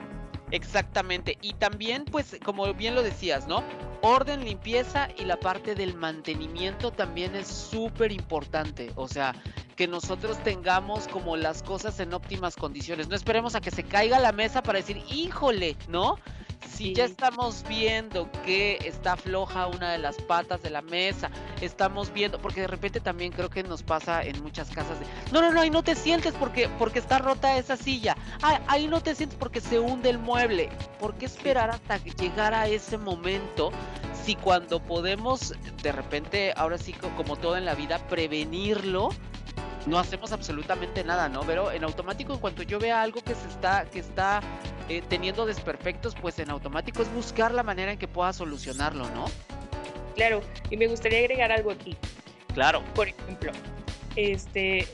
Exactamente. 0.50 1.38
Y 1.40 1.54
también, 1.54 2.04
pues, 2.04 2.36
como 2.44 2.72
bien 2.74 2.94
lo 2.94 3.02
decías, 3.02 3.46
¿no? 3.46 3.64
Orden, 4.02 4.44
limpieza 4.44 5.08
y 5.16 5.24
la 5.24 5.38
parte 5.38 5.74
del 5.74 5.94
mantenimiento 5.94 6.90
también 6.92 7.34
es 7.34 7.48
súper 7.48 8.12
importante. 8.12 8.92
O 8.96 9.08
sea, 9.08 9.34
que 9.76 9.88
nosotros 9.88 10.42
tengamos 10.42 11.08
como 11.08 11.36
las 11.36 11.62
cosas 11.62 11.98
en 12.00 12.12
óptimas 12.14 12.56
condiciones. 12.56 13.08
No 13.08 13.16
esperemos 13.16 13.54
a 13.54 13.60
que 13.60 13.70
se 13.70 13.84
caiga 13.84 14.18
la 14.20 14.32
mesa 14.32 14.62
para 14.62 14.78
decir, 14.78 15.02
híjole, 15.10 15.76
¿no? 15.88 16.18
Si 16.68 16.94
ya 16.94 17.04
estamos 17.04 17.64
viendo 17.68 18.30
que 18.44 18.78
está 18.84 19.16
floja 19.16 19.66
una 19.66 19.92
de 19.92 19.98
las 19.98 20.16
patas 20.16 20.62
de 20.62 20.70
la 20.70 20.82
mesa, 20.82 21.30
estamos 21.60 22.12
viendo, 22.12 22.38
porque 22.40 22.62
de 22.62 22.66
repente 22.66 23.00
también 23.00 23.32
creo 23.32 23.50
que 23.50 23.62
nos 23.62 23.82
pasa 23.82 24.22
en 24.22 24.42
muchas 24.42 24.70
casas 24.70 24.98
de, 25.00 25.06
no, 25.32 25.40
no, 25.40 25.52
no, 25.52 25.60
ahí 25.60 25.70
no 25.70 25.82
te 25.82 25.94
sientes 25.94 26.34
porque, 26.34 26.68
porque 26.78 26.98
está 26.98 27.18
rota 27.18 27.56
esa 27.56 27.76
silla, 27.76 28.16
ahí 28.66 28.88
no 28.88 29.02
te 29.02 29.14
sientes 29.14 29.38
porque 29.38 29.60
se 29.60 29.78
hunde 29.78 30.10
el 30.10 30.18
mueble, 30.18 30.70
¿por 30.98 31.14
qué 31.14 31.26
esperar 31.26 31.70
hasta 31.70 31.98
llegar 31.98 32.54
a 32.54 32.66
ese 32.66 32.98
momento 32.98 33.70
si 34.24 34.34
cuando 34.36 34.80
podemos 34.82 35.54
de 35.82 35.92
repente, 35.92 36.52
ahora 36.56 36.78
sí 36.78 36.92
como 37.16 37.36
todo 37.36 37.56
en 37.56 37.64
la 37.64 37.74
vida, 37.74 37.98
prevenirlo? 38.08 39.10
No 39.86 39.98
hacemos 39.98 40.32
absolutamente 40.32 41.04
nada, 41.04 41.28
¿no? 41.28 41.40
Pero 41.42 41.70
en 41.70 41.84
automático, 41.84 42.32
en 42.34 42.38
cuanto 42.38 42.62
yo 42.62 42.78
vea 42.78 43.02
algo 43.02 43.20
que 43.22 43.34
se 43.34 43.48
está, 43.48 43.84
que 43.84 43.98
está 43.98 44.40
eh, 44.88 45.02
teniendo 45.08 45.46
desperfectos, 45.46 46.14
pues 46.14 46.38
en 46.38 46.50
automático 46.50 47.02
es 47.02 47.12
buscar 47.12 47.52
la 47.52 47.62
manera 47.62 47.92
en 47.92 47.98
que 47.98 48.08
pueda 48.08 48.32
solucionarlo, 48.32 49.08
¿no? 49.10 49.26
Claro, 50.14 50.40
y 50.70 50.76
me 50.76 50.86
gustaría 50.86 51.18
agregar 51.18 51.52
algo 51.52 51.70
aquí. 51.70 51.96
Claro. 52.54 52.82
Por 52.94 53.08
ejemplo, 53.08 53.52
este, 54.16 54.86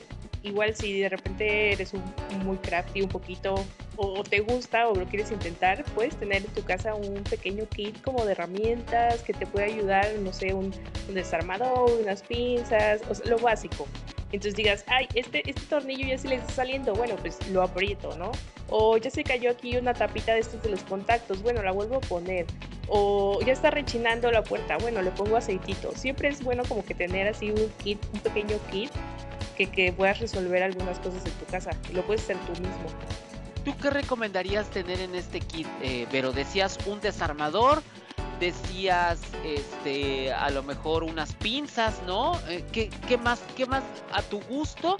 igual 0.43 0.75
si 0.75 0.99
de 0.99 1.09
repente 1.09 1.73
eres 1.73 1.93
un, 1.93 2.03
muy 2.43 2.57
crafty 2.57 3.01
un 3.01 3.09
poquito 3.09 3.55
o, 3.97 4.23
te 4.23 4.39
gusta 4.39 4.87
o 4.87 4.95
lo 4.95 5.05
quieres 5.05 5.31
intentar, 5.31 5.83
puedes 5.93 6.15
tener 6.15 6.37
en 6.37 6.51
tu 6.53 6.63
casa 6.63 6.95
un 6.95 7.23
pequeño 7.23 7.65
kit 7.67 8.01
como 8.01 8.25
de 8.25 8.31
herramientas 8.31 9.21
que 9.21 9.33
te 9.33 9.45
puede 9.45 9.65
ayudar, 9.65 10.07
no 10.19 10.33
sé, 10.33 10.53
un, 10.53 10.73
un 11.07 11.13
desarmador, 11.13 11.99
unas 12.01 12.23
pinzas, 12.23 13.01
o 13.09 13.13
sea, 13.13 13.27
lo 13.27 13.37
básico. 13.37 13.87
Entonces 14.31 14.55
digas, 14.55 14.85
ay, 14.87 15.07
este, 15.13 15.49
este 15.49 15.61
tornillo 15.63 16.07
ya 16.07 16.17
se 16.17 16.29
le 16.29 16.35
está 16.35 16.53
saliendo, 16.53 16.93
bueno, 16.93 17.15
pues 17.17 17.37
lo 17.49 17.61
aprieto, 17.61 18.15
¿no? 18.17 18.31
O 18.69 18.97
ya 18.97 19.09
se 19.09 19.23
cayó 19.23 19.51
aquí 19.51 19.75
una 19.75 19.93
tapita 19.93 20.33
de 20.33 20.39
estos 20.39 20.61
de 20.63 20.69
los 20.69 20.83
contactos, 20.83 21.41
bueno, 21.41 21.61
la 21.61 21.71
vuelvo 21.71 21.97
a 21.97 22.01
poner. 22.01 22.45
O 22.87 23.39
ya 23.45 23.53
está 23.53 23.71
rechinando 23.71 24.31
la 24.31 24.43
puerta, 24.43 24.77
bueno, 24.77 25.01
le 25.01 25.11
pongo 25.11 25.37
aceitito. 25.37 25.93
Siempre 25.95 26.29
es 26.29 26.43
bueno 26.43 26.63
como 26.67 26.83
que 26.83 26.93
tener 26.93 27.27
así 27.27 27.51
un 27.51 27.69
kit, 27.83 27.99
un 28.13 28.19
pequeño 28.21 28.57
kit 28.71 28.91
que, 29.57 29.69
que 29.69 29.91
puedas 29.91 30.19
resolver 30.19 30.63
algunas 30.63 30.99
cosas 30.99 31.25
en 31.25 31.31
tu 31.33 31.45
casa. 31.45 31.71
Lo 31.93 32.01
puedes 32.03 32.23
hacer 32.23 32.37
tú 32.45 32.53
mismo. 32.53 32.87
¿Tú 33.63 33.75
qué 33.77 33.91
recomendarías 33.91 34.69
tener 34.69 34.99
en 34.99 35.13
este 35.13 35.39
kit? 35.39 35.67
Eh, 35.83 36.07
pero 36.11 36.31
decías 36.31 36.79
un 36.87 36.99
desarmador, 36.99 37.83
decías 38.41 39.21
este 39.45 40.33
a 40.33 40.49
lo 40.49 40.63
mejor 40.63 41.03
unas 41.03 41.33
pinzas, 41.35 42.01
¿no? 42.07 42.33
Eh, 42.49 42.65
¿qué, 42.73 42.89
¿qué, 43.07 43.17
más, 43.17 43.39
¿Qué 43.55 43.67
más 43.67 43.83
a 44.11 44.23
tu 44.23 44.41
gusto 44.41 44.97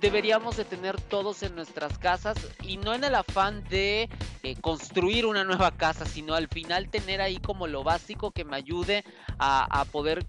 deberíamos 0.00 0.56
de 0.56 0.64
tener 0.64 1.00
todos 1.00 1.44
en 1.44 1.54
nuestras 1.54 1.96
casas? 1.98 2.36
Y 2.64 2.78
no 2.78 2.92
en 2.92 3.04
el 3.04 3.14
afán 3.14 3.62
de 3.70 4.08
eh, 4.42 4.56
construir 4.60 5.24
una 5.24 5.44
nueva 5.44 5.70
casa, 5.70 6.04
sino 6.04 6.34
al 6.34 6.48
final 6.48 6.90
tener 6.90 7.20
ahí 7.20 7.38
como 7.38 7.68
lo 7.68 7.84
básico 7.84 8.32
que 8.32 8.44
me 8.44 8.56
ayude 8.56 9.04
a, 9.38 9.80
a 9.80 9.84
poder 9.84 10.26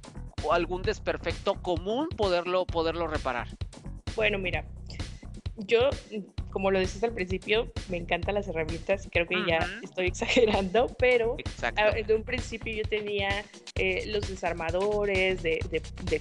algún 0.51 0.84
desperfecto 0.84 1.55
común 1.64 2.09
poderlo, 2.16 2.66
poderlo 2.68 3.07
reparar. 3.07 3.47
Bueno, 4.16 4.38
mira, 4.38 4.66
yo 5.66 5.89
como 6.51 6.70
lo 6.70 6.80
decís 6.80 7.03
al 7.03 7.14
principio, 7.14 7.72
me 7.89 7.97
encantan 7.97 8.36
las 8.36 8.47
herramientas, 8.47 9.07
creo 9.12 9.26
que 9.26 9.36
ya 9.47 9.59
estoy 9.82 10.07
exagerando, 10.07 10.88
pero 10.99 11.38
en 11.95 12.12
un 12.16 12.24
principio 12.24 12.74
yo 12.74 12.84
tenía 12.84 13.43
eh, 13.76 14.05
los 14.07 14.28
desarmadores 14.28 15.41
de, 15.41 15.59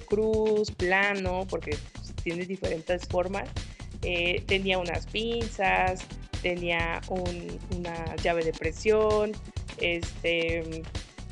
cruz, 0.07 0.71
plano, 0.71 1.45
porque 1.49 1.77
tiene 2.23 2.45
diferentes 2.45 3.07
formas. 3.07 3.49
Eh, 4.03 4.41
tenía 4.47 4.79
unas 4.79 5.05
pinzas, 5.05 6.05
tenía 6.41 7.01
una 7.77 8.15
llave 8.15 8.43
de 8.43 8.53
presión, 8.53 9.31
este, 9.79 10.81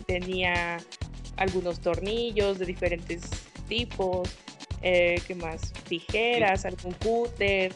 tenía 0.06 0.78
algunos 1.38 1.80
tornillos 1.80 2.60
de 2.60 2.66
diferentes 2.66 3.24
tipos, 3.68 4.30
eh, 4.82 5.20
¿qué 5.26 5.36
más? 5.36 5.74
Tijeras, 5.88 6.66
algún 6.66 6.94
cúter, 6.94 7.74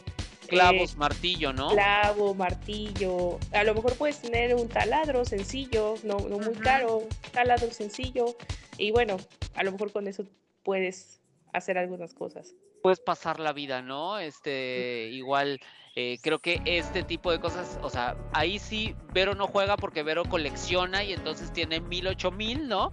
Clavos, 0.48 0.92
eh, 0.92 0.96
martillo, 0.96 1.52
¿no? 1.52 1.70
Clavo, 1.70 2.34
martillo. 2.34 3.38
A 3.52 3.64
lo 3.64 3.74
mejor 3.74 3.94
puedes 3.96 4.20
tener 4.20 4.54
un 4.54 4.68
taladro 4.68 5.24
sencillo, 5.24 5.94
no, 6.04 6.18
no 6.18 6.38
muy 6.38 6.54
caro, 6.54 7.02
taladro 7.32 7.70
sencillo. 7.70 8.36
Y 8.78 8.90
bueno, 8.90 9.16
a 9.54 9.64
lo 9.64 9.72
mejor 9.72 9.92
con 9.92 10.08
eso 10.08 10.26
puedes 10.62 11.20
hacer 11.52 11.78
algunas 11.78 12.14
cosas. 12.14 12.54
Puedes 12.82 13.00
pasar 13.00 13.40
la 13.40 13.52
vida, 13.52 13.80
¿no? 13.80 14.18
Este, 14.18 15.08
igual, 15.12 15.60
eh, 15.96 16.18
creo 16.20 16.40
que 16.40 16.60
este 16.64 17.04
tipo 17.04 17.30
de 17.30 17.38
cosas, 17.38 17.78
o 17.80 17.88
sea, 17.88 18.16
ahí 18.32 18.58
sí 18.58 18.96
Vero 19.12 19.34
no 19.36 19.46
juega 19.46 19.76
porque 19.76 20.02
Vero 20.02 20.24
colecciona 20.24 21.04
y 21.04 21.12
entonces 21.12 21.52
tiene 21.52 21.80
mil, 21.80 22.08
ocho 22.08 22.32
mil, 22.32 22.66
¿no? 22.66 22.92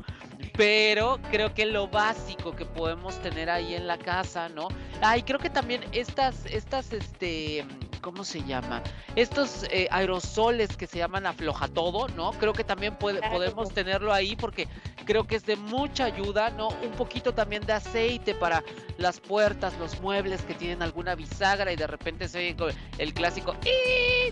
Pero 0.56 1.20
creo 1.32 1.54
que 1.54 1.66
lo 1.66 1.88
básico 1.88 2.56
que 2.56 2.66
podemos 2.66 3.20
tener 3.22 3.49
ahí 3.49 3.74
en 3.74 3.88
la 3.88 3.97
casa, 3.97 4.49
¿no? 4.49 4.68
Ay, 5.02 5.24
creo 5.24 5.39
que 5.39 5.49
también 5.49 5.82
estas, 5.93 6.45
estas, 6.45 6.93
este, 6.93 7.66
¿cómo 8.02 8.24
se 8.24 8.43
llama? 8.43 8.82
Estos 9.16 9.64
eh, 9.72 9.88
aerosoles 9.91 10.76
que 10.76 10.88
se 10.88 10.97
llaman 10.97 11.26
afloja 11.26 11.68
todo, 11.68 12.08
¿no? 12.10 12.32
Creo 12.32 12.54
que 12.54 12.64
también 12.64 12.95
puede, 12.95 13.22
podemos 13.30 13.74
tenerlo 13.74 14.12
ahí 14.14 14.36
porque 14.36 14.68
creo 15.06 15.26
que 15.26 15.36
es 15.36 15.45
de 15.45 15.56
mucha 15.56 16.06
ayuda, 16.06 16.49
¿no? 16.49 16.70
Un 16.70 16.91
poquito 16.91 17.34
también 17.34 17.66
de 17.66 17.74
aceite 17.74 18.34
para 18.36 18.64
las 18.97 19.20
puertas, 19.20 19.78
los 19.78 19.99
muebles 20.02 20.41
que 20.41 20.54
tienen 20.54 20.82
alguna 20.82 21.16
bisagra 21.16 21.72
y 21.72 21.76
de 21.76 21.88
repente 21.88 22.28
se 22.28 22.39
oye 22.39 22.76
el 22.97 23.14
clásico, 23.14 23.56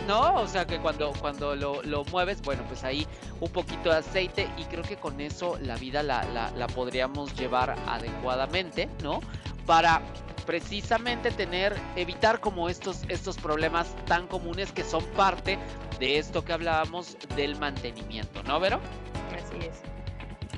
¿no? 0.07 0.35
O 0.35 0.47
sea 0.47 0.65
que 0.65 0.79
cuando, 0.79 1.13
cuando 1.19 1.55
lo, 1.55 1.81
lo, 1.83 2.03
mueves, 2.05 2.41
bueno, 2.41 2.63
pues 2.67 2.83
ahí 2.83 3.05
un 3.39 3.51
poquito 3.51 3.89
de 3.89 3.97
aceite 3.97 4.47
y 4.57 4.63
creo 4.65 4.83
que 4.83 4.97
con 4.97 5.19
eso 5.21 5.57
la 5.61 5.75
vida 5.75 6.03
la, 6.03 6.23
la, 6.25 6.51
la 6.51 6.67
podríamos 6.67 7.33
llevar 7.35 7.75
adecuadamente, 7.87 8.89
¿no? 9.03 9.21
Para 9.69 10.01
precisamente 10.47 11.29
tener, 11.29 11.75
evitar 11.95 12.39
como 12.39 12.69
estos, 12.69 13.03
estos 13.07 13.37
problemas 13.37 13.95
tan 14.07 14.25
comunes 14.25 14.71
que 14.71 14.83
son 14.83 15.05
parte 15.15 15.59
de 15.99 16.17
esto 16.17 16.43
que 16.43 16.53
hablábamos 16.53 17.15
del 17.35 17.55
mantenimiento, 17.59 18.41
¿no, 18.41 18.59
Vero? 18.59 18.79
Así 19.31 19.67
es. 19.67 19.83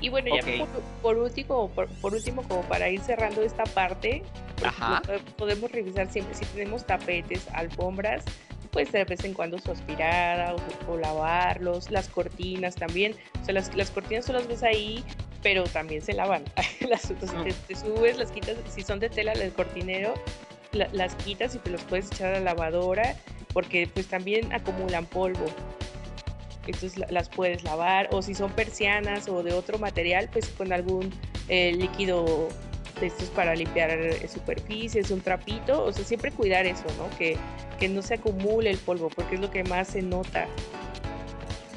Y 0.00 0.08
bueno, 0.08 0.34
ya 0.34 0.66
por, 1.02 1.18
último, 1.18 1.68
por, 1.68 2.14
último, 2.14 2.42
como 2.48 2.62
para 2.62 2.88
ir 2.88 3.00
cerrando 3.00 3.42
esta 3.42 3.64
parte, 3.64 4.22
podemos 5.36 5.70
revisar 5.70 6.10
siempre 6.10 6.34
si 6.34 6.46
tenemos 6.46 6.86
tapetes, 6.86 7.46
alfombras, 7.52 8.24
pues 8.70 8.90
de 8.92 9.04
vez 9.04 9.22
en 9.24 9.34
cuando 9.34 9.58
su 9.58 9.72
aspirada 9.72 10.56
o, 10.88 10.96
lavarlos, 10.96 11.90
las 11.90 12.08
cortinas 12.08 12.76
también. 12.76 13.14
O 13.42 13.44
sea, 13.44 13.52
las, 13.52 13.76
las 13.76 13.90
cortinas 13.90 14.24
tú 14.24 14.32
las 14.32 14.48
ves 14.48 14.62
ahí 14.62 15.04
pero 15.42 15.64
también 15.64 16.02
se 16.02 16.12
lavan. 16.12 16.44
las, 16.88 17.02
te, 17.02 17.74
subes, 17.76 18.16
las 18.16 18.30
quitas, 18.30 18.56
si 18.68 18.82
son 18.82 19.00
de 19.00 19.10
tela 19.10 19.34
del 19.34 19.52
cortinero, 19.52 20.14
las 20.72 21.14
quitas 21.16 21.54
y 21.54 21.58
te 21.58 21.70
los 21.70 21.82
puedes 21.82 22.06
echar 22.06 22.34
a 22.34 22.38
la 22.38 22.54
lavadora 22.54 23.16
porque 23.52 23.88
pues 23.92 24.06
también 24.06 24.52
acumulan 24.52 25.04
polvo. 25.06 25.44
Entonces 26.66 27.02
las 27.10 27.28
puedes 27.28 27.64
lavar 27.64 28.08
o 28.12 28.22
si 28.22 28.34
son 28.34 28.52
persianas 28.52 29.28
o 29.28 29.42
de 29.42 29.52
otro 29.52 29.78
material, 29.78 30.28
pues 30.32 30.48
con 30.50 30.72
algún 30.72 31.12
eh, 31.48 31.72
líquido 31.72 32.48
de 33.00 33.08
estos 33.08 33.28
para 33.30 33.54
limpiar 33.54 33.90
eh, 33.90 34.28
superficies, 34.28 35.10
un 35.10 35.20
trapito, 35.20 35.84
o 35.84 35.92
sea, 35.92 36.04
siempre 36.04 36.30
cuidar 36.30 36.66
eso, 36.66 36.84
¿no? 36.98 37.10
Que, 37.18 37.36
que 37.80 37.88
no 37.88 38.00
se 38.00 38.14
acumule 38.14 38.70
el 38.70 38.78
polvo 38.78 39.10
porque 39.10 39.34
es 39.34 39.40
lo 39.40 39.50
que 39.50 39.64
más 39.64 39.88
se 39.88 40.02
nota. 40.02 40.46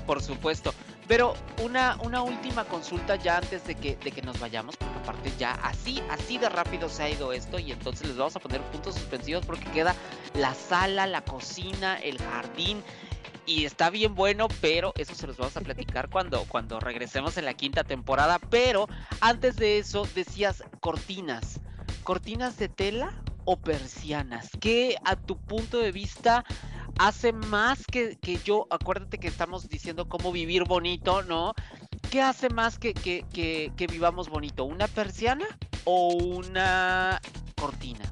Por 0.05 0.21
supuesto. 0.21 0.71
Pero 1.07 1.35
una, 1.63 1.97
una 2.01 2.23
última 2.23 2.65
consulta 2.65 3.15
ya 3.15 3.37
antes 3.37 3.65
de 3.65 3.75
que, 3.75 3.95
de 3.97 4.11
que 4.11 4.21
nos 4.21 4.39
vayamos, 4.39 4.75
porque 4.75 4.97
aparte 4.97 5.31
ya 5.37 5.51
así, 5.63 6.01
así 6.09 6.37
de 6.37 6.49
rápido 6.49 6.89
se 6.89 7.03
ha 7.03 7.09
ido 7.09 7.31
esto 7.31 7.59
y 7.59 7.71
entonces 7.71 8.07
les 8.07 8.17
vamos 8.17 8.35
a 8.35 8.39
poner 8.39 8.61
puntos 8.61 8.95
suspensivos 8.95 9.45
porque 9.45 9.65
queda 9.71 9.95
la 10.33 10.53
sala, 10.55 11.05
la 11.05 11.21
cocina, 11.21 11.97
el 11.97 12.17
jardín 12.17 12.83
y 13.45 13.65
está 13.65 13.89
bien 13.89 14.15
bueno, 14.15 14.47
pero 14.61 14.93
eso 14.97 15.13
se 15.13 15.27
los 15.27 15.37
vamos 15.37 15.55
a 15.55 15.61
platicar 15.61 16.09
cuando, 16.09 16.45
cuando 16.45 16.79
regresemos 16.79 17.37
en 17.37 17.45
la 17.45 17.53
quinta 17.53 17.83
temporada. 17.83 18.39
Pero 18.39 18.87
antes 19.21 19.55
de 19.57 19.77
eso 19.77 20.07
decías 20.15 20.63
cortinas, 20.79 21.59
cortinas 22.03 22.57
de 22.57 22.69
tela 22.69 23.11
o 23.45 23.57
persianas, 23.57 24.49
¿qué 24.59 24.97
a 25.05 25.15
tu 25.15 25.37
punto 25.37 25.77
de 25.77 25.91
vista 25.91 26.43
hace 26.97 27.33
más 27.33 27.85
que, 27.85 28.17
que, 28.17 28.37
yo, 28.37 28.67
acuérdate 28.69 29.17
que 29.17 29.27
estamos 29.27 29.69
diciendo 29.69 30.07
cómo 30.07 30.31
vivir 30.31 30.63
bonito, 30.65 31.23
¿no? 31.23 31.53
¿Qué 32.09 32.21
hace 32.21 32.49
más 32.49 32.77
que, 32.79 32.93
que, 32.93 33.25
que 33.75 33.87
vivamos 33.87 34.29
bonito? 34.29 34.65
¿Una 34.65 34.87
persiana 34.87 35.45
o 35.83 36.13
una 36.13 37.21
cortina? 37.59 38.11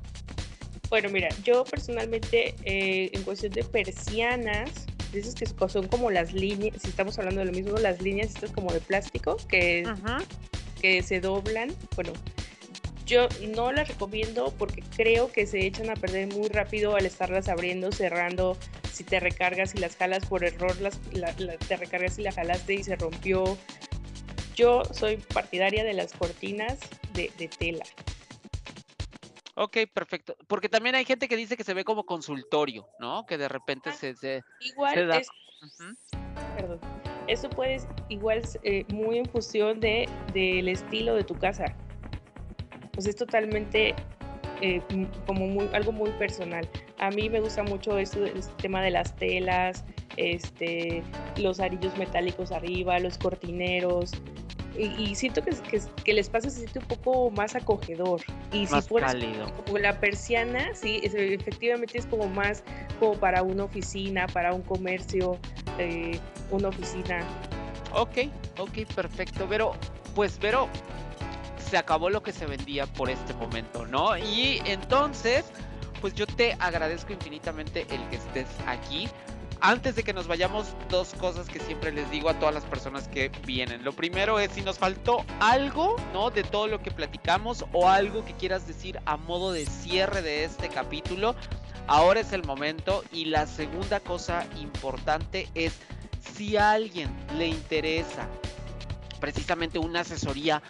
Bueno, 0.94 1.10
mira, 1.10 1.30
yo 1.44 1.64
personalmente 1.64 2.54
eh, 2.66 3.10
en 3.14 3.24
cuestión 3.24 3.52
de 3.54 3.64
persianas, 3.64 4.86
dices 5.12 5.34
que 5.34 5.48
son 5.68 5.88
como 5.88 6.12
las 6.12 6.34
líneas, 6.34 6.76
si 6.82 6.90
estamos 6.90 7.18
hablando 7.18 7.40
de 7.40 7.46
lo 7.48 7.52
mismo, 7.52 7.78
las 7.78 8.00
líneas 8.02 8.30
estas 8.30 8.52
como 8.52 8.72
de 8.72 8.80
plástico 8.80 9.38
que, 9.48 9.92
que 10.80 11.02
se 11.02 11.20
doblan, 11.20 11.74
bueno, 11.96 12.14
yo 13.06 13.28
no 13.56 13.72
las 13.72 13.88
recomiendo 13.88 14.54
porque 14.58 14.84
creo 14.96 15.32
que 15.32 15.46
se 15.46 15.66
echan 15.66 15.90
a 15.90 15.96
perder 15.96 16.28
muy 16.28 16.48
rápido 16.48 16.96
al 16.96 17.06
estarlas 17.06 17.50
abriendo, 17.50 17.92
cerrando. 17.92 18.58
Si 18.92 19.04
te 19.04 19.20
recargas 19.20 19.76
y 19.76 19.80
las 19.80 19.96
jalas 19.96 20.26
por 20.26 20.44
error, 20.44 20.76
las, 20.80 21.00
te 21.68 21.78
recargas 21.78 22.18
y 22.20 22.22
la 22.22 22.32
jalaste 22.32 22.76
y 22.76 22.84
se 22.84 22.96
rompió. 22.96 23.58
Yo 24.56 24.84
soy 24.86 25.18
partidaria 25.18 25.84
de 25.84 25.94
las 25.94 26.14
cortinas 26.14 26.80
de, 27.14 27.30
tela. 27.58 27.86
Ok, 29.56 29.78
perfecto. 29.94 30.36
Porque 30.48 30.70
también 30.70 30.96
hay 30.96 31.06
gente 31.06 31.28
que 31.28 31.36
dice 31.36 31.58
que 31.58 31.64
se 31.64 31.74
ve 31.74 31.84
como 31.84 32.06
consultorio, 32.06 32.88
¿no? 33.00 33.26
Que 33.26 33.38
de 33.38 33.50
repente 33.50 33.90
ah, 33.90 33.94
se, 33.94 34.44
Igual 34.62 35.12
es... 35.12 35.28
Perdón. 36.56 36.80
Eso 37.28 37.50
puede 37.50 37.78
igual 38.10 38.42
eh, 38.64 38.86
muy 38.90 39.18
en 39.18 39.26
función 39.26 39.80
de, 39.80 40.10
del 40.34 40.68
estilo 40.68 41.16
de 41.16 41.24
tu 41.24 41.36
casa 41.36 41.76
pues 42.94 43.08
es 43.08 43.16
totalmente 43.16 43.96
eh, 44.62 44.82
como 45.26 45.48
muy, 45.48 45.70
algo 45.74 45.92
muy 45.92 46.12
personal. 46.12 46.68
A 47.00 47.10
mí 47.10 47.30
me 47.30 47.42
gusta 47.42 47.64
mucho 47.64 47.98
esto, 47.98 48.24
este 48.26 48.54
tema 48.62 48.82
de 48.82 48.92
las 48.92 49.16
telas, 49.16 49.84
este, 50.16 51.04
los 51.38 51.60
arillos 51.60 51.98
metálicos 51.98 52.52
arriba, 52.52 52.98
los 53.00 53.18
cortineros. 53.18 54.12
Y, 54.76 55.14
siento 55.14 55.44
que, 55.44 55.52
que, 55.52 55.82
que, 56.04 56.12
el 56.12 56.18
espacio 56.18 56.50
se 56.50 56.62
siente 56.62 56.80
un 56.80 56.86
poco 56.86 57.30
más 57.30 57.56
acogedor. 57.56 58.22
Y 58.52 58.66
más 58.68 58.86
si 58.86 58.96
cálido. 58.96 59.52
Como 59.66 59.78
la 59.78 60.00
persiana, 60.00 60.74
sí, 60.74 61.02
efectivamente 61.04 62.00
es 62.00 62.08
como 62.08 62.28
más 62.28 62.64
como 63.00 63.14
para 63.14 63.44
una 63.44 63.66
oficina, 63.66 64.26
para 64.28 64.52
un 64.52 64.64
comercio, 64.64 65.38
eh, 65.78 66.18
una 66.50 66.70
oficina. 66.70 67.20
Ok, 67.94 68.30
ok, 68.58 68.86
perfecto. 68.96 69.46
Pero, 69.48 69.74
pues, 70.16 70.40
pero 70.42 70.68
se 71.74 71.80
acabó 71.80 72.12
lo 72.12 72.22
que 72.22 72.32
se 72.32 72.46
vendía 72.46 72.86
por 72.86 73.10
este 73.10 73.34
momento, 73.34 73.88
¿no? 73.88 74.16
Y 74.16 74.62
entonces, 74.66 75.44
pues 76.02 76.14
yo 76.14 76.28
te 76.28 76.56
agradezco 76.60 77.14
infinitamente 77.14 77.88
el 77.90 78.08
que 78.10 78.18
estés 78.18 78.46
aquí. 78.68 79.10
Antes 79.60 79.96
de 79.96 80.04
que 80.04 80.14
nos 80.14 80.28
vayamos, 80.28 80.68
dos 80.90 81.16
cosas 81.16 81.48
que 81.48 81.60
siempre 81.60 81.92
les 81.92 82.12
digo 82.12 82.30
a 82.30 82.38
todas 82.38 82.54
las 82.54 82.64
personas 82.66 83.08
que 83.08 83.32
vienen. 83.48 83.84
Lo 83.84 83.92
primero 83.92 84.38
es 84.38 84.52
si 84.52 84.62
nos 84.62 84.78
faltó 84.78 85.26
algo, 85.40 85.96
¿no? 86.14 86.30
De 86.30 86.44
todo 86.44 86.68
lo 86.68 86.80
que 86.80 86.92
platicamos 86.92 87.66
o 87.74 87.90
algo 87.90 88.24
que 88.24 88.34
quieras 88.34 88.68
decir 88.68 89.00
a 89.06 89.18
modo 89.18 89.52
de 89.52 89.66
cierre 89.66 90.22
de 90.22 90.44
este 90.44 90.70
capítulo, 90.70 91.34
ahora 91.88 92.20
es 92.20 92.34
el 92.34 92.44
momento. 92.44 93.04
Y 93.12 93.26
la 93.26 93.48
segunda 93.48 94.00
cosa 94.00 94.46
importante 94.62 95.50
es 95.56 95.74
si 96.36 96.56
a 96.56 96.74
alguien 96.74 97.10
le 97.36 97.48
interesa 97.48 98.28
precisamente 99.20 99.80
una 99.80 100.02
asesoría 100.02 100.62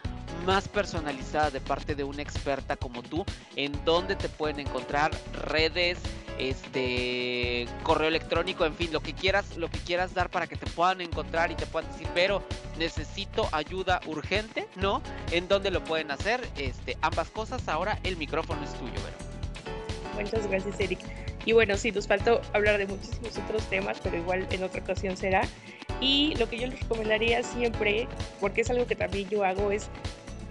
más 0.45 0.67
personalizada 0.67 1.49
de 1.51 1.59
parte 1.61 1.95
de 1.95 2.03
una 2.03 2.21
experta 2.21 2.75
como 2.75 3.01
tú, 3.03 3.25
en 3.55 3.73
donde 3.85 4.15
te 4.15 4.29
pueden 4.29 4.59
encontrar 4.59 5.11
redes, 5.47 5.97
este 6.39 7.67
correo 7.83 8.07
electrónico, 8.07 8.65
en 8.65 8.75
fin, 8.75 8.91
lo 8.91 9.01
que 9.01 9.13
quieras, 9.13 9.57
lo 9.57 9.69
que 9.69 9.79
quieras 9.79 10.13
dar 10.13 10.29
para 10.29 10.47
que 10.47 10.55
te 10.55 10.65
puedan 10.65 11.01
encontrar 11.01 11.51
y 11.51 11.55
te 11.55 11.65
puedan 11.65 11.91
decir, 11.91 12.07
pero 12.13 12.43
necesito 12.77 13.47
ayuda 13.51 14.01
urgente, 14.07 14.67
¿no? 14.75 15.01
En 15.31 15.47
dónde 15.47 15.71
lo 15.71 15.83
pueden 15.83 16.11
hacer, 16.11 16.41
este, 16.57 16.97
ambas 17.01 17.29
cosas, 17.29 17.67
ahora 17.67 17.99
el 18.03 18.17
micrófono 18.17 18.63
es 18.63 18.73
tuyo, 18.73 18.93
Vero. 18.93 19.33
Muchas 20.23 20.47
gracias, 20.47 20.79
Eric. 20.79 20.99
Y 21.45 21.51
bueno, 21.51 21.75
sí, 21.75 21.91
nos 21.91 22.07
faltó 22.07 22.41
hablar 22.53 22.77
de 22.77 22.87
muchísimos 22.87 23.37
otros 23.37 23.63
temas, 23.69 23.97
pero 24.01 24.17
igual 24.17 24.47
en 24.51 24.63
otra 24.63 24.81
ocasión 24.81 25.17
será. 25.17 25.41
Y 25.99 26.35
lo 26.35 26.49
que 26.49 26.57
yo 26.57 26.67
les 26.67 26.79
recomendaría 26.79 27.43
siempre, 27.43 28.07
porque 28.39 28.61
es 28.61 28.69
algo 28.69 28.85
que 28.85 28.95
también 28.95 29.29
yo 29.29 29.43
hago, 29.43 29.71
es 29.71 29.89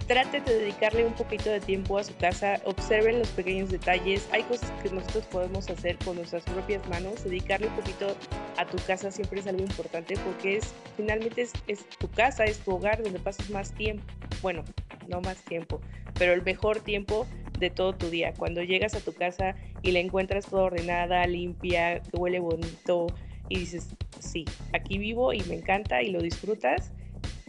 trate 0.07 0.41
de 0.41 0.59
dedicarle 0.59 1.05
un 1.05 1.13
poquito 1.13 1.49
de 1.49 1.59
tiempo 1.59 1.97
a 1.97 2.03
su 2.03 2.15
casa, 2.17 2.59
observen 2.65 3.19
los 3.19 3.29
pequeños 3.29 3.69
detalles, 3.69 4.27
hay 4.31 4.43
cosas 4.43 4.71
que 4.81 4.89
nosotros 4.89 5.25
podemos 5.27 5.69
hacer 5.69 5.97
con 5.99 6.17
nuestras 6.17 6.43
propias 6.43 6.87
manos, 6.89 7.23
dedicarle 7.23 7.67
un 7.67 7.75
poquito 7.75 8.15
a 8.57 8.65
tu 8.65 8.77
casa 8.85 9.11
siempre 9.11 9.39
es 9.39 9.47
algo 9.47 9.61
importante 9.61 10.15
porque 10.25 10.57
es 10.57 10.73
finalmente 10.97 11.47
es, 11.67 11.85
tu 11.97 12.09
casa, 12.09 12.45
es 12.45 12.59
tu 12.59 12.71
hogar 12.71 13.01
donde 13.01 13.19
pasas 13.19 13.49
más 13.49 13.73
tiempo, 13.73 14.03
bueno, 14.41 14.63
no 15.07 15.21
más 15.21 15.37
tiempo, 15.43 15.81
pero 16.19 16.33
el 16.33 16.43
mejor 16.43 16.79
tiempo 16.81 17.25
de 17.59 17.69
todo 17.69 17.93
tu 17.93 18.09
día, 18.09 18.33
cuando 18.33 18.61
llegas 18.61 18.95
a 18.95 18.99
tu 18.99 19.13
casa 19.13 19.55
y 19.81 19.91
la 19.91 19.99
encuentras 19.99 20.45
toda 20.47 20.63
ordenada, 20.63 21.25
limpia, 21.27 22.01
que 22.01 22.17
huele 22.17 22.39
bonito 22.39 23.07
y 23.47 23.59
dices, 23.59 23.89
sí, 24.19 24.45
aquí 24.73 24.97
vivo 24.97 25.33
y 25.33 25.41
me 25.43 25.55
encanta 25.55 26.01
y 26.01 26.09
lo 26.09 26.21
disfrutas, 26.21 26.91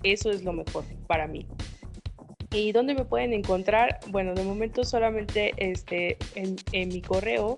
eso 0.03 0.31
es 0.31 0.45
lo 0.45 0.53
mejor 0.53 0.85
para 1.07 1.27
mí. 1.27 1.47
¿Y 2.55 2.71
dónde 2.71 2.95
me 2.95 3.05
pueden 3.05 3.33
encontrar? 3.33 3.99
Bueno, 4.07 4.33
de 4.33 4.45
momento 4.45 4.85
solamente 4.85 5.53
este, 5.57 6.17
en, 6.37 6.55
mi 6.89 7.03
correo 7.03 7.57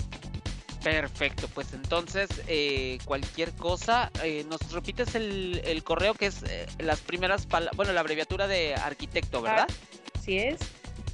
Perfecto, 0.84 1.48
pues 1.54 1.72
entonces 1.74 2.28
eh, 2.48 2.98
cualquier 3.06 3.54
cosa, 3.54 4.12
eh, 4.26 4.44
nos 4.50 4.74
repites 4.74 5.16
el, 5.16 5.82
correo 5.86 6.16
que 6.16 6.26
es 6.26 6.44
eh, 6.44 6.66
las 6.80 7.00
primeras 7.00 7.46
palabras, 7.46 7.78
bueno, 7.78 7.94
la 7.94 8.02
abreviatura 8.02 8.46
de 8.48 8.76
arquitecto, 8.76 9.42
¿verdad? 9.42 9.70
Así 10.18 10.38
es, 10.38 10.60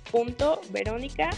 punto 0.10 0.62
verónica 0.72 1.30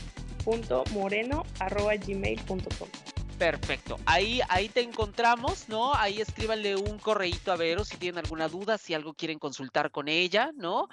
Perfecto. 3.37 3.97
Ahí, 4.05 4.41
ahí 4.49 4.67
te 4.67 4.81
encontramos, 4.81 5.69
¿no? 5.69 5.93
Ahí 5.95 6.19
escríbanle 6.19 6.75
un 6.75 6.99
correíto 6.99 7.53
a 7.53 7.55
Vero 7.55 7.85
si 7.85 7.95
tienen 7.95 8.19
alguna 8.19 8.49
duda, 8.49 8.77
si 8.77 8.93
algo 8.93 9.13
quieren 9.13 9.39
consultar 9.39 9.91
con 9.91 10.09
ella, 10.09 10.51
¿no? 10.55 10.89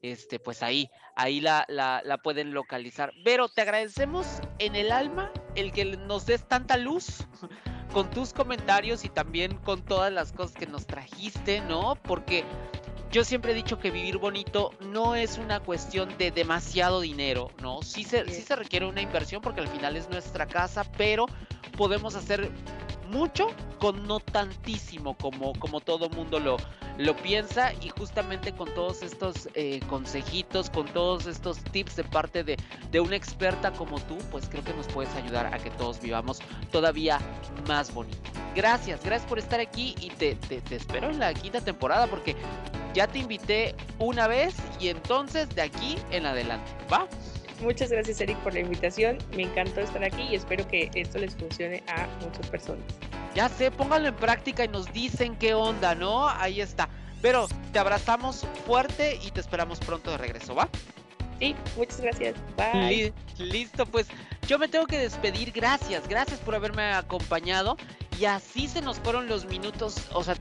Este, 0.00 0.38
pues 0.38 0.62
ahí, 0.62 0.88
ahí 1.16 1.40
la, 1.40 1.64
la, 1.68 2.00
la 2.04 2.18
pueden 2.18 2.54
localizar. 2.54 3.12
Vero, 3.24 3.48
te 3.48 3.62
agradecemos 3.62 4.26
en 4.60 4.76
el 4.76 4.92
alma 4.92 5.32
el 5.56 5.72
que 5.72 5.84
nos 5.84 6.24
des 6.24 6.46
tanta 6.46 6.76
luz 6.76 7.26
con 7.92 8.08
tus 8.10 8.32
comentarios 8.32 9.04
y 9.04 9.08
también 9.08 9.56
con 9.58 9.84
todas 9.84 10.12
las 10.12 10.32
cosas 10.32 10.54
que 10.54 10.66
nos 10.68 10.86
trajiste, 10.86 11.60
¿no? 11.62 11.96
Porque 11.96 12.44
yo 13.10 13.24
siempre 13.24 13.52
he 13.52 13.54
dicho 13.54 13.78
que 13.78 13.90
vivir 13.90 14.18
bonito 14.18 14.72
no 14.80 15.14
es 15.14 15.38
una 15.38 15.60
cuestión 15.60 16.16
de 16.18 16.30
demasiado 16.30 17.00
dinero, 17.00 17.50
¿no? 17.60 17.82
Sí 17.82 18.04
se, 18.04 18.28
sí 18.28 18.42
se 18.42 18.56
requiere 18.56 18.86
una 18.86 19.00
inversión 19.00 19.40
porque 19.40 19.60
al 19.60 19.68
final 19.68 19.96
es 19.96 20.08
nuestra 20.10 20.46
casa, 20.46 20.84
pero 20.96 21.26
podemos 21.76 22.14
hacer 22.14 22.50
mucho 23.08 23.48
con 23.78 24.06
no 24.06 24.20
tantísimo 24.20 25.16
como, 25.16 25.52
como 25.54 25.80
todo 25.80 26.10
mundo 26.10 26.38
lo, 26.38 26.58
lo 26.98 27.16
piensa 27.16 27.72
y 27.80 27.88
justamente 27.88 28.52
con 28.52 28.72
todos 28.74 29.02
estos 29.02 29.48
eh, 29.54 29.80
consejitos, 29.88 30.68
con 30.68 30.86
todos 30.86 31.26
estos 31.26 31.58
tips 31.64 31.96
de 31.96 32.04
parte 32.04 32.44
de, 32.44 32.56
de, 32.90 33.00
una 33.00 33.16
experta 33.16 33.72
como 33.72 33.98
tú, 34.00 34.18
pues 34.30 34.48
creo 34.48 34.62
que 34.64 34.74
nos 34.74 34.86
puedes 34.88 35.14
ayudar 35.14 35.46
a 35.54 35.58
que 35.58 35.70
todos 35.70 36.00
vivamos 36.00 36.40
todavía 36.70 37.18
más 37.66 37.94
bonito. 37.94 38.18
Gracias, 38.54 39.02
gracias 39.02 39.28
por 39.28 39.38
estar 39.38 39.60
aquí 39.60 39.94
y 40.00 40.10
te, 40.10 40.34
te, 40.34 40.60
te 40.60 40.76
espero 40.76 41.08
en 41.08 41.18
la 41.18 41.32
quinta 41.32 41.60
temporada 41.60 42.06
porque 42.08 42.36
ya 42.98 43.06
te 43.06 43.20
invité 43.20 43.76
una 44.00 44.26
vez 44.26 44.56
y 44.80 44.88
entonces 44.88 45.48
de 45.50 45.62
aquí 45.62 45.96
en 46.10 46.26
adelante, 46.26 46.68
¿va? 46.92 47.06
Muchas 47.62 47.90
gracias 47.92 48.20
Eric 48.20 48.36
por 48.38 48.54
la 48.54 48.58
invitación, 48.58 49.18
me 49.36 49.44
encantó 49.44 49.82
estar 49.82 50.02
aquí 50.02 50.22
y 50.22 50.34
espero 50.34 50.66
que 50.66 50.90
esto 50.96 51.18
les 51.18 51.36
funcione 51.36 51.84
a 51.86 52.08
muchas 52.24 52.48
personas. 52.50 52.82
Ya 53.36 53.48
sé, 53.50 53.70
pónganlo 53.70 54.08
en 54.08 54.16
práctica 54.16 54.64
y 54.64 54.68
nos 54.68 54.92
dicen 54.92 55.36
qué 55.36 55.54
onda, 55.54 55.94
¿no? 55.94 56.28
Ahí 56.28 56.60
está. 56.60 56.88
Pero 57.22 57.46
te 57.72 57.78
abrazamos 57.78 58.44
fuerte 58.66 59.16
y 59.22 59.30
te 59.30 59.38
esperamos 59.38 59.78
pronto 59.78 60.10
de 60.10 60.18
regreso, 60.18 60.56
¿va? 60.56 60.68
Sí, 61.38 61.54
muchas 61.76 62.00
gracias. 62.00 62.34
Bye. 62.56 63.12
Listo, 63.38 63.86
pues 63.86 64.08
yo 64.48 64.58
me 64.58 64.66
tengo 64.66 64.88
que 64.88 64.98
despedir. 64.98 65.52
Gracias, 65.52 66.08
gracias 66.08 66.40
por 66.40 66.56
haberme 66.56 66.82
acompañado. 66.94 67.76
Y 68.18 68.24
así 68.24 68.66
se 68.66 68.82
nos 68.82 68.98
fueron 68.98 69.28
los 69.28 69.46
minutos. 69.46 70.08
O 70.12 70.24
sea, 70.24 70.34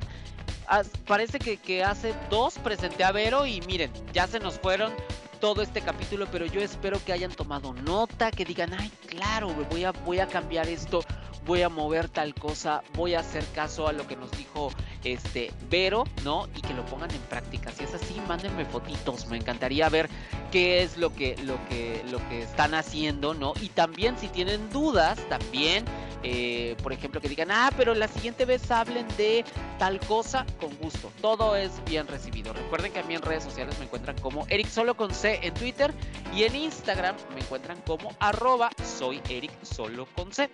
parece 1.05 1.39
que, 1.39 1.57
que 1.57 1.84
hace 1.84 2.13
dos 2.30 2.57
presenté 2.59 3.03
a 3.03 3.11
Vero 3.11 3.45
y 3.45 3.61
miren, 3.61 3.91
ya 4.13 4.28
se 4.28 4.39
nos 4.39 4.59
fueron 4.59 4.93
todo 5.39 5.61
este 5.61 5.82
capítulo, 5.82 6.28
pero 6.32 6.45
yo 6.45 6.61
espero 6.61 7.03
que 7.03 7.13
hayan 7.13 7.32
tomado 7.32 7.74
nota, 7.74 8.32
que 8.32 8.45
digan, 8.45 8.74
ay, 8.74 8.91
claro, 9.07 9.49
voy 9.70 9.84
a, 9.84 9.91
voy 9.91 10.20
a 10.20 10.28
cambiar 10.28 10.68
esto, 10.68 11.01
voy 11.45 11.61
a 11.61 11.70
mover 11.70 12.09
tal 12.09 12.34
cosa, 12.34 12.84
voy 12.93 13.13
a 13.13 13.20
hacer 13.20 13.45
caso 13.53 13.88
a 13.88 13.93
lo 13.93 14.07
que 14.07 14.15
nos 14.15 14.32
dijo 14.32 14.72
este 15.14 15.51
Vero, 15.70 16.05
¿no? 16.24 16.47
Y 16.55 16.62
que 16.62 16.74
lo 16.74 16.86
pongan 16.86 17.12
en 17.12 17.22
práctica. 17.22 17.72
Si 17.72 17.84
es 17.84 17.93
así, 17.93 18.22
mándenme 18.28 18.66
fotitos, 18.66 19.28
me 19.28 19.38
encantaría 19.38 19.89
ver 19.89 20.10
qué 20.51 20.84
es 20.84 20.97
lo 20.97 21.14
que, 21.14 21.36
lo 21.43 21.58
que, 21.68 22.03
lo 22.10 22.18
que 22.30 22.43
están 22.43 22.74
haciendo, 22.74 23.34
¿no? 23.34 23.53
Y 23.62 23.70
también 23.70 24.18
si 24.18 24.28
tienen 24.28 24.70
dudas, 24.70 25.20
también 25.30 25.86
eh, 26.24 26.76
por 26.82 26.93
ejemplo, 26.93 27.22
que 27.22 27.30
digan, 27.30 27.51
ah, 27.51 27.70
pero 27.78 27.93
la 27.93 28.08
siguiente 28.08 28.45
vez 28.45 28.70
hablen 28.72 29.08
de 29.18 29.45
tal 29.78 29.99
cosa, 30.01 30.45
con 30.60 30.76
gusto. 30.78 31.12
Todo 31.22 31.55
es 31.55 31.72
bien 31.86 32.08
recibido. 32.08 32.53
Recuerden 32.53 32.91
que 32.91 32.99
a 32.99 33.03
mí 33.03 33.16
en 33.16 33.22
redes 33.22 33.43
sociales 33.43 33.78
me 33.80 33.86
encuentran 33.86 34.18
como 34.20 34.45
Eric 34.49 34.68
Solo 34.68 34.95
con 34.95 35.14
C 35.14 35.39
en 35.43 35.53
Twitter 35.53 35.93
y 36.34 36.43
en 36.43 36.55
Instagram 36.55 37.16
me 37.34 37.41
encuentran 37.41 37.80
como 37.86 38.16
arroba 38.20 38.72
soy. 38.84 39.22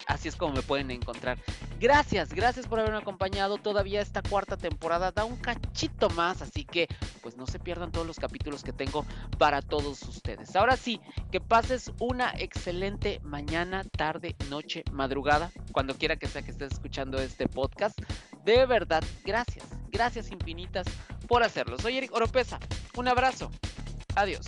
Así 0.07 0.27
es 0.27 0.35
como 0.35 0.53
me 0.53 0.61
pueden 0.61 0.91
encontrar. 0.91 1.37
Gracias, 1.79 2.33
gracias 2.33 2.67
por 2.67 2.79
haberme 2.79 2.97
acompañado. 2.99 3.57
Todavía 3.57 4.01
esta 4.01 4.21
cuarta 4.43 4.57
temporada 4.57 5.11
da 5.11 5.23
un 5.23 5.37
cachito 5.37 6.09
más, 6.09 6.41
así 6.41 6.65
que 6.65 6.89
pues 7.21 7.37
no 7.37 7.47
se 7.47 7.59
pierdan 7.59 7.93
todos 7.93 8.05
los 8.05 8.19
capítulos 8.19 8.61
que 8.61 8.73
tengo 8.73 9.05
para 9.37 9.61
todos 9.61 10.01
ustedes. 10.03 10.53
Ahora 10.57 10.75
sí, 10.75 10.99
que 11.31 11.39
pases 11.39 11.91
una 11.99 12.33
excelente 12.37 13.21
mañana, 13.23 13.85
tarde, 13.85 14.35
noche, 14.49 14.83
madrugada 14.91 15.49
cuando 15.71 15.95
quiera 15.95 16.17
que 16.17 16.27
sea 16.27 16.41
que 16.41 16.51
estés 16.51 16.73
escuchando 16.73 17.19
este 17.19 17.47
podcast. 17.47 17.97
De 18.43 18.65
verdad, 18.65 19.01
gracias, 19.23 19.65
gracias 19.89 20.29
infinitas 20.29 20.87
por 21.29 21.41
hacerlo. 21.41 21.79
Soy 21.79 21.97
Eric 21.97 22.13
Oropesa. 22.13 22.59
Un 22.97 23.07
abrazo. 23.07 23.49
Adiós. 24.15 24.47